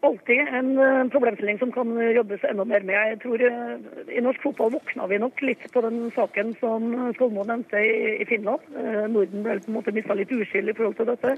Alltid 0.00 0.40
en 0.40 0.78
eh, 0.78 1.08
problemstilling 1.12 1.58
som 1.58 1.72
kan 1.72 2.14
jobbes 2.14 2.44
enda 2.44 2.64
mer 2.64 2.80
med. 2.80 3.08
Jeg 3.12 3.20
tror 3.22 3.42
eh, 3.42 4.16
I 4.16 4.24
norsk 4.24 4.42
fotball 4.42 4.74
våkna 4.76 5.06
vi 5.06 5.18
nok 5.18 5.42
litt 5.42 5.64
på 5.72 5.82
den 5.84 6.10
saken 6.16 6.54
som 6.60 6.90
Skolmo 7.16 7.44
nevnte 7.44 7.82
i, 7.82 8.24
Finland. 8.28 8.62
Eh, 8.76 9.06
Norden 9.10 9.46
ble 9.46 9.58
på 9.60 9.72
en 9.72 9.78
måte 9.80 9.94
mista 9.94 10.16
litt 10.18 10.32
uskyld 10.32 10.70
i 10.70 10.76
forhold 10.78 11.00
til 11.00 11.10
dette 11.10 11.36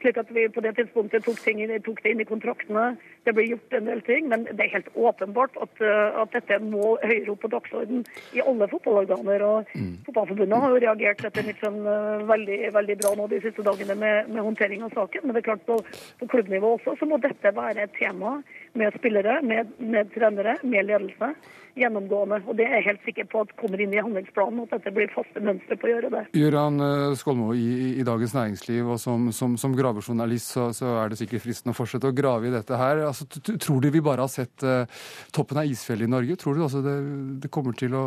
slik 0.00 0.18
at 0.20 0.30
vi 0.34 0.46
på 0.52 0.62
det 0.64 0.74
tidspunktet 0.76 1.24
tok, 1.24 1.38
ting, 1.44 1.60
tok, 1.84 2.02
det 2.02 2.12
inn 2.12 2.22
i 2.22 2.28
kontraktene. 2.28 2.86
Det 3.26 3.34
ble 3.36 3.46
gjort 3.48 3.76
en 3.78 3.88
del 3.90 4.02
ting, 4.06 4.28
men 4.32 4.44
det 4.48 4.66
er 4.66 4.74
helt 4.74 4.90
åpenbart 4.94 5.56
at, 5.62 5.82
eh, 5.82 6.20
at 6.22 6.36
dette 6.36 6.58
må 6.64 6.94
høyere 7.02 7.32
opp 7.34 7.42
på 7.44 7.52
dagsorden 7.52 8.04
i 8.36 8.44
alle 8.44 8.68
fotballorganer. 8.72 9.42
og 9.42 9.72
mm. 9.74 9.92
Fotballforbundet 10.08 10.62
har 10.62 10.74
jo 10.74 10.82
reagert 10.84 11.24
etter 11.28 11.46
mitt 11.48 11.60
skjønn 11.62 11.80
eh, 11.82 12.26
veldig, 12.30 12.60
veldig 12.76 12.98
bra 13.02 13.14
nå 13.16 13.28
de 13.32 13.42
siste 13.44 13.66
dagene 13.66 13.98
med, 13.98 14.32
med 14.32 14.42
håndtering 14.44 14.86
av 14.86 14.96
saken. 14.96 15.26
Men 15.26 15.36
det 15.36 15.44
er 15.44 15.50
klart 15.50 15.66
på, 15.68 15.80
på 16.20 16.30
klubbnivå 16.34 16.76
også 16.76 16.98
så 17.00 17.08
må 17.08 17.20
dette 17.22 17.54
være 17.56 17.86
et 17.86 17.96
tema 17.98 18.38
med 18.76 18.96
spillere, 18.98 19.40
med, 19.42 19.72
med 19.80 20.12
trenere, 20.14 20.58
med 20.62 20.90
ledelse 20.90 21.34
gjennomgående. 21.76 22.40
Og 22.48 22.56
det 22.58 22.66
er 22.66 22.78
jeg 22.78 22.86
helt 22.88 23.04
sikker 23.06 23.28
på 23.32 23.42
at 23.44 23.52
kommer 23.60 23.82
inn 23.82 23.94
i 23.94 24.00
handlingsplanen, 24.00 24.64
at 24.64 24.74
dette 24.76 24.92
blir 24.96 25.12
faste 25.14 25.42
mønster 25.44 25.78
på 25.80 25.88
å 25.88 25.92
gjøre 25.92 26.12
det. 26.14 26.22
Gøran 26.36 26.82
eh, 26.86 27.16
Skolmo, 27.20 27.52
i, 27.56 27.92
i, 28.00 28.06
Dagens 28.06 28.34
Næringsliv 28.36 28.92
og 28.94 29.00
som, 29.02 29.28
som, 29.36 29.56
som 29.60 29.76
gravejournalist 29.76 30.56
så, 30.56 30.68
så, 30.76 30.96
er 31.02 31.12
det 31.12 31.20
sikkert 31.20 31.44
fristende 31.44 31.76
å 31.76 31.78
fortsette 31.78 32.10
å 32.10 32.16
grave 32.16 32.50
i 32.50 32.54
dette 32.54 32.80
her. 32.80 33.04
Altså, 33.08 33.28
tror 33.28 33.84
du 33.84 33.90
vi 33.92 34.04
bare 34.04 34.24
har 34.26 34.32
sett 34.32 34.66
uh, 34.66 34.88
toppen 35.36 35.62
av 35.62 35.70
isfjellet 35.70 36.08
i 36.08 36.14
Norge? 36.16 36.40
Tror 36.40 36.56
du 36.56 36.66
også 36.66 36.84
det, 36.84 36.98
det 37.44 37.52
kommer 37.52 37.76
til 37.76 37.96
å 37.96 38.04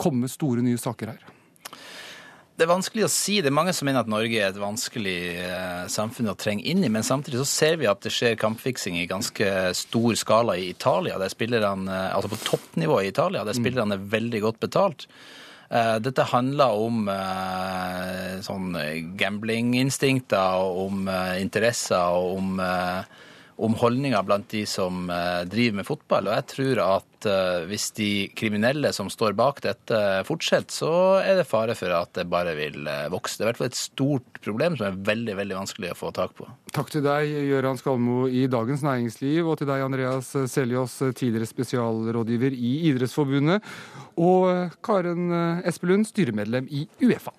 komme 0.00 0.30
store 0.30 0.64
nye 0.64 0.80
saker 0.80 1.14
her? 1.14 1.30
Det 2.62 2.68
er 2.68 2.76
vanskelig 2.76 3.02
å 3.02 3.10
si. 3.10 3.40
Det 3.42 3.48
er 3.50 3.54
mange 3.56 3.72
som 3.74 3.88
mener 3.88 4.04
at 4.04 4.10
Norge 4.12 4.38
er 4.38 4.52
et 4.52 4.58
vanskelig 4.62 5.16
eh, 5.42 5.80
samfunn 5.90 6.30
å 6.30 6.36
trenge 6.38 6.62
inn 6.70 6.84
i. 6.86 6.90
Men 6.94 7.02
samtidig 7.02 7.40
så 7.40 7.46
ser 7.50 7.80
vi 7.80 7.88
at 7.90 8.04
det 8.04 8.12
skjer 8.14 8.36
kampfiksing 8.38 9.00
i 9.00 9.08
ganske 9.10 9.48
stor 9.74 10.14
skala 10.20 10.54
i 10.54 10.68
Italia. 10.70 11.16
Der 11.18 11.32
spillerne, 11.32 11.90
eh, 11.90 12.14
altså 12.14 12.30
på 12.30 12.38
toppnivå 12.44 13.00
i 13.02 13.08
Italia, 13.10 13.42
der 13.42 13.58
mm. 13.58 13.64
spillerne 13.64 13.98
er 13.98 14.04
veldig 14.14 14.42
godt 14.44 14.60
betalt. 14.62 15.08
Eh, 15.74 15.96
dette 16.06 16.28
handler 16.30 16.78
om 16.84 17.10
eh, 17.10 18.38
sånn 18.46 18.78
gamblinginstinkter, 19.18 20.62
om 20.86 21.10
interesser 21.42 22.14
og 22.14 22.38
om 22.38 22.62
om 23.56 23.74
holdninger 23.78 24.22
blant 24.26 24.48
de 24.52 24.62
som 24.68 25.10
eh, 25.12 25.42
driver 25.50 25.80
med 25.80 25.88
fotball. 25.88 26.28
Og 26.28 26.36
jeg 26.38 26.46
tror 26.52 26.80
at 26.84 27.28
eh, 27.28 27.64
hvis 27.68 27.90
de 27.98 28.10
kriminelle 28.38 28.92
som 28.96 29.10
står 29.12 29.36
bak 29.38 29.60
dette 29.64 30.00
fortsetter, 30.28 30.72
så 30.72 30.92
er 31.20 31.40
det 31.40 31.48
fare 31.48 31.76
for 31.78 31.92
at 31.96 32.14
det 32.16 32.26
bare 32.32 32.54
vil 32.58 32.88
eh, 32.88 33.10
vokse. 33.12 33.36
Det 33.38 33.44
er 33.44 33.46
i 33.46 33.50
hvert 33.50 33.60
fall 33.60 33.70
et 33.72 33.78
stort 33.80 34.42
problem 34.42 34.78
som 34.78 34.88
er 34.88 34.98
veldig 35.12 35.36
veldig 35.42 35.58
vanskelig 35.60 35.92
å 35.92 35.98
få 35.98 36.12
tak 36.16 36.34
på. 36.38 36.48
Takk 36.72 36.92
til 36.94 37.04
deg, 37.04 37.36
Gøran 37.50 37.80
Skalmo 37.80 38.24
i 38.30 38.46
Dagens 38.50 38.84
Næringsliv, 38.86 39.44
og 39.44 39.60
til 39.60 39.68
deg, 39.70 39.84
Andreas 39.84 40.32
Seljås, 40.52 40.98
tidligere 41.12 41.50
spesialrådgiver 41.50 42.56
i 42.56 42.74
Idrettsforbundet, 42.90 43.72
og 44.16 44.74
Karen 44.84 45.30
Espelund, 45.68 46.08
styremedlem 46.08 46.68
i 46.72 46.86
Uefa. 47.04 47.34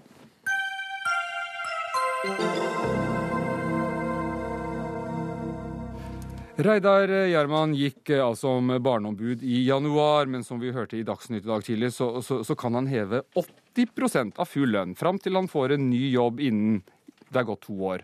Reidar 6.54 7.10
Gjerman 7.10 7.72
gikk 7.74 8.12
eh, 8.14 8.22
altså 8.22 8.52
om 8.60 8.68
barneombud 8.86 9.42
i 9.42 9.64
januar, 9.66 10.28
men 10.30 10.44
som 10.46 10.60
vi 10.62 10.70
hørte 10.72 11.00
i 11.00 11.06
Dagsnytt 11.06 11.48
i 11.48 11.50
dag 11.50 11.64
tidlig, 11.66 11.90
så, 11.96 12.20
så, 12.22 12.44
så 12.46 12.56
kan 12.56 12.78
han 12.78 12.86
heve 12.92 13.24
80 13.34 14.36
av 14.38 14.46
full 14.46 14.70
lønn 14.76 14.94
fram 14.94 15.18
til 15.18 15.34
han 15.34 15.50
får 15.50 15.74
en 15.74 15.88
ny 15.90 16.12
jobb 16.14 16.44
innen 16.46 16.84
det 17.34 17.42
er 17.42 17.48
gått 17.48 17.64
to 17.66 17.74
år. 17.90 18.04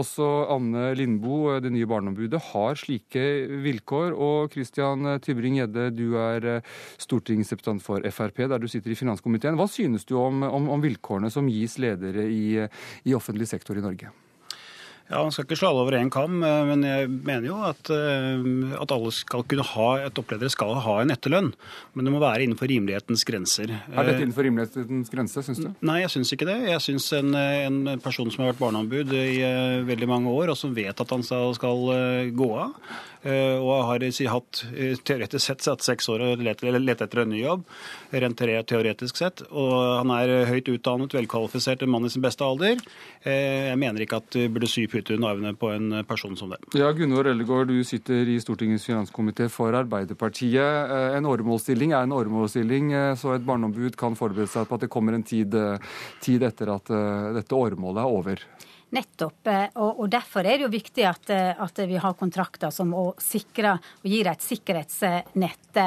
Også 0.00 0.24
Anne 0.54 0.94
Lindboe, 0.96 1.58
det 1.60 1.68
nye 1.74 1.88
barneombudet, 1.90 2.40
har 2.54 2.80
slike 2.80 3.26
vilkår. 3.66 4.16
Og 4.16 4.56
Christian 4.56 5.04
Tybring-Gjedde, 5.20 5.90
du 5.92 6.16
er 6.16 6.48
eh, 6.54 6.72
stortingsrepresentant 7.04 7.84
for 7.84 8.08
Frp, 8.08 8.46
der 8.48 8.64
du 8.64 8.64
sitter 8.72 8.94
i 8.94 8.96
finanskomiteen. 8.96 9.60
Hva 9.60 9.68
synes 9.68 10.08
du 10.08 10.16
om, 10.22 10.40
om, 10.48 10.72
om 10.72 10.88
vilkårene 10.88 11.28
som 11.28 11.52
gis 11.52 11.76
ledere 11.76 12.24
i, 12.32 12.64
i 13.04 13.16
offentlig 13.20 13.52
sektor 13.52 13.76
i 13.76 13.84
Norge? 13.84 14.16
Ja, 15.10 15.24
Man 15.26 15.32
skal 15.34 15.42
ikke 15.48 15.58
slå 15.58 15.72
alle 15.72 15.82
over 15.82 15.96
én 15.98 16.10
kam, 16.12 16.36
eh, 16.46 16.64
men 16.68 16.84
jeg 16.86 17.08
mener 17.10 17.48
jo 17.48 17.56
at, 17.66 17.90
eh, 17.90 18.76
at 18.78 18.92
alle 18.94 19.10
skal 19.10 19.42
kunne 19.42 19.66
ha, 19.66 19.88
at 20.06 20.18
oppledere 20.22 20.52
skal 20.54 20.76
ha 20.84 21.00
en 21.02 21.10
etterlønn. 21.10 21.50
Men 21.94 22.06
det 22.06 22.12
må 22.14 22.20
være 22.22 22.46
innenfor 22.46 22.70
rimelighetens 22.70 23.26
grenser. 23.26 23.72
Er 23.90 24.06
dette 24.06 24.22
innenfor 24.22 24.46
rimelighetens 24.46 25.10
grense, 25.10 25.42
syns 25.42 25.58
du? 25.64 25.72
Nei, 25.82 26.00
jeg 26.04 26.14
syns 26.14 26.30
ikke 26.36 26.46
det. 26.46 26.58
Jeg 26.70 26.84
syns 26.86 27.10
en, 27.18 27.34
en, 27.34 27.98
person 28.00 28.30
som 28.30 28.44
har 28.44 28.52
vært 28.52 28.62
barneombud 28.62 29.10
i 29.18 29.42
veldig 29.88 30.08
mange 30.08 30.30
år, 30.30 30.54
og 30.54 30.60
som 30.60 30.74
vet 30.74 30.94
at 30.94 31.10
han 31.10 31.26
skal, 31.26 31.90
gå 32.30 32.50
av, 32.54 32.78
og 33.20 33.70
har 33.88 34.04
hatt 34.32 34.62
teoretisk 35.04 35.44
sett 35.44 35.64
satt 35.64 35.84
seks 35.84 36.08
år 36.08 36.22
og 36.24 36.44
lett, 36.44 36.62
lett 36.62 37.02
etter 37.04 37.22
en 37.22 37.32
ny 37.32 37.42
jobb, 37.42 37.66
rent 38.12 38.40
teoretisk 38.40 39.20
sett, 39.20 39.42
og 39.50 39.74
han 40.00 40.12
er 40.14 40.46
høyt 40.48 40.70
utdannet, 40.72 41.12
velkvalifisert, 41.18 41.84
en 41.84 41.92
mann 41.92 42.08
i 42.08 42.12
sin 42.12 42.24
beste 42.24 42.46
alder, 42.46 42.80
jeg 43.24 43.78
mener 43.80 44.06
ikke 44.06 44.22
at 44.22 44.30
du 44.32 44.46
burde 44.52 44.70
sy 44.70 44.86
puter 44.90 45.20
navnet 45.20 45.58
på 45.60 45.72
en 45.74 46.00
person 46.08 46.36
som 46.38 46.52
det. 46.54 46.60
Ja, 46.78 46.90
Gunvor 46.96 47.28
Ellegård, 47.30 47.68
du 47.68 47.84
sitter 47.84 48.28
i 48.28 48.38
Stortingets 48.40 48.86
finanskomité 48.88 49.48
for 49.52 49.74
Arbeiderpartiet. 49.76 50.90
Eh, 50.90 51.16
en 51.18 51.28
åremålsstilling 51.28 51.92
er 51.92 52.06
en 52.06 52.16
åremålsstilling, 52.16 52.92
eh, 52.92 53.14
så 53.20 53.34
et 53.34 53.46
barneombud 53.46 53.96
kan 54.00 54.16
forberede 54.18 54.50
seg 54.50 54.68
på 54.68 54.78
at 54.78 54.86
det 54.86 54.90
kommer 54.92 55.16
en 55.16 55.26
tid, 55.26 55.54
eh, 55.54 55.78
tid 56.20 56.42
etter 56.42 56.74
at 56.74 56.90
dette 57.34 57.56
åremålet 57.56 58.02
er 58.02 58.18
over. 58.20 58.44
Nettopp. 58.90 59.46
Og, 59.78 60.06
derfor 60.10 60.42
er 60.42 60.58
det 60.58 60.66
jo 60.66 60.72
viktig 60.72 61.04
at, 61.06 61.30
at 61.30 61.82
vi 61.86 61.98
har 62.02 62.16
kontrakter 62.18 62.72
som 62.74 62.90
sikrer 63.22 63.76
og 63.78 64.08
gir 64.10 64.26
et 64.26 64.42
sikkerhetsnett 64.42 65.80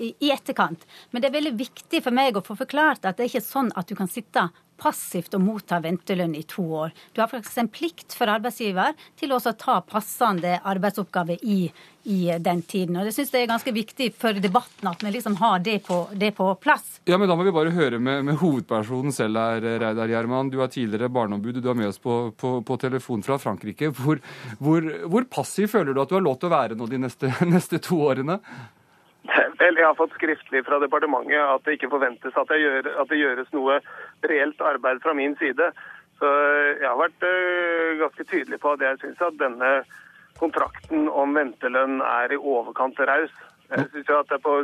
i, 0.00 0.10
i, 0.10 0.32
etterkant. 0.34 0.82
Men 1.10 1.22
det 1.22 1.30
er 1.30 1.38
veldig 1.38 1.54
viktig 1.60 2.02
for 2.02 2.16
meg 2.16 2.36
å 2.36 2.44
få 2.44 2.58
forklart 2.58 3.06
at 3.06 3.18
det 3.18 3.26
er 3.28 3.32
ikke 3.32 3.46
sånn 3.46 3.70
at 3.78 3.86
du 3.86 3.94
kan 3.98 4.10
sitte 4.10 4.48
passivt 4.80 5.36
å 5.36 5.42
motta 5.42 5.80
ventelønn 5.84 6.34
i 6.38 6.44
to 6.48 6.64
år. 6.84 6.94
Du 7.12 7.20
har 7.22 7.30
faktisk 7.30 7.60
en 7.60 7.70
plikt 7.70 8.16
for 8.16 8.30
arbeidsgiver 8.32 8.96
til 9.20 9.34
å 9.36 9.40
ta 9.40 9.80
passende 9.86 10.56
arbeidsoppgaver 10.64 11.42
i, 11.42 11.60
i 12.08 12.18
den 12.40 12.62
tiden. 12.62 12.96
Og 12.96 13.08
Det 13.08 13.14
syns 13.16 13.32
jeg 13.34 13.44
er 13.44 13.52
ganske 13.52 13.74
viktig 13.74 14.10
for 14.20 14.40
debatten 14.40 14.90
at 14.90 15.04
vi 15.04 15.12
liksom 15.16 15.36
har 15.40 15.60
det 15.64 15.80
på, 15.86 16.00
det 16.16 16.32
på 16.38 16.48
plass. 16.62 17.00
Ja, 17.10 17.18
men 17.18 17.28
Da 17.28 17.36
må 17.36 17.46
vi 17.46 17.54
bare 17.54 17.74
høre 17.74 18.00
med, 18.00 18.24
med 18.24 18.40
hovedpersonen 18.40 19.14
selv 19.14 19.40
her, 19.40 19.68
Reidar 19.84 20.10
Gjerman. 20.10 20.50
Du 20.50 20.60
er 20.62 20.72
tidligere 20.72 21.12
barneombud, 21.12 21.60
du 21.60 21.70
er 21.70 21.78
med 21.78 21.92
oss 21.92 22.00
på, 22.02 22.32
på, 22.36 22.56
på 22.66 22.80
telefon 22.80 23.24
fra 23.26 23.38
Frankrike. 23.38 23.92
Hvor, 24.00 24.20
hvor, 24.58 24.90
hvor, 25.06 25.28
passiv 25.30 25.70
føler 25.70 25.94
du 25.94 26.02
at 26.02 26.10
du 26.10 26.18
har 26.18 26.26
lov 26.26 26.40
til 26.40 26.50
å 26.50 26.56
være 26.56 26.78
nå 26.78 26.88
de 26.90 27.04
neste, 27.04 27.32
neste 27.54 27.82
to 27.84 28.00
årene? 28.08 28.40
Vel, 29.60 29.78
Jeg 29.78 29.86
har 29.86 29.96
fått 29.98 30.14
skriftlig 30.16 30.64
fra 30.66 30.80
departementet 30.82 31.38
at 31.38 31.64
det 31.66 31.76
ikke 31.76 31.92
forventes 31.92 32.36
at, 32.36 32.52
gjør, 32.62 32.88
at 33.02 33.10
det 33.10 33.20
gjøres 33.20 33.50
noe 33.56 33.80
reelt 34.26 34.62
arbeid 34.72 35.02
fra 35.04 35.14
min 35.16 35.36
side. 35.40 35.70
Så 36.20 36.30
jeg 36.80 36.86
har 36.86 36.98
vært 37.00 37.24
uh, 37.24 37.98
ganske 38.02 38.26
tydelig 38.28 38.60
på 38.60 38.74
at 38.74 38.84
jeg 38.84 39.00
syns 39.00 39.22
at 39.24 39.38
denne 39.40 39.70
kontrakten 40.40 41.08
om 41.08 41.36
ventelønn 41.36 42.00
er 42.04 42.32
i 42.32 42.40
overkant 42.40 43.00
raus. 43.08 43.32
Jeg 43.70 43.86
synes 43.92 44.16
at 44.22 44.34
det 44.34 44.42
på 44.46 44.62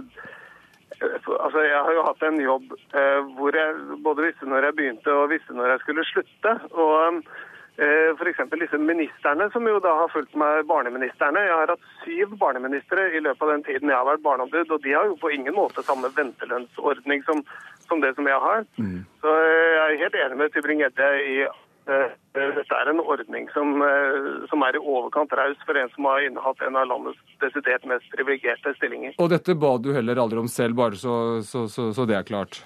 Altså, 1.03 1.61
Jeg 1.67 1.81
har 1.83 1.93
jo 1.93 2.05
hatt 2.07 2.23
en 2.25 2.39
jobb 2.41 2.71
uh, 2.73 3.21
hvor 3.37 3.57
jeg 3.57 3.99
både 4.05 4.29
visste 4.29 4.47
når 4.49 4.69
jeg 4.69 4.77
begynte 4.79 5.12
og 5.12 5.33
visste 5.33 5.57
når 5.57 5.75
jeg 5.75 5.83
skulle 5.83 6.05
slutte. 6.09 6.53
og 6.71 6.95
Eh, 7.01 7.56
F.eks. 7.77 8.39
disse 8.57 8.79
ministerne, 8.81 9.51
som 9.53 9.66
jo 9.68 9.77
da 9.85 9.93
har 9.99 10.12
fulgt 10.12 10.33
meg 10.39 10.64
barneministerne. 10.70 11.43
Jeg 11.45 11.59
har 11.61 11.72
hatt 11.74 11.91
syv 12.05 12.33
barneministre 12.41 13.11
i 13.12 13.20
løpet 13.20 13.45
av 13.45 13.53
den 13.53 13.66
tiden 13.66 13.93
jeg 13.93 13.99
har 13.99 14.09
vært 14.09 14.24
barneombud, 14.24 14.72
og 14.72 14.83
de 14.87 14.95
har 14.97 15.11
jo 15.11 15.18
på 15.20 15.33
ingen 15.35 15.57
måte 15.57 15.85
samme 15.85 16.09
ventelønnsordning 16.16 17.27
som, 17.29 17.45
som 17.89 18.01
det 18.01 18.14
som 18.16 18.29
jeg 18.29 18.41
har. 18.47 18.64
Mm. 18.81 19.05
Så 19.20 19.37
eh, 19.45 19.77
jeg 19.77 19.85
er 19.85 20.03
helt 20.07 20.20
enig 20.24 20.41
med 20.41 20.57
Tybring-Gjedde 20.57 21.12
i 21.27 21.39
at 21.87 22.11
uh, 22.35 22.55
dette 22.57 22.74
er 22.74 22.89
en 22.91 23.01
ordning 23.01 23.47
som, 23.55 23.77
uh, 23.79 24.47
som, 24.51 24.62
er 24.66 24.74
i 24.74 24.83
overkant 24.83 25.33
raus 25.39 25.61
for 25.66 25.79
en 25.79 25.91
som 25.95 26.09
har 26.11 26.24
innehatt 26.27 26.64
en 26.66 26.79
av 26.81 26.89
landets 26.91 27.37
desidert 27.43 27.87
mest 27.87 28.09
privilegerte 28.14 28.74
stillinger. 28.79 29.14
Og 29.22 29.31
dette 29.31 29.55
ba 29.55 29.77
du 29.79 29.93
heller 29.95 30.18
aldri 30.18 30.43
om 30.43 30.51
selv, 30.51 30.74
bare 30.81 30.99
så, 30.99 31.43
så, 31.47 31.68
så, 31.70 31.93
så 31.95 32.09
det 32.09 32.18
er 32.18 32.27
klart? 32.27 32.64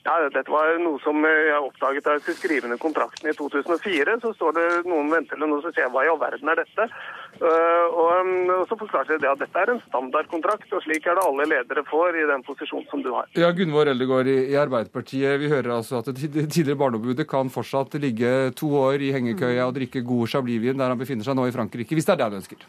Ja, 0.00 0.14
Dette 0.32 0.48
var 0.48 0.78
noe 0.80 0.96
som 1.04 1.18
jeg 1.26 1.56
oppdaget 1.60 2.06
da 2.06 2.14
jeg 2.16 2.22
skulle 2.22 2.38
skrive 2.38 2.68
ned 2.70 2.80
kontrakten 2.80 3.28
i 3.28 3.34
2004. 3.36 4.14
Så 4.22 4.30
står 4.32 4.54
det 4.56 4.68
noen 4.88 5.10
ventelønn, 5.12 5.52
og 5.52 5.60
så 5.60 5.72
sier 5.74 5.84
jeg 5.84 5.92
hva 5.92 6.06
i 6.06 6.08
all 6.08 6.20
verden 6.20 6.48
er 6.48 6.62
dette? 6.62 6.86
Og, 7.40 8.06
um, 8.08 8.30
og, 8.54 8.64
Så 8.70 8.78
forklarte 8.80 9.14
jeg 9.14 9.22
det 9.24 9.28
at 9.28 9.42
dette 9.42 9.60
er 9.60 9.74
en 9.74 9.82
standardkontrakt, 9.88 10.72
og 10.72 10.84
slik 10.86 11.04
er 11.04 11.18
det 11.18 11.26
alle 11.26 11.48
ledere 11.52 11.84
får 11.88 12.16
i 12.16 12.24
den 12.30 12.44
posisjonen 12.46 12.88
som 12.92 13.04
du 13.04 13.10
har. 13.12 13.28
Ja, 13.36 13.50
Gunvor 13.56 13.90
Eldegård 13.92 14.30
i, 14.30 14.38
i 14.54 14.56
Arbeiderpartiet, 14.60 15.36
vi 15.42 15.50
hører 15.52 15.76
altså 15.76 16.00
at 16.00 16.08
det 16.08 16.32
tidligere 16.48 16.80
barneombudet 16.80 17.28
kan 17.28 17.52
fortsatt 17.52 17.98
ligge 18.00 18.54
to 18.56 18.72
år 18.80 19.04
i 19.04 19.12
hengekøya 19.16 19.68
og 19.68 19.76
drikke 19.76 20.04
god 20.06 20.32
Chablivien 20.32 20.80
der 20.80 20.94
han 20.94 21.00
befinner 21.00 21.28
seg 21.28 21.36
nå 21.36 21.44
i 21.48 21.54
Frankrike, 21.54 21.96
hvis 21.96 22.08
det 22.08 22.16
er 22.16 22.22
det 22.22 22.30
han 22.30 22.40
ønsker? 22.40 22.64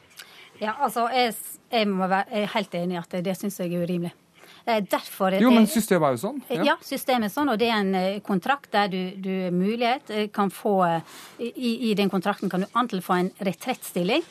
Ja, 0.62 0.76
altså, 0.84 1.08
jeg, 1.16 1.32
jeg, 1.72 1.88
være, 1.88 2.26
jeg 2.28 2.44
er 2.44 2.54
helt 2.58 2.76
enig 2.78 3.00
i 3.00 3.02
at 3.02 3.16
det 3.26 3.38
syns 3.40 3.60
jeg 3.64 3.72
er 3.72 3.88
urimelig. 3.88 4.12
Eh, 4.66 4.84
derfor 4.90 5.34
jo, 5.42 5.50
men 5.54 5.66
systemet 5.70 6.08
er 6.08 6.18
jo 6.18 6.22
sånn. 6.22 6.44
Ja. 6.52 6.66
ja, 6.74 6.76
systemet 6.86 7.30
er 7.30 7.34
sånn, 7.34 7.50
og 7.54 7.58
det 7.62 7.72
er 7.72 7.80
en 7.82 7.96
eh, 7.98 8.20
kontrakt 8.26 8.70
der 8.76 8.92
du, 8.92 9.00
du 9.18 9.34
mulighet 9.56 10.14
eh, 10.14 10.28
kan 10.34 10.54
få 10.54 10.76
i, 11.42 11.72
i, 11.90 11.96
den 11.98 12.12
kontrakten 12.12 12.52
kan 12.52 12.64
du 12.64 12.70
antall 12.78 13.02
få 13.06 13.18
en 13.18 13.34
retrettstilling. 13.42 14.24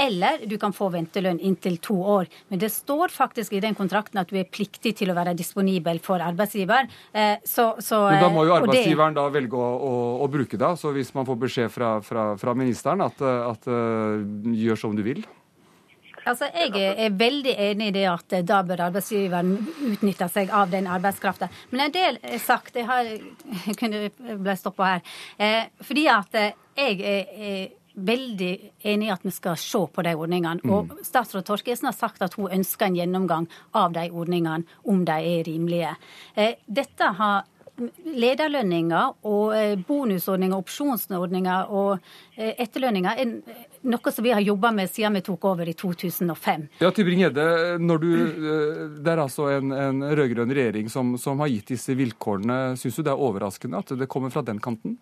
Eller 0.00 0.40
du 0.48 0.54
kan 0.58 0.72
få 0.74 0.86
ventelønn 0.90 1.36
inntil 1.44 1.76
to 1.84 1.94
år. 2.14 2.30
Men 2.48 2.58
det 2.62 2.70
står 2.72 3.12
faktisk 3.12 3.52
i 3.52 3.60
den 3.62 3.76
kontrakten 3.76 4.18
at 4.22 4.30
du 4.32 4.38
er 4.40 4.48
pliktig 4.48 4.94
til 4.98 5.12
å 5.12 5.14
være 5.14 5.34
disponibel 5.36 6.00
for 6.02 6.24
arbeidsgiver. 6.24 6.88
Så, 7.44 7.66
så, 7.76 7.98
Men 8.08 8.24
da 8.24 8.30
må 8.32 8.46
jo 8.48 8.54
arbeidsgiveren 8.56 9.12
det... 9.12 9.20
da 9.20 9.34
velge 9.36 9.60
å, 9.60 9.68
å, 9.76 9.92
å, 10.24 10.30
bruke 10.32 10.58
det. 10.58 10.72
Så 10.80 10.94
hvis 10.96 11.12
man 11.14 11.28
får 11.28 11.38
beskjed 11.44 11.70
fra, 11.76 11.92
fra, 12.02 12.24
fra 12.40 12.56
ministeren 12.56 13.04
at, 13.04 13.20
at 13.20 13.68
uh, 13.68 14.24
gjør 14.64 14.80
som 14.80 14.96
du 14.96 15.04
vil? 15.06 15.22
Altså, 16.24 16.48
Jeg 16.54 16.94
er 17.06 17.10
veldig 17.18 17.54
enig 17.58 17.88
i 17.90 17.94
det 17.98 18.06
at 18.10 18.36
da 18.46 18.62
bør 18.66 18.86
arbeidsgiveren 18.88 19.52
utnytte 19.92 20.28
seg 20.30 20.50
av 20.54 20.70
den 20.70 20.86
arbeidskraften. 20.86 21.52
Men 21.70 21.86
en 21.86 21.94
del 21.94 22.18
er 22.22 22.38
sagt 22.42 22.76
Jeg, 22.76 22.86
har, 22.86 23.04
jeg 23.66 23.76
kunne 23.78 24.08
ble 24.16 24.56
stoppa 24.56 24.94
her. 24.94 25.14
Eh, 25.38 25.62
fordi 25.82 26.08
at 26.12 26.34
eh, 26.38 26.58
jeg 26.78 27.00
er 27.02 27.70
veldig 27.92 28.52
enig 28.88 29.08
i 29.08 29.12
at 29.12 29.24
vi 29.24 29.32
skal 29.34 29.56
se 29.60 29.80
på 29.92 30.04
de 30.04 30.14
ordningene. 30.16 30.62
Mm. 30.64 30.72
Og 30.72 31.04
statsråd 31.04 31.44
Torkesen 31.48 31.90
har 31.90 31.96
sagt 31.96 32.22
at 32.24 32.36
hun 32.38 32.52
ønsker 32.52 32.88
en 32.88 32.96
gjennomgang 32.96 33.48
av 33.76 33.92
de 33.96 34.06
ordningene, 34.10 34.64
om 34.88 35.04
de 35.04 35.18
er 35.34 35.44
rimelige. 35.48 35.94
Eh, 36.34 36.56
dette 36.66 37.12
har 37.18 37.44
lederlønninger 38.04 39.14
og 39.28 39.54
eh, 39.56 39.74
bonusordninger, 39.86 40.56
opsjonsordninger 40.60 41.70
og 41.72 41.94
eh, 42.36 42.52
etterlønninger 42.60 43.22
er 43.22 43.32
noe 43.88 44.12
som 44.12 44.26
vi 44.26 44.34
har 44.34 44.44
jobba 44.44 44.72
med 44.76 44.90
siden 44.92 45.16
vi 45.16 45.24
tok 45.24 45.46
over 45.52 45.68
i 45.68 45.74
2005. 45.78 46.66
Ja, 46.82 46.92
Tybring-Gjedde, 46.92 47.46
eh, 47.78 48.92
Det 48.98 49.14
er 49.14 49.24
altså 49.24 49.48
en, 49.56 49.72
en 49.72 50.04
rød-grønn 50.04 50.52
regjering 50.52 50.92
som, 50.92 51.16
som, 51.18 51.40
har 51.40 51.50
gitt 51.52 51.74
disse 51.74 51.96
vilkårene. 51.98 52.76
Syns 52.76 53.00
du 53.00 53.02
det 53.02 53.14
er 53.14 53.26
overraskende 53.28 53.80
at 53.80 53.96
det 53.98 54.10
kommer 54.10 54.30
fra 54.34 54.44
den 54.46 54.60
kanten? 54.62 54.98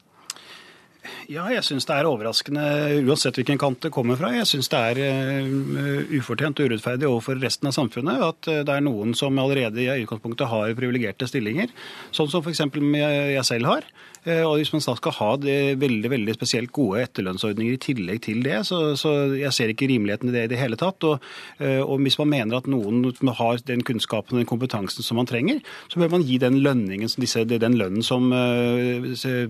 Ja, 1.31 1.47
jeg 1.53 1.63
syns 1.65 1.87
det 1.89 1.97
er 1.97 2.09
overraskende 2.09 2.65
uansett 3.07 3.39
hvilken 3.39 3.61
kant 3.61 3.81
det 3.85 3.93
kommer 3.95 4.19
fra. 4.21 4.33
Jeg 4.35 4.49
syns 4.51 4.71
det 4.73 4.81
er 4.93 5.01
uh, 5.01 6.13
ufortjent 6.19 6.61
og 6.61 6.71
urettferdig 6.71 7.09
overfor 7.09 7.41
resten 7.41 7.71
av 7.71 7.77
samfunnet 7.77 8.25
at 8.27 8.51
uh, 8.51 8.61
det 8.67 8.77
er 8.77 8.85
noen 8.85 9.15
som 9.19 9.39
allerede 9.41 9.81
i 9.85 9.89
utgangspunktet 10.05 10.51
har 10.51 10.77
privilegerte 10.79 11.29
stillinger, 11.31 11.73
sånn 12.17 12.31
som 12.33 12.45
f.eks. 12.45 12.65
jeg 12.67 13.47
selv 13.49 13.73
har. 13.73 13.89
Uh, 14.27 14.45
og 14.47 14.57
Hvis 14.61 14.73
man 14.75 14.83
skal 14.85 15.17
ha 15.17 15.31
det 15.41 15.59
veldig 15.81 16.11
veldig 16.13 16.37
spesielt 16.37 16.73
gode 16.77 17.05
etterlønnsordninger 17.07 17.77
i 17.77 17.83
tillegg 17.83 18.23
til 18.27 18.43
det, 18.45 18.59
så, 18.69 18.95
så 19.01 19.15
jeg 19.39 19.53
ser 19.57 19.73
ikke 19.73 19.89
rimeligheten 19.91 20.31
i 20.31 20.35
det 20.35 20.45
i 20.49 20.53
det 20.55 20.61
hele 20.61 20.79
tatt. 20.81 21.03
Og, 21.09 21.23
og 21.61 22.03
hvis 22.05 22.19
man 22.21 22.31
mener 22.33 22.59
at 22.59 22.69
noen 22.71 23.05
har 23.39 23.61
den 23.67 23.85
kunnskapen 23.87 24.37
og 24.37 24.43
den 24.43 24.51
kompetansen 24.51 25.07
som 25.07 25.19
man 25.21 25.29
trenger, 25.29 25.61
så 25.89 26.01
bør 26.01 26.13
man 26.17 26.25
gi 26.27 26.39
den 26.43 26.61
lønningen, 26.65 27.11
disse, 27.21 27.45
den 27.49 27.79
lønnen 27.81 28.05
som 28.05 28.29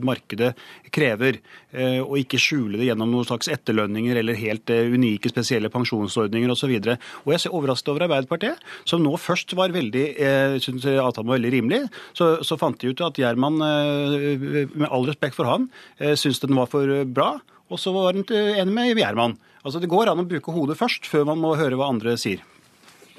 markedet 0.07 0.53
krever. 0.95 1.41
Eh, 1.71 2.01
og 2.03 2.17
ikke 2.19 2.39
skjule 2.41 2.81
det 2.81 2.89
gjennom 2.89 3.13
noen 3.13 3.27
slags 3.29 3.47
etterlønninger 3.53 4.19
eller 4.19 4.39
helt 4.41 4.73
eh, 4.75 4.91
unike, 4.91 5.31
spesielle 5.31 5.71
pensjonsordninger 5.71 6.51
osv. 6.51 6.73
Og, 6.81 7.05
og 7.23 7.31
jeg 7.31 7.45
er 7.47 7.55
overrasket 7.55 7.93
over 7.93 8.07
Arbeiderpartiet, 8.09 8.65
som 8.89 9.05
nå 9.05 9.13
først 9.21 9.55
var 9.59 9.75
veldig 9.75 10.05
eh, 10.19 10.57
syntes 10.63 10.89
avtalen 10.91 11.31
var 11.31 11.39
veldig 11.39 11.53
rimelig. 11.55 11.81
Så, 12.17 12.33
så 12.47 12.59
fant 12.59 12.81
de 12.81 12.91
ut 12.91 13.05
at 13.07 13.21
Gjerman, 13.23 13.61
med 14.75 14.89
all 14.91 15.07
respekt 15.09 15.39
for 15.39 15.49
han, 15.49 15.69
syntes 15.99 16.43
den 16.43 16.57
var 16.59 16.71
for 16.71 17.05
bra. 17.05 17.33
Og 17.71 17.79
så 17.79 17.93
var 17.95 18.13
han 18.13 18.25
enig 18.27 18.75
med 18.75 18.99
Gjerman. 18.99 19.37
Altså, 19.63 19.81
Det 19.81 19.91
går 19.93 20.11
an 20.11 20.23
å 20.23 20.29
bruke 20.29 20.55
hodet 20.55 20.79
først, 20.81 21.07
før 21.07 21.29
man 21.29 21.39
må 21.43 21.55
høre 21.59 21.79
hva 21.79 21.91
andre 21.93 22.17
sier. 22.19 22.43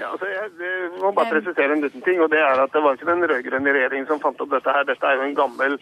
Ja, 0.02 0.10
altså 0.10 0.26
jeg, 0.26 0.50
jeg 0.58 0.92
må 0.98 1.12
bare 1.14 1.36
presisere 1.36 1.76
en 1.76 1.84
liten 1.86 2.02
ting. 2.02 2.22
og 2.22 2.32
Det 2.34 2.42
er 2.42 2.64
at 2.64 2.74
det 2.74 2.82
var 2.82 2.98
ikke 2.98 3.10
den 3.12 3.28
rød-grønne 3.30 3.76
regjeringen 3.76 4.10
som 4.10 4.22
fant 4.24 4.42
opp 4.42 4.50
dette. 4.50 4.74
her. 4.74 4.88
Dette 4.90 5.06
er 5.08 5.20
jo 5.20 5.28
en 5.30 5.38
gammel 5.38 5.78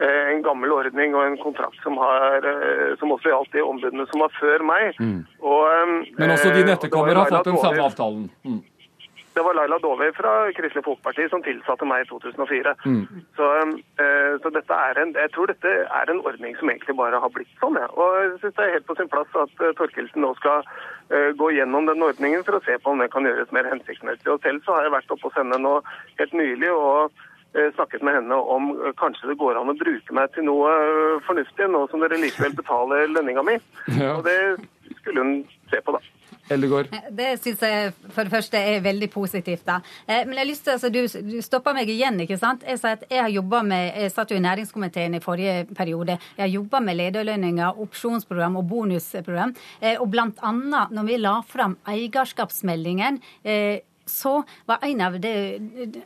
Eh, 0.00 0.34
en 0.34 0.42
gammel 0.42 0.72
ordning 0.72 1.12
og 1.14 1.26
en 1.26 1.34
kontrakt 1.36 1.76
som, 1.84 1.98
har, 2.00 2.40
eh, 2.48 2.94
som 2.98 3.12
også 3.12 3.28
gjaldt 3.28 3.52
de 3.52 3.60
ombudene 3.60 4.06
som 4.08 4.22
var 4.24 4.32
før 4.38 4.64
meg. 4.64 4.96
Mm. 4.96 5.18
Og, 5.44 6.06
Men 6.16 6.32
også 6.32 6.52
dine 6.54 6.72
etterkommere 6.72 7.20
har 7.20 7.28
fått 7.28 7.50
den 7.50 7.58
samme 7.60 7.84
avtalen? 7.84 8.30
Mm. 8.46 8.62
Det 9.32 9.44
var 9.46 9.56
Laila 9.56 9.78
Dåvøy 9.82 10.10
fra 10.16 10.32
Kristelig 10.56 10.84
Folkeparti 10.84 11.28
som 11.32 11.44
tilsatte 11.44 11.88
meg 11.88 12.04
i 12.04 12.08
2004. 12.10 12.74
Mm. 12.84 13.24
Så, 13.38 13.48
så, 14.44 14.52
dette 14.52 14.78
er 14.88 15.00
en, 15.00 15.14
jeg 15.16 15.32
tror 15.34 15.48
dette 15.48 15.72
er 15.86 16.12
en 16.12 16.20
ordning 16.20 16.56
som 16.58 16.70
egentlig 16.70 16.96
bare 16.98 17.20
har 17.22 17.32
blitt 17.32 17.50
sånn. 17.62 17.78
Ja. 17.80 17.88
Og 17.96 18.18
jeg 18.20 18.36
synes 18.42 18.58
det 18.58 18.66
er 18.66 18.76
helt 18.76 18.88
på 18.90 18.98
sin 18.98 19.10
plass 19.12 19.40
at 19.40 19.66
Torkelsen 19.80 20.24
nå 20.24 20.34
skal 20.40 20.68
gå 21.40 21.50
gjennom 21.56 21.88
den 21.88 22.04
ordningen 22.04 22.44
for 22.44 22.58
å 22.58 22.64
se 22.66 22.76
på 22.76 22.92
om 22.92 23.00
den 23.00 23.12
kan 23.12 23.26
gjøres 23.28 23.52
mer 23.56 23.68
hensiktsmessig. 23.72 24.28
Og 24.32 24.44
selv 24.44 24.64
så 24.66 24.76
har 24.76 24.88
jeg 24.88 24.96
vært 24.98 25.16
oppe 25.16 25.30
hos 25.30 25.40
henne 25.40 25.60
nå 25.64 25.78
helt 26.20 26.36
nylig. 26.36 26.72
og 26.72 27.28
Eh, 27.54 27.74
snakket 27.74 28.02
med 28.02 28.14
henne 28.14 28.34
om 28.34 28.70
eh, 28.70 28.92
kanskje 28.96 29.28
det 29.28 29.34
går 29.36 29.58
an 29.60 29.68
å 29.68 29.76
bruke 29.76 30.14
meg 30.16 30.30
til 30.32 30.46
noe 30.46 30.70
eh, 30.72 31.18
fornuftig, 31.26 31.66
nå 31.68 31.82
som 31.90 32.00
dere 32.00 32.16
likevel 32.16 32.54
betaler 32.56 33.10
lønninga 33.12 33.44
mi. 33.44 33.58
Ja. 34.00 34.14
Og 34.16 34.24
det 34.24 34.38
skulle 35.02 35.20
hun 35.20 35.34
se 35.68 35.82
på, 35.84 35.92
da. 35.92 36.00
Eldegård? 36.50 36.90
Det 37.10 37.28
syns 37.42 37.62
jeg 37.62 37.92
for 38.10 38.26
det 38.26 38.32
første 38.32 38.58
er 38.58 38.82
veldig 38.84 39.10
positivt. 39.10 39.66
da. 39.66 39.78
Men 40.08 40.34
jeg 40.34 40.42
har 40.42 40.48
lyst 40.48 40.64
til, 40.64 40.72
altså, 40.72 40.90
du, 40.90 41.00
du 41.30 41.40
stoppa 41.42 41.72
meg 41.76 41.88
igjen. 41.88 42.20
ikke 42.20 42.38
sant? 42.40 42.64
Jeg 42.66 42.80
sa 42.80 42.96
at 42.96 43.04
jeg 43.10 43.22
har 43.22 43.62
med, 43.62 43.92
jeg 43.96 44.12
satt 44.12 44.30
jo 44.30 44.36
i 44.36 44.42
næringskomiteen 44.42 45.14
i 45.14 45.22
forrige 45.22 45.66
periode. 45.74 46.18
Jeg 46.36 46.44
har 46.44 46.52
jobba 46.52 46.80
med 46.80 46.98
lederlønninger, 46.98 47.80
opsjonsprogram 47.80 48.56
og 48.56 48.68
bonusprogram. 48.68 49.54
Og 50.00 50.10
blant 50.10 50.42
annet 50.42 50.90
når 50.90 51.08
vi 51.08 51.22
la 51.22 51.38
fram 51.46 51.78
eierskapsmeldingen 51.88 53.20
så 54.06 54.42
var 54.66 54.82
en 54.82 55.00
av, 55.00 55.18
de, 55.20 55.32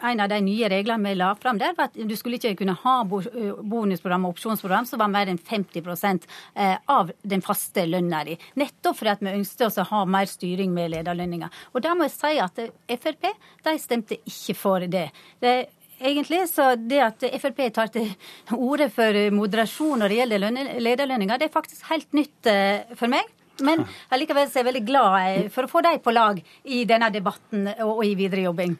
en 0.00 0.20
av, 0.20 0.28
de, 0.28 0.40
nye 0.44 0.68
reglene 0.70 1.08
vi 1.08 1.18
la 1.18 1.32
fram 1.40 1.60
der, 1.60 1.74
at 1.78 1.96
du 1.96 2.16
skulle 2.16 2.40
ikke 2.40 2.56
kunne 2.60 2.76
ha 2.82 2.96
bonusprogram 3.06 4.26
og 4.26 4.36
opsjonsprogram 4.36 4.88
som 4.88 5.02
var 5.02 5.12
mer 5.12 5.32
enn 5.32 5.40
50 5.40 6.26
eh, 6.54 6.76
av 6.92 7.12
den 7.22 7.44
faste 7.44 7.86
lønna 7.88 8.24
di. 8.28 8.36
Nettopp 8.60 9.00
fordi 9.00 9.14
at 9.14 9.24
vi 9.24 9.36
ønsket 9.36 9.66
oss 9.68 9.80
å 9.82 9.88
ha 9.92 10.04
mer 10.08 10.28
styring 10.30 10.74
med 10.74 10.92
lederlønninger. 10.96 11.64
Og 11.74 11.84
da 11.84 11.94
må 11.94 12.08
jeg 12.08 12.16
si 12.16 12.36
at 12.42 12.60
Frp 12.96 13.32
de 13.66 13.78
stemte 13.80 14.20
ikke 14.24 14.54
for 14.56 14.86
det. 14.90 15.08
det 15.40 15.56
egentlig. 16.00 16.44
Så 16.50 16.74
det 16.76 17.00
at 17.04 17.26
Frp 17.40 17.62
tar 17.74 17.92
til 17.94 18.12
orde 18.56 18.90
for 18.92 19.18
moderasjon 19.34 20.02
når 20.02 20.12
det 20.12 20.20
gjelder 20.20 20.46
lederlønninger, 20.84 21.40
det 21.40 21.48
er 21.48 21.56
faktisk 21.56 21.88
helt 21.90 22.12
nytt 22.16 22.52
eh, 22.52 22.96
for 22.98 23.12
meg. 23.12 23.32
Men 23.64 23.84
allikevel 24.12 24.48
er 24.48 24.58
jeg 24.60 24.68
veldig 24.68 24.84
glad 24.88 25.16
eh, 25.22 25.48
for 25.52 25.64
å 25.64 25.70
få 25.70 25.82
deg 25.86 26.02
på 26.04 26.12
lag 26.12 26.40
i 26.64 26.84
denne 26.88 27.08
debatten 27.14 27.70
og 27.86 28.04
i 28.04 28.14
videre 28.18 28.48
jobbing. 28.48 28.76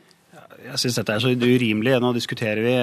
Jeg 0.46 0.78
syns 0.80 0.96
dette 0.98 1.14
er 1.14 1.22
så 1.22 1.30
urimelig. 1.32 1.92
Nå 2.02 2.12
diskuterer 2.14 2.62
vi 2.62 2.74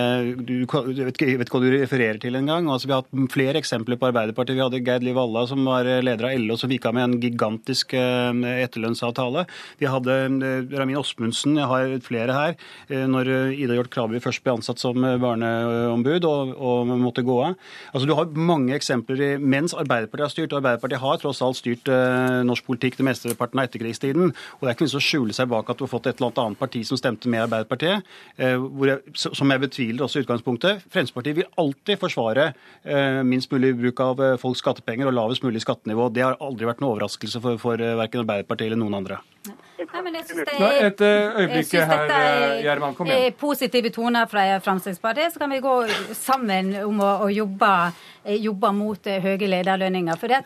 Du 0.48 0.54
ikke, 0.66 0.82
vet 1.08 1.20
ikke 1.48 1.58
hva 1.58 1.62
du 1.64 1.70
refererer 1.74 2.20
til 2.22 2.36
engang. 2.36 2.68
Altså, 2.72 2.90
vi 2.90 2.96
har 2.96 3.04
hatt 3.04 3.32
flere 3.32 3.60
eksempler 3.60 4.00
på 4.00 4.10
Arbeiderpartiet. 4.10 4.58
Vi 4.58 4.64
hadde 4.64 4.82
Geir 4.84 5.04
Liv 5.04 5.16
Valla, 5.18 5.46
som 5.48 5.64
var 5.68 5.88
leder 5.88 6.28
av 6.28 6.36
LO, 6.44 6.58
som 6.60 6.72
gikk 6.72 6.88
av 6.90 6.98
med 6.98 7.06
en 7.06 7.16
gigantisk 7.24 7.96
eh, 7.96 8.42
etterlønnsavtale. 8.66 9.46
Vi 9.80 9.90
hadde 9.90 10.18
eh, 10.34 10.74
Ramin 10.76 11.00
Osmundsen, 11.00 11.56
jeg 11.60 11.70
har 11.72 11.94
flere 12.04 12.36
her, 12.36 12.58
eh, 12.90 13.06
når 13.10 13.32
Ida 13.56 13.78
Hjort 13.78 13.92
Krabi 13.94 14.22
først 14.24 14.44
ble 14.44 14.58
ansatt 14.58 14.84
som 14.84 15.00
barneombud 15.00 16.28
og, 16.28 16.54
og 16.58 16.94
måtte 17.00 17.26
gå 17.26 17.40
av. 17.46 17.58
Altså, 17.94 18.10
du 18.10 18.16
har 18.18 18.32
mange 18.36 18.76
eksempler 18.76 19.40
mens 19.40 19.76
Arbeiderpartiet 19.78 20.28
har 20.28 20.36
styrt, 20.36 20.52
og 20.52 20.62
Arbeiderpartiet 20.62 21.04
har 21.04 21.22
tross 21.22 21.44
alt 21.46 21.62
styrt 21.62 21.92
norsk 22.44 22.68
politikk 22.68 23.00
det 23.00 23.08
mesteparten 23.08 23.62
av 23.62 23.70
etterkrigstiden. 23.70 24.34
Og 24.34 24.64
det 24.64 24.72
er 24.72 24.78
ikke 24.78 24.88
noe 24.90 25.00
å 25.00 25.08
skjule 25.10 25.36
seg 25.36 25.52
bak 25.52 25.72
at 25.72 25.80
du 25.80 25.88
har 25.88 25.94
fått 25.94 26.12
et 26.12 26.20
eller 26.20 26.44
annet 26.44 26.60
parti 26.60 26.84
som 26.88 27.00
stemte 27.00 27.32
med 27.32 27.40
Arbeiderpartiet 27.40 27.53
Arbeiderpartiet, 27.54 28.10
eh, 28.38 28.66
jeg, 28.90 29.00
som 29.24 29.54
jeg 29.54 29.64
betviler 29.64 30.06
også 30.06 30.22
i 30.22 30.26
utgangspunktet. 30.26 30.84
Fremskrittspartiet 30.90 31.40
vil 31.42 31.52
alltid 31.62 32.02
forsvare 32.02 32.50
eh, 32.52 33.22
minst 33.28 33.54
mulig 33.54 33.76
bruk 33.80 34.04
av 34.04 34.24
eh, 34.24 34.40
folks 34.42 34.64
skattepenger 34.64 35.10
og 35.10 35.18
lavest 35.18 35.46
mulig 35.46 35.64
skattenivå. 35.64 36.10
Det 36.14 36.26
har 36.26 36.42
aldri 36.44 36.70
vært 36.70 36.84
noen 36.84 36.96
overraskelse 36.96 37.44
for, 37.44 37.62
for 37.62 37.80
verken 38.04 38.26
Arbeiderpartiet 38.26 38.72
eller 38.72 38.84
noen 38.84 39.02
andre. 39.04 39.22
Nei, 39.44 40.02
men 40.06 40.16
jeg 40.16 40.26
synes 40.30 40.46
det 40.48 40.54
er, 40.62 40.86
et 40.88 41.02
eh, 41.04 41.42
øyeblikk 41.42 41.74
her, 41.76 41.92
er- 42.08 42.44
eh, 42.54 42.64
Gjerman. 42.64 42.96
Kom 42.96 43.08
igjen. 43.10 43.26
er 43.28 43.32
positive 43.38 43.90
toner 43.92 44.26
fra 44.32 44.46
Fremskrittspartiet, 44.64 45.34
så 45.34 45.40
kan 45.42 45.50
vi 45.52 45.60
gå 45.60 45.74
sammen 46.16 46.70
om 46.86 47.02
å, 47.04 47.10
å 47.26 47.28
jobbe, 47.34 47.72
eh, 48.24 48.38
jobbe 48.40 48.72
mot 48.78 49.04
høye 49.04 49.50
lederlønninger. 49.52 50.16
For 50.22 50.32
jeg 50.32 50.46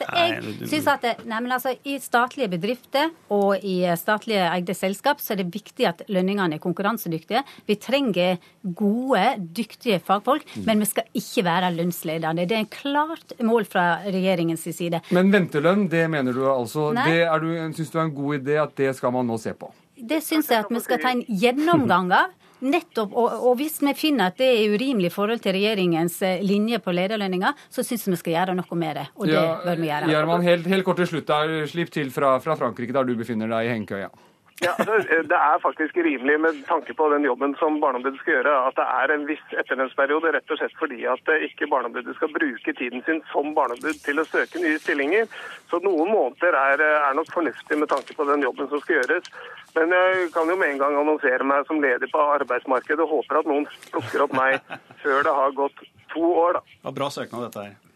synes 0.66 0.88
at 0.96 1.02
det, 1.06 1.14
nei, 1.30 1.40
men 1.46 1.52
altså, 1.52 1.76
I 1.86 2.00
statlige 2.02 2.50
bedrifter 2.56 3.12
og 3.30 3.62
i 3.62 3.76
statlige 4.02 4.48
eide 4.50 4.74
selskap 4.76 5.22
så 5.22 5.36
er 5.36 5.44
det 5.44 5.52
viktig 5.54 5.86
at 5.92 6.02
lønningene 6.10 6.58
er 6.58 6.64
konkurransedyktige. 6.64 7.44
Vi 7.70 7.76
trenger 7.76 8.40
gode, 8.74 9.28
dyktige 9.54 10.00
fagfolk, 10.02 10.44
Mm. 10.58 10.66
men 10.66 10.80
vi 10.80 10.86
skal 10.86 11.04
ikke 11.14 11.44
være 11.46 11.70
lønnsledende. 11.78 12.48
Det 12.48 12.58
er 12.58 12.66
en 12.66 12.74
klart 12.74 13.38
mål 13.46 13.66
fra 13.70 14.00
regjeringens 14.08 14.66
side. 14.74 15.02
Men 15.12 15.32
ventelønn, 15.32 15.88
det 15.90 16.10
mener 16.10 16.34
du 16.34 16.42
altså 16.50 16.90
Nei. 16.94 17.06
Det 17.12 17.22
er 17.28 17.40
du, 17.40 17.48
syns 17.78 17.92
du 17.94 18.00
er 18.00 18.04
en 18.08 18.16
god 18.16 18.40
idé 18.42 18.58
at 18.64 18.76
det 18.76 18.87
skal 18.96 19.12
man 19.16 19.28
nå 19.28 19.38
se 19.42 19.54
på? 19.58 19.72
Det 19.98 20.22
syns 20.24 20.52
jeg 20.54 20.64
at 20.66 20.72
vi 20.72 20.80
skal 20.84 21.00
ta 21.02 21.12
en 21.16 21.24
gjennomgang 21.28 22.12
av. 22.14 22.36
Nettopp, 22.58 23.12
og, 23.14 23.34
og 23.46 23.60
hvis 23.60 23.76
vi 23.86 23.92
finner 23.94 24.32
at 24.32 24.40
det 24.40 24.48
er 24.50 24.72
urimelig 24.74 25.12
i 25.12 25.14
forhold 25.14 25.44
til 25.44 25.54
regjeringens 25.54 26.16
eh, 26.26 26.40
linje 26.42 26.80
på 26.82 26.90
lederlønninger, 26.98 27.54
så 27.70 27.84
syns 27.86 28.08
vi 28.08 28.16
vi 28.16 28.18
skal 28.24 28.34
gjøre 28.34 28.56
noe 28.58 28.78
med 28.82 28.98
det. 28.98 29.04
Og 29.14 29.28
det 29.30 29.36
Ja, 29.36 29.44
bør 29.62 29.78
vi 29.84 29.92
gjøre. 29.92 30.10
Gjerman, 30.10 30.46
helt, 30.48 30.66
helt 30.72 30.88
kort 30.88 30.98
til 30.98 31.10
slutt 31.12 31.28
der, 31.30 31.54
slipp 31.70 31.92
til 31.94 32.10
fra, 32.16 32.32
fra 32.42 32.56
Frankrike, 32.58 32.96
der 32.98 33.06
du 33.06 33.14
befinner 33.20 33.52
deg 33.52 33.70
i 33.70 33.76
hengekøya. 33.76 34.10
Ja, 34.10 34.27
altså, 34.66 34.98
Det 35.32 35.38
er 35.38 35.60
faktisk 35.62 35.98
rimelig 35.98 36.40
med 36.40 36.66
tanke 36.66 36.94
på 36.94 37.10
den 37.14 37.26
jobben 37.26 37.56
som 37.60 37.80
Barneombudet 37.82 38.20
skal 38.20 38.34
gjøre, 38.34 38.54
at 38.68 38.76
det 38.80 38.88
er 39.02 39.14
en 39.14 39.28
viss 39.30 39.44
etterlønnsperiode, 39.62 40.32
rett 40.34 40.52
og 40.52 40.58
slett 40.58 40.74
fordi 40.80 41.06
at 41.06 41.32
eh, 41.34 41.46
ikke 41.50 41.70
Barneombudet 41.70 42.16
skal 42.18 42.34
bruke 42.34 42.74
tiden 42.74 43.04
sin 43.06 43.22
som 43.32 43.54
barneombud 43.58 44.02
til 44.06 44.22
å 44.22 44.26
søke 44.26 44.62
nye 44.64 44.80
stillinger. 44.82 45.30
Så 45.70 45.82
noen 45.86 46.10
måneder 46.10 46.58
er, 46.58 46.82
eh, 46.82 47.08
er 47.10 47.18
nok 47.18 47.30
fornuftig 47.34 47.78
med 47.78 47.92
tanke 47.94 48.18
på 48.18 48.30
den 48.32 48.46
jobben 48.48 48.70
som 48.72 48.82
skal 48.82 49.02
gjøres. 49.02 49.30
Men 49.78 49.94
jeg 49.94 50.32
kan 50.34 50.50
jo 50.50 50.56
med 50.58 50.74
en 50.74 50.82
gang 50.82 50.98
annonsere 50.98 51.46
meg 51.46 51.68
som 51.70 51.82
leder 51.82 52.10
på 52.10 52.24
arbeidsmarkedet 52.40 53.04
og 53.06 53.20
håper 53.20 53.44
at 53.44 53.52
noen 53.52 53.68
plukker 53.92 54.26
opp 54.26 54.34
meg 54.34 54.58
før 55.04 55.22
det 55.28 55.36
har 55.42 55.60
gått 55.60 55.86
to 56.14 56.32
år, 56.34 56.58
da. 56.58 56.66
Det 56.80 56.90
var 56.90 56.98
bra 57.04 57.12
søknad, 57.14 57.50
dette 57.50 57.68
her. 57.68 57.87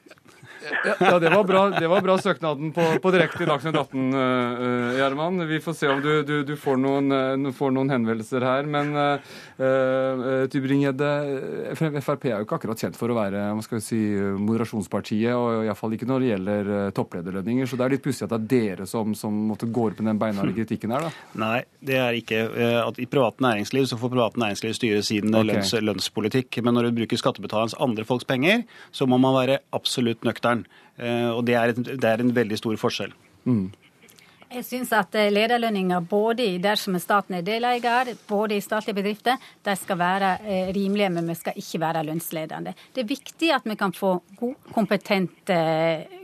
Ja, 1.00 1.20
det 1.20 1.32
var 1.34 1.44
bra, 1.48 1.64
det 1.74 1.88
var 1.90 2.04
bra 2.06 2.18
søknaden 2.22 2.72
på, 2.76 2.86
på 3.02 3.14
direkte 3.14 3.46
i 3.46 3.50
Dagsnytt 3.50 3.78
18, 3.80 4.14
uh, 4.14 4.98
Gjerman. 5.00 5.42
Vi 5.50 5.60
får 5.64 5.78
se 5.78 5.90
om 5.92 6.02
du, 6.04 6.12
du, 6.28 6.36
du 6.48 6.54
får, 6.60 6.80
noen, 6.82 7.12
uh, 7.12 7.52
får 7.56 7.74
noen 7.76 7.92
henvendelser 7.94 8.46
her. 8.46 8.70
Men 8.70 8.94
uh, 8.96 10.46
Tybring-Gjedde, 10.52 11.12
Frp 11.76 12.28
er 12.30 12.38
jo 12.40 12.48
ikke 12.48 12.60
akkurat 12.62 12.86
kjent 12.86 13.00
for 13.00 13.12
å 13.12 13.18
være 13.18 13.48
hva 13.52 13.66
skal 13.66 13.84
si, 13.84 14.02
moderasjonspartiet, 14.42 15.34
og 15.36 15.66
iallfall 15.68 15.98
ikke 15.98 16.10
når 16.10 16.24
det 16.24 16.32
gjelder 16.34 16.72
topplederlønninger. 16.98 17.70
Så 17.70 17.80
det 17.80 17.88
er 17.88 17.96
litt 17.96 18.06
pussig 18.06 18.28
at 18.28 18.34
det 18.36 18.42
er 18.42 18.50
dere 18.52 18.90
som, 18.90 19.16
som 19.18 19.36
måtte 19.50 19.70
går 19.72 19.98
på 19.98 20.06
den 20.06 20.20
beinharde 20.22 20.54
kritikken 20.56 20.94
her, 20.94 21.08
da. 21.08 21.12
Nei, 21.42 21.60
det 21.86 21.98
er 21.98 22.18
ikke 22.18 22.42
eh, 22.50 22.80
at 22.82 23.00
I 23.02 23.08
privat 23.10 23.40
næringsliv 23.44 23.88
så 23.90 23.98
får 24.00 24.12
privat 24.14 24.38
næringsliv 24.42 24.76
styre 24.78 25.02
sin 25.06 25.32
okay. 25.32 25.48
lønns, 25.50 25.74
lønnspolitikk. 25.90 26.60
Men 26.66 26.78
når 26.78 26.90
du 26.90 27.00
bruker 27.02 27.20
skattebetalernes 27.20 27.78
andre 27.82 28.06
folks 28.08 28.28
penger, 28.28 28.66
så 28.92 29.08
må 29.10 29.20
man 29.22 29.36
være 29.38 29.62
absolutt 29.76 30.26
nøktern. 30.28 30.51
Eh, 30.98 31.30
Og 31.30 31.46
det 31.48 31.56
er, 31.56 31.74
et, 31.74 31.86
det 32.02 32.10
er 32.10 32.22
en 32.22 32.36
veldig 32.36 32.58
stor 32.60 32.78
forskjell. 32.78 33.14
Jeg 34.52 34.66
syns 34.68 34.92
at 34.92 35.16
eh, 35.16 35.30
lederlønninger 35.32 36.04
både 36.12 36.44
i 36.44 36.58
dersom 36.62 36.98
staten 37.00 37.38
er 37.38 37.46
deleier, 37.48 38.12
både 38.28 38.58
i 38.58 38.64
statlige 38.64 38.98
bedrifter, 38.98 39.40
de 39.64 39.76
skal 39.80 40.00
være 40.02 40.32
eh, 40.44 40.72
rimelige, 40.76 41.10
men 41.16 41.32
vi 41.32 41.38
skal 41.40 41.62
ikke 41.62 41.80
være 41.80 42.04
lønnsledende. 42.10 42.74
Det 42.94 43.06
er 43.06 43.14
viktig 43.14 43.54
at 43.56 43.64
vi 43.66 43.78
kan 43.80 43.96
få 43.96 44.18
god, 44.42 44.56
kompetent, 44.76 45.54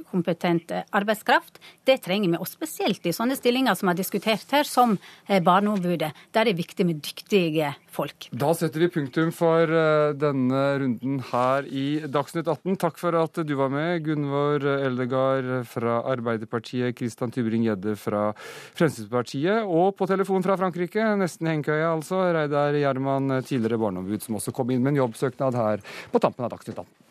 eh, 0.08 0.12
kompetent 0.12 0.72
eh, 0.72 0.84
arbeidskraft. 0.91 1.60
Det 1.86 1.99
trenger 2.03 2.32
vi, 2.32 2.39
og 2.39 2.47
spesielt 2.49 3.05
i 3.05 3.14
sånne 3.16 3.38
stillinger 3.38 3.76
som 3.78 3.91
har 3.91 3.97
diskutert 3.97 4.47
her, 4.51 4.64
som 4.68 4.97
eh, 5.28 5.41
Barneombudet. 5.43 6.14
Der 6.34 6.41
er 6.41 6.51
det 6.51 6.58
viktig 6.58 6.86
med 6.88 7.01
dyktige 7.03 7.74
folk. 7.91 8.30
Da 8.32 8.53
setter 8.58 8.84
vi 8.84 8.89
punktum 8.93 9.32
for 9.36 9.68
eh, 9.68 10.14
denne 10.18 10.64
runden 10.82 11.22
her 11.32 11.68
i 11.68 11.88
Dagsnytt 12.08 12.47
18. 12.47 12.78
Takk 12.82 12.99
for 13.01 13.18
at 13.20 13.41
du 13.47 13.55
var 13.60 13.72
med, 13.74 14.03
Gunvor 14.05 14.66
Eldegard 14.78 15.49
fra 15.70 16.01
Arbeiderpartiet, 16.14 16.97
Christian 16.97 17.34
Tybring-Gjedde 17.34 17.97
fra 17.99 18.30
Fremskrittspartiet, 18.78 19.66
og 19.66 19.95
på 19.97 20.10
telefon 20.10 20.45
fra 20.45 20.58
Frankrike, 20.60 21.03
nesten 21.20 21.49
hengekøye 21.51 21.88
altså, 21.89 22.22
Reidar 22.36 22.78
Gjerman, 22.78 23.39
tidligere 23.47 23.82
barneombud, 23.82 24.22
som 24.24 24.39
også 24.39 24.55
kom 24.55 24.72
inn 24.74 24.84
med 24.84 24.95
en 24.95 25.03
jobbsøknad 25.03 25.58
her 25.58 25.86
på 26.14 26.24
tampen 26.24 26.47
av 26.47 26.53
Dagsnytt 26.53 26.78
18. 26.78 27.07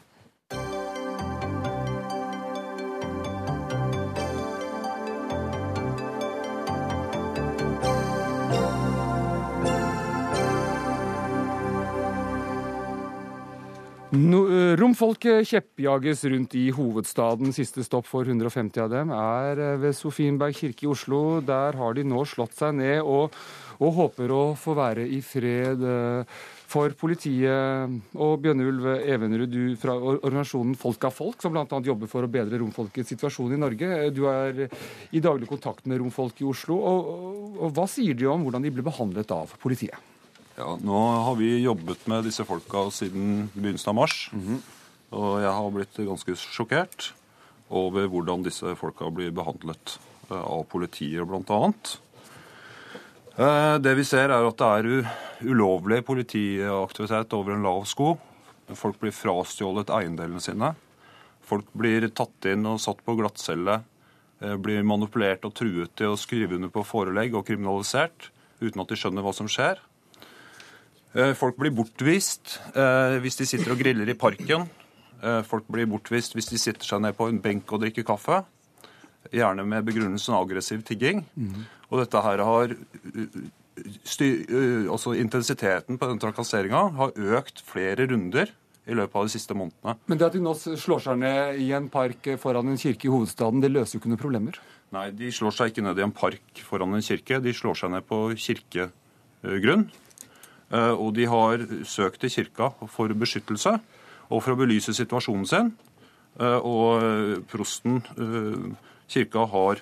No, 14.16 14.46
eh, 14.48 14.76
romfolket 14.80 15.44
kjeppjages 15.44 16.22
rundt 16.30 16.54
i 16.56 16.70
hovedstaden. 16.72 17.52
Siste 17.52 17.84
stopp 17.84 18.06
for 18.08 18.24
150 18.24 18.80
av 18.80 18.88
dem 18.92 19.10
er 19.12 19.60
eh, 19.60 19.74
ved 19.82 19.96
Sofienberg 19.98 20.56
kirke 20.56 20.86
i 20.86 20.88
Oslo. 20.88 21.42
Der 21.44 21.76
har 21.76 21.96
de 21.96 22.04
nå 22.06 22.22
slått 22.24 22.56
seg 22.56 22.78
ned 22.78 23.02
og, 23.02 23.36
og 23.76 23.92
håper 23.98 24.32
å 24.32 24.40
få 24.56 24.76
være 24.78 25.04
i 25.04 25.20
fred. 25.20 25.84
eh, 25.84 26.40
For 26.66 26.96
politiet 26.98 28.16
og 28.16 28.40
Bjørnulv 28.42 28.88
Evenrud, 29.04 29.52
du 29.52 29.76
fra 29.76 29.94
organisasjonen 30.00 30.74
Folk 30.80 31.04
av 31.04 31.12
folk, 31.14 31.42
som 31.42 31.52
bl.a. 31.52 31.66
jobber 31.68 32.08
for 32.10 32.24
å 32.24 32.32
bedre 32.32 32.62
romfolkets 32.62 33.12
situasjon 33.12 33.52
i 33.54 33.60
Norge. 33.60 34.10
Du 34.16 34.24
er 34.32 34.66
i 35.12 35.20
daglig 35.20 35.50
kontakt 35.50 35.86
med 35.86 36.00
romfolk 36.00 36.40
i 36.40 36.48
Oslo. 36.48 36.80
Og, 36.80 37.14
og, 37.14 37.56
og 37.68 37.76
hva 37.76 37.86
sier 37.90 38.16
de 38.16 38.32
om 38.32 38.48
hvordan 38.48 38.64
de 38.64 38.72
blir 38.72 38.86
behandlet 38.86 39.30
av 39.34 39.58
politiet? 39.60 40.15
Ja, 40.56 40.78
Nå 40.80 40.96
har 40.96 41.34
vi 41.36 41.50
jobbet 41.60 42.06
med 42.08 42.24
disse 42.24 42.44
folka 42.48 42.86
siden 42.94 43.48
begynnelsen 43.52 43.92
av 43.92 43.96
mars. 43.98 44.16
Og 45.12 45.40
jeg 45.42 45.52
har 45.52 45.70
blitt 45.74 45.98
ganske 46.08 46.36
sjokkert 46.40 47.10
over 47.68 48.06
hvordan 48.08 48.44
disse 48.46 48.72
folka 48.78 49.10
blir 49.12 49.32
behandlet 49.34 49.96
eh, 50.30 50.38
av 50.40 50.62
politiet, 50.70 51.26
bl.a. 51.26 51.58
Eh, 53.36 53.76
Det 53.82 53.94
vi 53.98 54.04
ser, 54.06 54.30
er 54.32 54.46
at 54.48 54.56
det 54.62 54.70
er 54.78 55.10
ulovlig 55.50 56.00
politiaktivitet 56.06 57.34
over 57.36 57.56
en 57.56 57.66
lav 57.66 57.84
sko. 57.90 58.14
Folk 58.74 58.98
blir 59.02 59.14
frastjålet 59.14 59.90
eiendelene 59.94 60.40
sine. 60.42 60.72
Folk 61.46 61.68
blir 61.78 62.08
tatt 62.10 62.48
inn 62.50 62.64
og 62.66 62.80
satt 62.82 63.02
på 63.06 63.18
glattcelle. 63.18 63.82
eh, 64.40 64.56
Blir 64.56 64.82
manipulert 64.86 65.44
og 65.44 65.54
truet 65.58 65.92
til 65.98 66.14
å 66.14 66.18
skrive 66.18 66.56
under 66.56 66.72
på 66.72 66.86
forelegg 66.86 67.34
og 67.36 67.46
kriminalisert 67.50 68.30
uten 68.62 68.80
at 68.80 68.88
de 68.88 68.96
skjønner 68.96 69.22
hva 69.26 69.34
som 69.36 69.50
skjer. 69.50 69.82
Eh, 71.16 71.32
Folk 71.36 71.56
blir 71.56 71.72
bortvist 71.72 72.58
eh, 72.76 73.16
hvis 73.24 73.38
de 73.40 73.46
sitter 73.48 73.72
og 73.72 73.80
griller 73.80 74.08
i 74.12 74.16
parken. 74.18 74.66
Eh, 75.22 75.40
Folk 75.48 75.68
blir 75.72 75.88
bortvist 75.88 76.36
hvis 76.36 76.50
de 76.52 76.60
sitter 76.60 76.84
seg 76.84 77.00
ned 77.04 77.16
på 77.16 77.30
en 77.30 77.40
benk 77.40 77.72
og 77.72 77.80
drikker 77.84 78.04
kaffe. 78.06 78.42
Gjerne 79.32 79.64
med 79.66 79.86
begrunnelsen 79.88 80.36
aggressiv 80.36 80.84
tigging. 80.86 81.24
Og 81.88 82.02
dette 82.02 82.20
her 82.22 82.42
har 82.46 82.74
altså 84.92 85.16
Intensiteten 85.18 85.98
på 85.98 86.08
den 86.12 86.20
trakasseringa 86.22 86.84
har 87.00 87.16
økt 87.40 87.64
flere 87.66 88.06
runder 88.06 88.52
i 88.86 88.94
løpet 88.94 89.18
av 89.18 89.26
de 89.26 89.34
siste 89.34 89.56
månedene. 89.58 89.96
Men 90.06 90.20
det 90.20 90.28
at 90.28 90.36
de 90.36 90.44
nå 90.44 90.52
slår 90.54 91.02
seg 91.08 91.18
ned 91.18 91.58
i 91.58 91.72
en 91.74 91.88
park 91.90 92.30
foran 92.38 92.70
en 92.70 92.78
kirke 92.78 93.08
i 93.08 93.10
hovedstaden, 93.10 93.64
det 93.64 93.72
løser 93.74 93.96
jo 93.96 94.04
ikke 94.04 94.12
noen 94.12 94.22
problemer? 94.22 94.60
Nei, 94.94 95.08
de 95.10 95.32
slår 95.34 95.56
seg 95.56 95.72
ikke 95.72 95.88
ned 95.88 95.98
i 95.98 96.06
en 96.06 96.14
park 96.14 96.62
foran 96.62 96.94
en 96.94 97.02
kirke. 97.02 97.42
De 97.42 97.56
slår 97.56 97.82
seg 97.82 97.96
ned 97.96 98.06
på 98.06 98.20
kirkegrunn. 98.38 99.88
Eh, 100.72 100.94
Og 100.94 101.14
de 101.14 101.26
har 101.26 101.62
søkt 101.84 102.20
til 102.20 102.30
kirka 102.30 102.72
for 102.90 103.08
beskyttelse 103.08 103.76
og 104.30 104.42
for 104.42 104.54
å 104.54 104.58
belyse 104.58 104.94
situasjonen 104.94 105.46
sin. 105.46 105.72
Eh, 106.40 106.58
Og 106.58 107.02
eh, 107.02 107.36
prosten, 107.46 108.02
kirka, 109.08 109.46
har, 109.46 109.80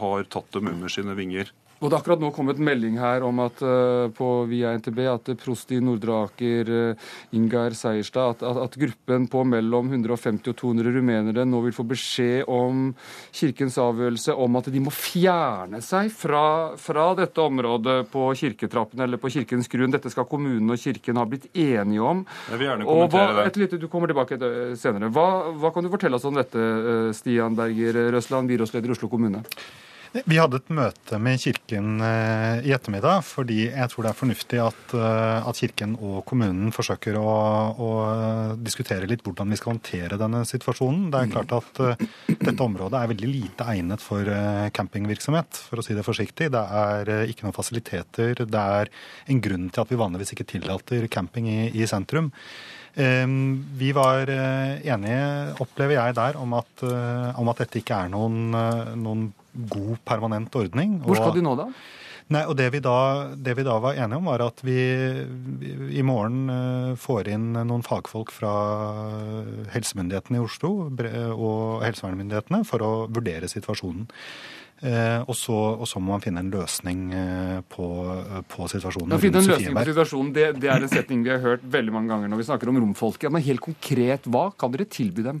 har 0.00 0.24
tatt 0.24 0.52
dem 0.52 0.68
under 0.72 0.88
sine 0.88 1.14
vinger. 1.14 1.52
Og 1.76 1.90
det 1.90 1.96
er 1.96 1.98
akkurat 2.00 2.22
nå 2.22 2.30
kommet 2.32 2.60
melding 2.62 2.96
her 2.96 3.24
om 3.26 3.40
at 3.44 3.60
eh, 3.60 4.06
på 4.16 4.30
via 4.48 4.72
NTB 4.78 5.00
at 5.12 5.28
prost 5.42 5.72
i 5.76 5.80
Nordre 5.84 6.22
Aker, 6.24 6.70
uh, 6.72 7.10
Ingar 7.36 7.76
Seierstad, 7.76 8.38
at, 8.38 8.44
at, 8.48 8.60
at 8.64 8.78
gruppen 8.80 9.26
på 9.28 9.42
mellom 9.44 9.90
150 9.92 10.54
og 10.54 10.56
200 10.56 10.96
rumenere 10.96 11.44
nå 11.44 11.60
vil 11.66 11.76
få 11.76 11.84
beskjed 11.88 12.48
om 12.48 12.88
kirkens 13.34 13.76
avgjørelse 13.82 14.34
om 14.40 14.56
at 14.60 14.70
de 14.72 14.82
må 14.86 14.92
fjerne 14.94 15.82
seg 15.84 16.08
fra, 16.14 16.46
fra 16.80 17.10
dette 17.18 17.44
området 17.44 17.98
på 18.12 18.24
kirketrappen 18.40 19.04
eller 19.04 19.20
på 19.20 19.34
kirkens 19.36 19.68
grunn. 19.68 19.92
Dette 19.92 20.12
skal 20.12 20.28
kommunen 20.30 20.72
og 20.72 20.80
kirken 20.80 21.20
ha 21.20 21.26
blitt 21.28 21.50
enige 21.52 22.02
om. 22.02 22.24
Jeg 22.50 22.62
vil 22.62 22.70
gjerne 22.70 22.88
Og 22.88 23.02
hva, 23.04 23.10
kommentere 23.12 23.48
et 23.50 23.60
lite, 23.60 23.80
du 23.82 23.90
kommer 23.92 24.10
tilbake 24.10 24.40
eh, 24.40 24.76
senere. 24.80 25.12
Hva, 25.12 25.52
hva 25.60 25.74
kan 25.74 25.84
du 25.84 25.92
fortelle 25.92 26.16
oss 26.16 26.24
om 26.28 26.40
dette, 26.40 26.56
eh, 26.56 27.10
Stian 27.16 27.58
Berger 27.58 28.06
Røsland, 28.16 28.48
byrådsleder 28.48 28.94
i 28.94 28.96
Oslo 28.96 29.12
kommune? 29.12 29.44
Vi 30.24 30.38
hadde 30.38 30.60
et 30.60 30.70
møte 30.72 31.18
med 31.20 31.40
Kirken 31.42 32.00
eh, 32.00 32.64
i 32.64 32.72
ettermiddag, 32.72 33.24
fordi 33.26 33.66
jeg 33.66 33.90
tror 33.92 34.06
det 34.06 34.10
er 34.12 34.18
fornuftig 34.20 34.60
at, 34.62 34.94
eh, 34.96 35.48
at 35.50 35.60
Kirken 35.60 35.96
og 35.98 36.22
kommunen 36.28 36.70
forsøker 36.72 37.18
å, 37.20 37.32
å, 37.76 37.90
diskutere 38.56 39.08
litt 39.10 39.24
hvordan 39.26 39.52
vi 39.52 39.58
skal 39.60 39.74
håndtere 39.74 40.20
denne 40.20 40.44
situasjonen. 40.48 41.10
Det 41.12 41.20
er 41.20 41.32
klart 41.34 41.52
at 41.58 41.82
dette 42.30 42.64
området 42.64 43.02
er 43.02 43.12
veldig 43.12 43.32
lite 43.32 43.68
egnet 43.74 44.04
for 44.04 44.30
campingvirksomhet, 44.76 45.60
for 45.68 45.82
å 45.82 45.84
si 45.84 45.96
det 45.98 46.06
forsiktig. 46.06 46.48
Det 46.54 46.64
er 46.80 47.12
ikke 47.26 47.46
noen 47.46 47.56
fasiliteter. 47.56 48.46
Det 48.46 48.64
er 48.80 48.92
en 49.28 49.44
grunn 49.44 49.68
til 49.68 49.84
at 49.84 49.92
vi 49.92 50.00
vanligvis 50.00 50.32
ikke 50.36 50.48
tillater 50.56 51.10
camping 51.12 51.50
i, 51.50 51.60
i 51.76 51.90
sentrum. 51.90 52.32
Vi 52.96 53.90
var 53.92 54.30
enige, 54.30 55.24
opplever 55.60 55.98
jeg 55.98 56.14
der, 56.16 56.38
om 56.40 56.54
at, 56.56 56.84
om 57.36 57.50
at 57.52 57.58
dette 57.60 57.82
ikke 57.82 57.98
er 58.06 58.08
noen, 58.08 58.56
noen 58.96 59.26
god, 59.52 59.98
permanent 60.08 60.56
ordning. 60.56 60.96
Hvor 61.04 61.20
skal 61.20 61.36
du 61.36 61.42
nå, 61.44 61.52
da? 61.60 61.66
Nei, 62.34 62.42
og 62.50 62.56
det 62.58 62.72
vi, 62.74 62.80
da, 62.82 62.96
det 63.38 63.52
vi, 63.54 63.62
da, 63.66 63.76
var 63.78 63.94
enige 63.94 64.18
om, 64.18 64.26
var 64.26 64.42
at 64.42 64.58
vi, 64.66 64.80
i 65.94 66.02
morgen 66.02 66.50
eh, 66.50 66.96
får 66.98 67.30
inn 67.30 67.52
noen 67.54 67.84
fagfolk 67.86 68.32
fra 68.34 68.50
helsemyndighetene 69.70 70.40
i 70.40 70.42
Oslo 70.42 70.72
og 70.88 71.84
helsevernmyndighetene 71.86 72.64
for 72.66 72.82
å 72.82 72.92
vurdere 73.06 73.50
situasjonen. 73.50 74.08
Eh, 74.84 75.22
og, 75.24 75.32
så, 75.32 75.54
og, 75.54 75.86
så, 75.88 76.00
må 76.02 76.12
man 76.12 76.22
finne 76.24 76.42
en 76.44 76.50
løsning 76.52 77.06
eh, 77.16 77.60
på, 77.72 77.86
på 78.52 78.66
situasjonen. 78.68 79.14
Ja, 79.14 79.20
finne 79.22 79.40
en 79.40 79.48
løsning 79.48 79.76
på 79.78 79.84
situasjonen, 79.88 80.32
det, 80.36 80.46
det, 80.60 80.68
er 80.68 80.84
en 80.84 80.92
setning 80.92 81.22
vi 81.24 81.32
har 81.32 81.40
hørt 81.40 81.64
veldig 81.64 81.94
mange 81.94 82.12
ganger 82.12 82.32
når 82.32 82.42
vi 82.42 82.48
snakker 82.50 82.72
om 82.72 82.80
romfolket. 82.82 83.32
Men 83.32 83.44
helt 83.46 83.64
konkret, 83.64 84.28
hva 84.28 84.50
kan 84.52 84.74
dere 84.74 84.88
tilby 84.92 85.24
dem? 85.24 85.40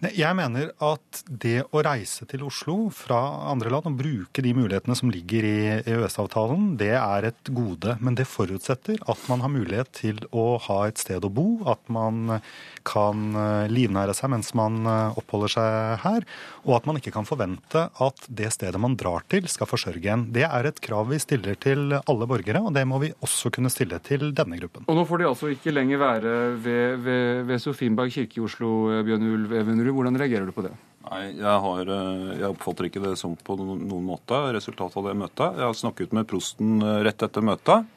Jeg 0.00 0.32
mener 0.32 0.70
at 0.80 1.18
det 1.28 1.66
å 1.76 1.82
reise 1.84 2.24
til 2.24 2.46
Oslo 2.46 2.86
fra 2.94 3.18
andre 3.50 3.68
land 3.68 3.90
og 3.90 3.98
bruke 3.98 4.40
de 4.40 4.54
mulighetene 4.56 4.94
som 4.96 5.10
ligger 5.12 5.44
i 5.44 5.58
EØS-avtalen, 5.82 6.70
det 6.80 6.94
er 6.96 7.26
et 7.28 7.50
gode. 7.52 7.98
Men 8.00 8.16
det 8.16 8.24
forutsetter 8.30 8.96
at 9.04 9.26
man 9.28 9.44
har 9.44 9.52
mulighet 9.52 9.90
til 9.98 10.22
å 10.32 10.54
ha 10.64 10.78
et 10.88 11.02
sted 11.02 11.20
å 11.20 11.28
bo, 11.28 11.60
at 11.68 11.84
man 11.92 12.40
kan 12.88 13.36
eh, 13.36 13.66
livnære 13.68 14.14
seg 14.16 14.32
mens 14.32 14.54
man 14.56 14.78
eh, 14.88 15.18
oppholder 15.20 15.52
seg 15.52 16.00
her, 16.06 16.24
og 16.64 16.78
at 16.78 16.88
man 16.88 16.96
ikke 16.96 17.12
kan 17.18 17.28
forvente 17.28 17.84
at 17.92 18.24
det 18.24 18.48
stedet 18.56 18.80
man 18.80 18.96
drar 18.96 19.26
til, 19.28 19.50
skal 19.52 19.68
forsørge 19.68 20.14
en. 20.14 20.24
Det 20.32 20.46
er 20.48 20.70
et 20.70 20.80
krav 20.80 21.10
vi 21.12 21.20
stiller 21.20 21.60
til 21.60 21.98
alle 22.00 22.30
borgere, 22.30 22.64
og 22.64 22.72
det 22.72 22.86
må 22.88 23.02
vi 23.04 23.12
også 23.20 23.52
kunne 23.52 23.72
stille 23.72 24.00
til 24.06 24.30
denne 24.32 24.56
gruppen. 24.62 24.88
Og 24.88 24.96
nå 24.96 25.04
får 25.04 25.20
de 25.20 25.28
altså 25.28 25.52
ikke 25.52 25.76
lenger 25.76 26.00
være 26.00 26.34
ved, 26.64 27.04
ved, 27.04 27.44
ved 27.52 27.60
Sofienberg 27.60 28.16
kirke 28.16 28.40
i 28.40 28.48
Oslo, 28.48 28.72
Bjørn 29.04 29.28
Ulv 29.28 29.56
Evenrud. 29.60 29.89
Hvordan 29.94 30.18
reagerer 30.20 30.48
du 30.48 30.54
på 30.54 30.64
det? 30.66 30.72
Nei, 31.06 31.22
jeg, 31.38 31.56
har, 31.64 31.88
eh, 31.88 32.26
jeg, 32.36 32.48
oppfatter 32.50 32.86
ikke 32.86 33.02
det 33.02 33.14
som 33.16 33.32
på 33.34 33.56
noen 33.56 34.04
måte 34.04 34.36
resultatet 34.54 34.98
av 35.00 35.08
det 35.08 35.16
møtet. 35.22 35.56
Jeg 35.56 35.64
har 35.64 35.78
snakket 35.78 36.12
med 36.16 36.28
prosten 36.28 36.76
eh, 36.84 37.00
rett 37.06 37.24
etter 37.24 37.44
møtet. 37.46 37.88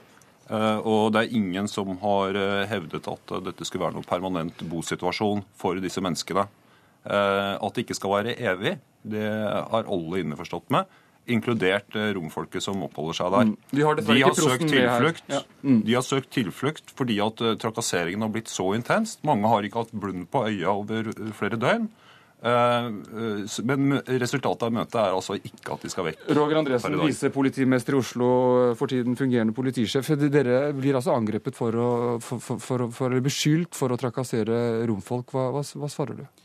Eh, 0.47 0.79
og 0.79 1.11
det 1.13 1.23
er 1.23 1.35
ingen 1.35 1.67
som 1.71 1.97
har 2.01 2.39
hevdet 2.71 3.09
at 3.11 3.35
dette 3.49 3.67
skulle 3.67 3.85
være 3.87 3.97
noen 3.97 4.07
permanent 4.07 4.63
bosituasjon 4.71 5.43
for 5.59 5.79
disse 5.83 6.03
menneskene. 6.03 6.47
At 7.03 7.75
det 7.75 7.83
ikke 7.83 7.97
skal 7.97 8.13
være 8.13 8.33
evig, 8.47 8.77
det 9.03 9.25
har 9.27 9.89
alle 9.91 10.21
innforstått 10.21 10.69
med. 10.71 10.87
Inkludert 11.31 11.95
romfolket 12.17 12.65
som 12.65 12.81
oppholder 12.83 13.15
seg 13.15 13.31
der. 13.31 13.49
Mm. 13.51 13.57
De 13.71 13.83
har, 13.87 13.99
de 13.99 14.19
har 14.19 14.35
søkt 14.35 14.65
tilflukt. 14.67 15.25
Ja. 15.31 15.41
Mm. 15.63 15.81
De 15.87 15.95
har 15.95 16.03
søkt 16.03 16.31
tilflukt 16.35 16.91
fordi 16.97 17.19
at 17.23 17.43
trakasseringen 17.63 18.25
har 18.25 18.31
blitt 18.33 18.51
så 18.51 18.73
intenst. 18.75 19.21
Mange 19.27 19.47
har 19.47 19.63
ikke 19.63 19.85
hatt 19.85 19.93
blund 19.95 20.27
på 20.33 20.43
øya 20.49 20.73
over 20.75 21.13
flere 21.37 21.59
døgn. 21.61 21.87
Eh, 22.43 22.85
eh, 22.85 23.63
men 23.63 24.01
resultatet 24.19 24.65
av 24.67 24.73
møtet 24.75 24.97
er 24.99 25.15
altså 25.15 25.37
ikke 25.39 25.77
at 25.77 25.85
de 25.85 25.91
skal 25.91 26.09
vekk. 26.09 26.25
Roger 26.35 26.59
Andresen, 26.59 26.97
visepolitimester 26.99 27.95
i 27.95 27.99
Oslo, 28.01 28.29
for 28.79 28.91
tiden 28.91 29.15
fungerende 29.15 29.55
politisjef. 29.55 30.11
Dere 30.27 30.65
blir 30.75 30.99
altså 30.99 31.15
angrepet 31.15 31.55
for 31.55 31.79
å, 31.79 31.89
for, 32.23 32.43
for, 32.43 32.89
for, 32.91 33.19
beskyldt 33.23 33.79
for 33.79 33.95
å 33.95 33.99
trakassere 33.99 34.83
romfolk. 34.89 35.31
Hva, 35.31 35.51
hva, 35.55 35.63
hva 35.63 35.91
svarer 35.91 36.19
du? 36.19 36.42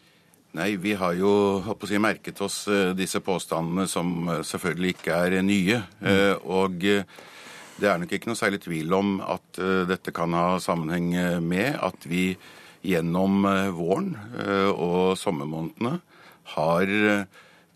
Nei, 0.56 0.76
Vi 0.80 0.94
har 0.96 1.12
jo 1.18 1.62
si, 1.84 1.98
merket 2.00 2.40
oss 2.40 2.62
eh, 2.68 2.94
disse 2.96 3.20
påstandene, 3.20 3.86
som 3.86 4.30
selvfølgelig 4.42 4.94
ikke 4.96 5.18
er 5.26 5.42
nye. 5.42 5.82
Mm. 6.00 6.46
Og 6.48 6.78
det 6.80 7.90
er 7.90 7.98
nok 8.00 8.12
ikke 8.12 8.30
noe 8.30 8.38
særlig 8.38 8.62
tvil 8.64 8.94
om 8.96 9.18
at 9.22 9.60
dette 9.86 10.10
kan 10.10 10.32
ha 10.34 10.56
sammenheng 10.62 11.12
med 11.44 11.76
at 11.78 12.08
vi 12.08 12.32
gjennom 12.82 13.44
eh, 13.44 13.68
våren 13.74 14.14
eh, 14.38 14.70
og 14.70 15.18
sommermånedene 15.18 15.98
har 16.54 16.92
eh, 17.12 17.24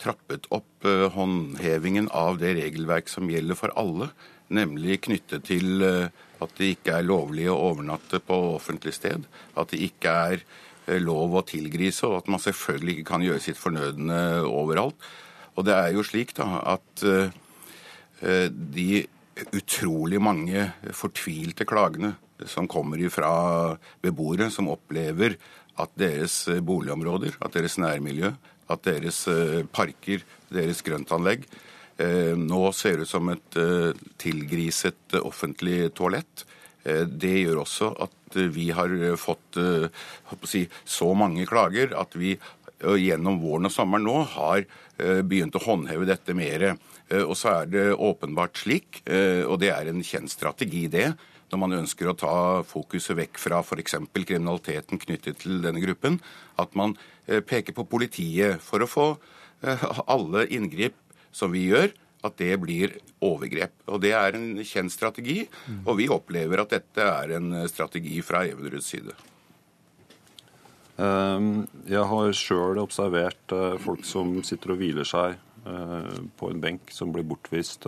trappet 0.02 0.48
opp 0.50 0.86
håndhevingen 1.14 2.08
av 2.10 2.40
det 2.40 2.56
regelverk 2.56 3.06
som 3.06 3.28
gjelder 3.30 3.54
for 3.54 3.70
alle, 3.78 4.08
nemlig 4.50 4.96
knyttet 5.04 5.44
til 5.46 5.84
at 5.86 6.56
det 6.58 6.72
ikke 6.72 6.96
er 6.96 7.06
lovlig 7.06 7.44
å 7.46 7.60
overnatte 7.68 8.18
på 8.18 8.34
offentlig 8.56 8.96
sted, 8.96 9.28
at 9.54 9.70
det 9.70 9.78
ikke 9.86 10.16
er 10.32 10.42
lov 11.02 11.36
å 11.38 11.44
tilgrise, 11.46 12.08
og 12.08 12.22
at 12.22 12.30
man 12.32 12.42
selvfølgelig 12.42 12.96
ikke 12.98 13.10
kan 13.12 13.24
gjøre 13.24 13.42
sitt 13.44 13.60
fornødne 13.60 14.18
overalt. 14.48 14.98
Og 15.54 15.66
det 15.68 15.76
er 15.76 15.92
jo 15.94 16.04
slik 16.06 16.32
da 16.38 16.48
at 16.74 17.04
de 18.22 18.88
utrolig 19.56 20.20
mange 20.22 20.64
fortvilte 20.96 21.66
klagene 21.68 22.14
som 22.48 22.68
kommer 22.70 23.02
fra 23.12 23.32
beboere 24.02 24.48
som 24.50 24.70
opplever 24.72 25.36
at 25.80 25.92
deres 25.98 26.46
eh, 26.52 26.62
boligområder, 26.64 27.38
at 27.40 27.56
deres 27.56 27.78
nærmiljø, 27.80 28.32
at 28.72 28.86
deres 28.86 29.24
eh, 29.30 29.62
parker, 29.72 30.24
deres 30.52 30.82
grøntanlegg 30.84 31.46
eh, 32.02 32.34
nå 32.38 32.62
ser 32.76 33.02
ut 33.02 33.10
som 33.10 33.30
et 33.32 33.60
tilgriset 34.20 35.18
offentlig 35.22 35.92
toalett. 35.96 36.46
Det 36.82 37.32
gjør 37.44 37.62
også 37.62 37.92
at 38.02 38.36
vi 38.50 38.70
har 38.74 38.90
fått 39.20 39.58
si, 40.48 40.64
så 40.88 41.12
mange 41.14 41.44
klager 41.46 41.92
at 41.94 42.16
vi 42.18 42.32
gjennom 42.82 43.36
våren 43.38 43.68
og 43.68 43.74
sommeren 43.74 44.08
nå 44.08 44.16
har 44.32 44.64
begynt 44.98 45.54
å 45.54 45.62
håndheve 45.62 46.08
dette 46.08 46.34
mer. 46.34 46.72
Og 47.22 47.36
så 47.38 47.52
er 47.60 47.70
det 47.70 47.84
åpenbart 47.94 48.58
slik, 48.58 49.02
og 49.06 49.60
det 49.62 49.70
er 49.70 49.92
en 49.92 50.02
kjent 50.02 50.32
strategi, 50.32 50.88
det, 50.90 51.12
når 51.52 51.60
man 51.60 51.76
ønsker 51.82 52.08
å 52.08 52.16
ta 52.16 52.34
fokuset 52.64 53.16
vekk 53.18 53.40
fra 53.40 53.60
f.eks. 53.60 53.98
kriminaliteten 54.14 55.00
knyttet 55.00 55.42
til 55.42 55.60
denne 55.64 55.82
gruppen, 55.84 56.18
at 56.56 56.72
man 56.78 56.96
eh, 57.26 57.42
peker 57.44 57.76
på 57.76 57.84
politiet 57.88 58.62
for 58.64 58.82
å 58.82 58.88
få 58.88 59.08
eh, 59.60 59.84
alle 60.06 60.46
inngrip 60.48 60.96
som 61.32 61.52
vi 61.52 61.66
gjør, 61.68 61.92
at 62.22 62.38
det 62.38 62.54
blir 62.62 62.96
overgrep. 63.22 63.74
Og 63.90 64.00
Det 64.02 64.12
er 64.14 64.38
en 64.38 64.62
kjent 64.62 64.92
strategi, 64.92 65.42
og 65.84 65.96
vi 65.98 66.08
opplever 66.08 66.62
at 66.62 66.74
dette 66.74 67.02
er 67.02 67.36
en 67.36 67.54
strategi 67.68 68.20
fra 68.22 68.44
Eveneruds 68.46 68.90
side. 68.94 69.14
Ehm, 71.02 71.66
jeg 71.88 72.04
har 72.04 72.34
sjøl 72.36 72.78
observert 72.82 73.54
eh, 73.56 73.78
folk 73.82 74.04
som 74.06 74.36
sitter 74.46 74.74
og 74.74 74.82
hviler 74.82 75.08
seg 75.08 75.40
på 75.62 76.48
en 76.50 76.58
benk 76.58 76.88
som 76.90 77.12
blir 77.14 77.22
bortvist 77.22 77.84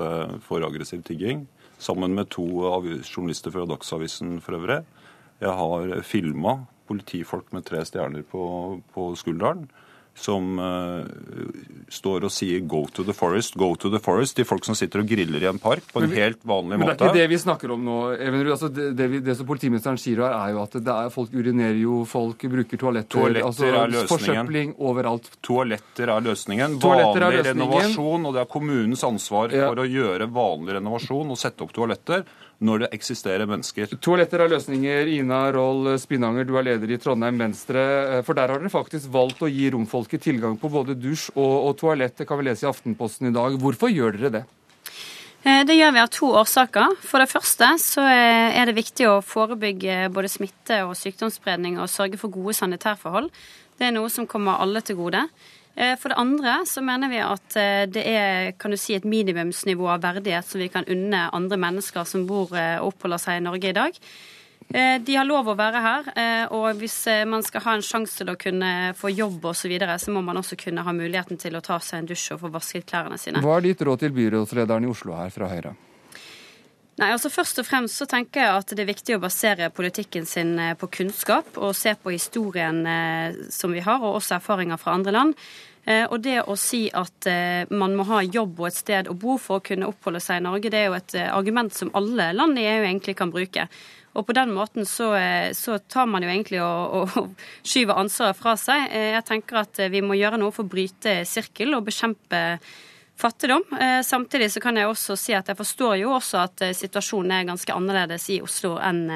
for 0.47 0.63
aggressiv 0.63 1.01
tigging 1.03 1.41
sammen 1.83 2.15
med 2.15 2.29
to 2.31 2.45
journalister 3.03 3.51
fra 3.51 3.65
Dagsavisen 3.67 4.37
for 4.45 4.61
øvrig. 4.61 4.85
Jeg 5.43 5.51
har 5.59 6.03
filma 6.07 6.53
politifolk 6.89 7.53
med 7.53 7.65
tre 7.67 7.83
stjerner 7.87 8.23
på, 8.29 8.45
på 8.95 9.09
skulderen 9.19 9.67
som 10.15 10.59
uh, 10.59 11.03
står 11.91 12.27
og 12.29 12.33
sier 12.33 12.61
'go 12.61 12.85
to 12.87 13.03
the 13.05 13.13
forest', 13.13 13.57
'go 13.59 13.75
to 13.75 13.91
the 13.91 13.99
forest' 13.99 14.37
til 14.39 14.47
folk 14.47 14.65
som 14.65 14.77
sitter 14.79 15.03
og 15.03 15.09
griller 15.11 15.43
i 15.43 15.49
en 15.51 15.59
park 15.59 15.83
på 15.93 16.03
en 16.03 16.11
vi, 16.11 16.21
helt 16.23 16.39
vanlig 16.47 16.79
måte. 16.79 16.87
Men 16.87 16.87
det 16.87 17.03
er 17.03 17.11
ikke 17.11 17.19
det 17.19 17.31
vi 17.33 17.39
snakker 17.43 17.75
om 17.75 17.85
nå. 17.85 17.99
Evenrud. 18.15 18.53
Altså, 18.55 18.69
det, 18.69 18.93
det, 18.97 19.09
vi, 19.11 19.21
det, 19.25 19.37
som 19.37 19.49
politimesteren 19.49 19.99
sier 19.99 20.23
her, 20.23 20.37
er 20.39 20.55
jo 20.55 20.63
at 20.63 20.79
er, 20.79 21.11
folk 21.15 21.35
urinerer 21.35 21.81
jo, 21.83 22.05
folk 22.09 22.47
bruker 22.55 22.81
toaletter. 22.81 23.19
Toaletter 23.19 23.49
altså, 23.51 23.67
er 23.67 23.93
løsningen. 23.97 24.15
Forsøpling 24.15 24.75
overalt. 24.79 25.29
Toaletter 25.43 26.15
er 26.15 26.25
løsningen. 26.29 26.79
Toaletter 26.79 27.27
vanlig 27.27 27.41
er 27.41 27.43
løsningen. 27.43 27.67
renovasjon, 27.67 28.31
og 28.31 28.39
det 28.39 28.45
er 28.45 28.51
kommunens 28.55 29.05
ansvar 29.11 29.55
ja. 29.55 29.69
for 29.69 29.83
å 29.83 29.89
gjøre 29.89 30.31
vanlig 30.31 30.79
renovasjon 30.79 31.35
og 31.35 31.41
sette 31.41 31.67
opp 31.67 31.75
toaletter 31.75 32.25
når 32.63 32.85
det 32.85 32.91
eksisterer 32.97 33.49
mennesker. 33.49 33.97
Toaletter 34.03 34.45
er 34.45 34.53
løsninger. 34.53 35.11
Ina 35.17 35.41
Roll 35.55 35.95
Spinanger, 36.01 36.47
du 36.47 36.55
er 36.59 36.69
leder 36.69 36.93
i 36.95 36.99
Trondheim 37.01 37.41
Venstre. 37.41 37.85
Eh, 38.19 38.21
for 38.27 38.37
der 38.39 38.53
har 38.53 38.63
dere 38.63 38.73
faktisk 38.73 39.11
valgt 39.15 39.43
å 39.45 39.51
gi 39.51 39.71
romfolket 39.75 40.23
tilgang 40.29 40.59
på 40.61 40.71
både 40.73 40.97
dusj 40.99 41.33
og, 41.35 41.55
og 41.71 41.75
toalett. 41.81 42.17
Det 42.21 42.29
kan 42.29 42.41
vi 42.41 42.49
lese 42.49 42.67
i 42.67 42.71
Aftenposten 42.71 43.31
i 43.31 43.35
dag. 43.35 43.59
Hvorfor 43.61 43.93
gjør 43.93 44.19
dere 44.19 44.33
det? 44.39 44.45
Eh, 45.45 45.65
det 45.67 45.79
gjør 45.79 45.97
vi 45.97 46.05
av 46.05 46.13
to 46.15 46.31
årsaker. 46.43 46.95
For 47.05 47.25
det 47.25 47.33
første 47.33 47.73
så 47.83 48.07
er 48.07 48.71
det 48.71 48.79
viktig 48.79 49.11
å 49.11 49.19
forebygge 49.25 50.07
både 50.15 50.33
smitte 50.33 50.85
og 50.87 50.97
sykdomsspredning 51.01 51.81
og 51.83 51.93
sørge 51.93 52.21
for 52.21 52.33
gode 52.33 52.57
sanitærforhold. 52.61 53.29
Det 53.75 53.89
er 53.89 53.97
noe 53.97 54.11
som 54.13 54.29
kommer 54.31 54.63
alle 54.63 54.85
til 54.87 55.01
gode. 55.01 55.27
Eh, 55.77 55.97
for 55.99 56.09
det 56.09 56.15
andre 56.15 56.61
så 56.67 56.83
mener 56.83 57.11
vi 57.11 57.19
at 57.23 57.57
eh, 57.59 57.83
det 57.91 58.05
er 58.07 58.53
kan 58.59 58.71
du 58.71 58.79
si, 58.79 58.95
et 58.95 59.07
minimumsnivå 59.09 59.89
av 59.91 60.05
verdighet 60.05 60.47
som 60.47 60.63
vi 60.63 60.71
kan 60.71 60.87
unne 60.91 61.27
andre 61.35 61.59
mennesker 61.59 62.07
som 62.07 62.29
bor 62.29 62.53
og 62.53 62.61
eh, 62.61 62.79
oppholder 62.83 63.23
seg 63.23 63.41
i 63.41 63.45
Norge 63.49 63.73
i 63.73 63.77
dag. 63.77 64.01
De 64.65 65.13
har 65.13 65.27
lov 65.29 65.51
å 65.53 65.55
være 65.59 65.81
her, 65.85 66.07
og 66.57 66.79
hvis 66.81 66.95
man 67.29 67.43
skal 67.45 67.61
ha 67.67 67.75
en 67.77 67.83
sjanse 67.85 68.17
til 68.17 68.31
å 68.33 68.35
kunne 68.41 68.95
få 68.97 69.11
jobb 69.13 69.45
osv., 69.51 69.59
så, 69.61 69.69
videre, 69.69 69.99
så 70.01 70.11
må 70.11 70.23
man 70.25 70.41
også 70.41 70.57
kunne 70.57 70.81
ha 70.87 70.95
muligheten 70.97 71.37
til 71.39 71.59
å 71.59 71.61
ta 71.63 71.77
seg 71.85 72.01
en 72.01 72.09
dusj 72.09 72.33
og 72.33 72.41
få 72.47 72.51
vasket 72.55 72.89
klærne 72.89 73.21
sine. 73.21 73.45
Hva 73.45 73.59
er 73.59 73.67
ditt 73.69 73.85
råd 73.85 74.07
til 74.07 74.15
byrådslederen 74.17 74.89
i 74.89 74.91
Oslo 74.91 75.19
her 75.21 75.29
fra 75.37 75.51
Høyre? 75.53 75.75
Nei, 77.01 77.11
altså 77.11 77.31
Først 77.33 77.59
og 77.59 77.67
fremst 77.67 77.99
så 77.99 78.07
tenker 78.07 78.45
jeg 78.45 78.55
at 78.55 78.73
det 78.73 78.85
er 78.85 78.91
viktig 78.93 79.17
å 79.17 79.23
basere 79.23 79.71
politikken 79.75 80.29
sin 80.31 80.55
på 80.79 80.89
kunnskap 81.01 81.59
og 81.59 81.75
se 81.75 81.97
på 81.99 82.13
historien 82.15 82.85
som 83.51 83.75
vi 83.75 83.83
har, 83.83 83.99
og 83.99 84.21
også 84.21 84.37
erfaringer 84.37 84.79
fra 84.79 84.95
andre 84.95 85.15
land. 85.17 85.35
Og 85.85 86.15
det 86.23 86.39
å 86.49 86.55
si 86.57 86.87
at 86.95 87.27
man 87.75 87.97
må 87.99 88.07
ha 88.09 88.23
jobb 88.23 88.63
og 88.63 88.69
et 88.71 88.79
sted 88.79 89.11
å 89.11 89.17
bo 89.19 89.35
for 89.43 89.59
å 89.59 89.65
kunne 89.67 89.91
oppholde 89.91 90.23
seg 90.23 90.39
i 90.39 90.45
Norge, 90.47 90.71
det 90.71 90.85
er 90.85 90.87
jo 90.87 90.97
et 91.01 91.17
argument 91.27 91.75
som 91.75 91.91
alle 91.99 92.31
land 92.33 92.63
i 92.63 92.69
EU 92.71 92.87
egentlig 92.87 93.19
kan 93.19 93.35
bruke. 93.35 93.67
Og 94.15 94.27
på 94.29 94.35
den 94.37 94.53
måten 94.55 94.87
så, 94.87 95.13
eh, 95.19 95.53
så 95.53 95.79
tar 95.79 96.07
man 96.07 96.23
jo 96.23 96.31
egentlig 96.31 96.63
og, 96.63 97.19
og, 97.19 97.45
skyver 97.67 97.99
ansvaret 97.99 98.39
fra 98.39 98.55
seg. 98.61 98.87
Eh, 98.91 99.11
jeg 99.17 99.27
tenker 99.27 99.63
at 99.65 99.81
eh, 99.83 99.91
vi 99.91 100.03
må 100.07 100.19
gjøre 100.19 100.39
noe 100.41 100.55
for 100.55 100.67
å 100.67 100.71
bryte 100.71 101.23
sirkel 101.27 101.75
og 101.75 101.89
bekjempe 101.89 102.43
fattigdom. 103.21 103.63
Samtidig 104.05 104.51
så 104.51 104.63
kan 104.63 104.77
jeg 104.77 104.91
også 104.91 105.15
si 105.19 105.37
at 105.37 105.49
jeg 105.51 105.59
forstår 105.59 105.99
jo 106.01 106.17
også 106.17 106.41
at 106.43 106.65
situasjonen 106.75 107.37
er 107.37 107.47
ganske 107.53 107.77
annerledes 107.77 108.27
i 108.35 108.41
Oslo 108.43 108.75
enn 108.83 109.07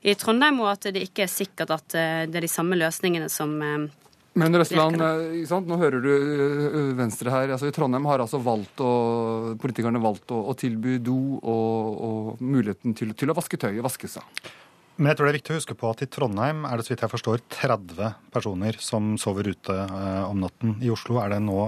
i 0.00 0.14
Trondheim, 0.16 0.58
og 0.64 0.72
at 0.72 0.88
det 0.96 1.04
ikke 1.04 1.26
er 1.26 1.30
sikkert 1.30 1.70
at 1.76 1.94
det 1.94 2.40
er 2.40 2.46
de 2.46 2.50
samme 2.50 2.78
løsningene 2.80 3.28
som 3.30 3.58
men 4.38 4.54
Røsland, 4.54 5.00
eh, 5.02 5.52
nå 5.66 5.76
hører 5.80 6.04
du 6.04 6.10
eh, 6.14 6.78
Venstre 6.98 7.32
her. 7.34 7.50
altså 7.50 7.66
I 7.66 7.74
Trondheim 7.74 8.06
har 8.06 8.22
altså 8.22 8.38
valgt 8.42 8.78
å, 8.84 8.90
politikerne 9.58 10.02
valgt 10.02 10.30
å, 10.30 10.38
å 10.52 10.54
tilby 10.58 11.00
do 11.02 11.18
og, 11.42 12.02
og 12.06 12.42
muligheten 12.42 12.94
til, 12.94 13.14
til, 13.18 13.32
å 13.32 13.36
vaske 13.36 13.58
tøy 13.58 13.72
og 13.80 13.88
vaske 13.88 14.10
seg. 14.10 14.22
Men 15.00 15.10
jeg 15.10 15.18
tror 15.18 15.26
det 15.26 15.32
er 15.32 15.38
viktig 15.40 15.54
å 15.54 15.58
huske 15.58 15.76
på 15.80 15.90
at 15.90 16.04
i 16.04 16.10
Trondheim 16.12 16.62
er 16.68 16.78
det 16.78 16.86
så 16.86 16.92
vidt 16.92 17.02
jeg 17.06 17.14
forstår 17.16 17.42
30 17.56 18.14
personer 18.30 18.78
som 18.84 19.16
sover 19.18 19.50
ute 19.50 19.74
eh, 19.74 20.22
om 20.28 20.44
natten. 20.44 20.76
I 20.84 20.92
Oslo 20.94 21.18
er 21.24 21.34
det 21.34 21.42
nå, 21.42 21.58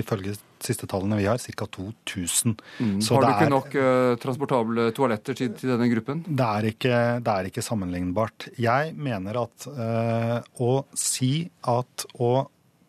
ifølge 0.00 0.38
siste 0.66 0.88
tallene 0.90 1.18
vi 1.18 1.26
har, 1.28 1.40
ca. 1.40 1.66
2000. 1.66 2.54
Mm. 2.80 2.94
har 3.00 3.24
du 3.24 3.30
ikke 3.30 3.48
er, 3.48 3.52
nok 3.54 3.74
uh, 3.76 4.14
transportable 4.22 4.86
toaletter 4.96 5.36
til, 5.38 5.52
til, 5.56 5.72
denne 5.74 5.90
gruppen? 5.92 6.22
Det 6.26 6.46
er, 6.46 6.70
ikke, 6.72 7.02
det 7.24 7.34
er 7.34 7.50
ikke 7.50 7.64
sammenlignbart. 7.64 8.50
Jeg 8.60 8.94
mener 8.96 9.42
at 9.44 9.68
uh, 9.68 10.38
å 10.62 10.72
si 10.96 11.44
at 11.70 12.06
å 12.20 12.32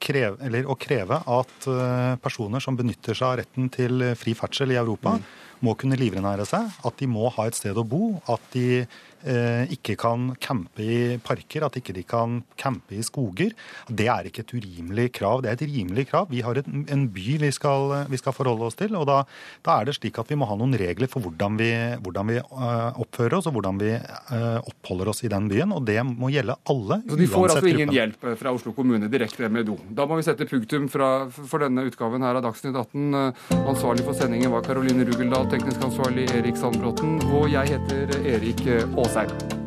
kreve, 0.01 0.39
eller 0.47 0.65
å 0.65 0.77
kreve 0.81 1.21
at 1.29 1.69
uh, 1.69 2.17
personer 2.21 2.63
som 2.63 2.77
benytter 2.79 3.17
seg 3.17 3.27
av 3.27 3.39
retten 3.43 3.69
til 3.73 4.11
fri 4.17 4.33
ferdsel 4.37 4.73
i 4.73 4.79
Europa, 4.81 5.15
mm. 5.17 5.29
må 5.67 5.77
kunne 5.79 5.99
livrenære 5.99 6.47
seg, 6.49 6.81
at 6.87 6.99
de 6.99 7.09
må 7.09 7.29
ha 7.37 7.47
et 7.47 7.57
sted 7.57 7.77
å 7.77 7.85
bo, 7.87 8.15
at 8.31 8.51
de 8.55 8.83
ikke 9.21 9.95
kan 9.99 10.31
campe 10.41 10.83
i 10.83 11.17
parker, 11.21 11.65
at 11.67 11.77
ikke 11.77 11.93
de 11.95 12.03
kan 12.07 12.41
campe 12.59 12.95
i 12.97 13.03
skoger. 13.05 13.53
Det 13.87 14.07
er 14.09 14.27
ikke 14.27 14.43
et 14.45 14.53
urimelig 14.55 15.11
krav. 15.17 15.43
Det 15.43 15.51
er 15.51 15.59
et 15.59 15.65
rimelig 15.69 16.07
krav. 16.09 16.27
Vi 16.31 16.41
har 16.45 16.57
et, 16.57 16.67
en 16.67 17.05
by 17.11 17.37
vi 17.41 17.51
skal, 17.53 18.07
vi 18.09 18.19
skal, 18.19 18.33
forholde 18.35 18.65
oss 18.69 18.77
til. 18.79 18.95
og 18.95 19.05
da, 19.09 19.21
da, 19.65 19.77
er 19.77 19.89
det 19.89 19.97
slik 19.97 20.17
at 20.21 20.31
vi 20.31 20.37
må 20.39 20.47
ha 20.49 20.57
noen 20.57 20.73
regler 20.79 21.09
for 21.11 21.23
hvordan 21.23 21.59
vi, 21.59 21.69
hvordan 22.01 22.31
vi 22.31 22.39
uh, 22.41 22.99
oppfører 23.03 23.37
oss 23.37 23.49
og 23.49 23.57
hvordan 23.57 23.81
vi 23.81 23.93
uh, 23.93 24.59
oppholder 24.59 25.11
oss 25.13 25.23
i 25.25 25.31
den 25.31 25.49
byen. 25.51 25.75
Og 25.75 25.85
det 25.87 25.99
må 26.07 26.31
gjelde 26.33 26.57
alle. 26.71 27.01
Så 27.07 27.19
De 27.19 27.29
får 27.29 27.55
altså 27.55 27.65
ingen 27.67 27.91
gruppen. 27.91 27.99
hjelp 27.99 28.27
fra 28.41 28.55
Oslo 28.55 28.75
kommune 28.77 29.11
direkte 29.11 29.49
med 29.51 29.69
do. 29.69 29.77
Da 29.89 30.07
må 30.09 30.17
vi 30.19 30.25
sette 30.25 30.47
punktum 30.49 30.89
fra, 30.91 31.11
for 31.29 31.61
denne 31.63 31.85
utgaven 31.89 32.25
her 32.25 32.39
av 32.39 32.45
Dagsnytt 32.47 32.77
18. 32.77 33.61
Ansvarlig 33.61 34.05
for 34.07 34.17
sendingen 34.17 34.53
var 34.53 34.65
Caroline 34.65 35.05
Rugeldal, 35.07 35.47
teknisk 35.51 35.83
ansvarlig 35.85 36.27
Erik 36.37 36.57
Sandbråten, 36.59 37.19
og 37.35 37.49
jeg 37.51 37.75
heter 37.75 38.15
Erik 38.21 38.65
Aas. 38.71 39.10
motorcycle. 39.13 39.60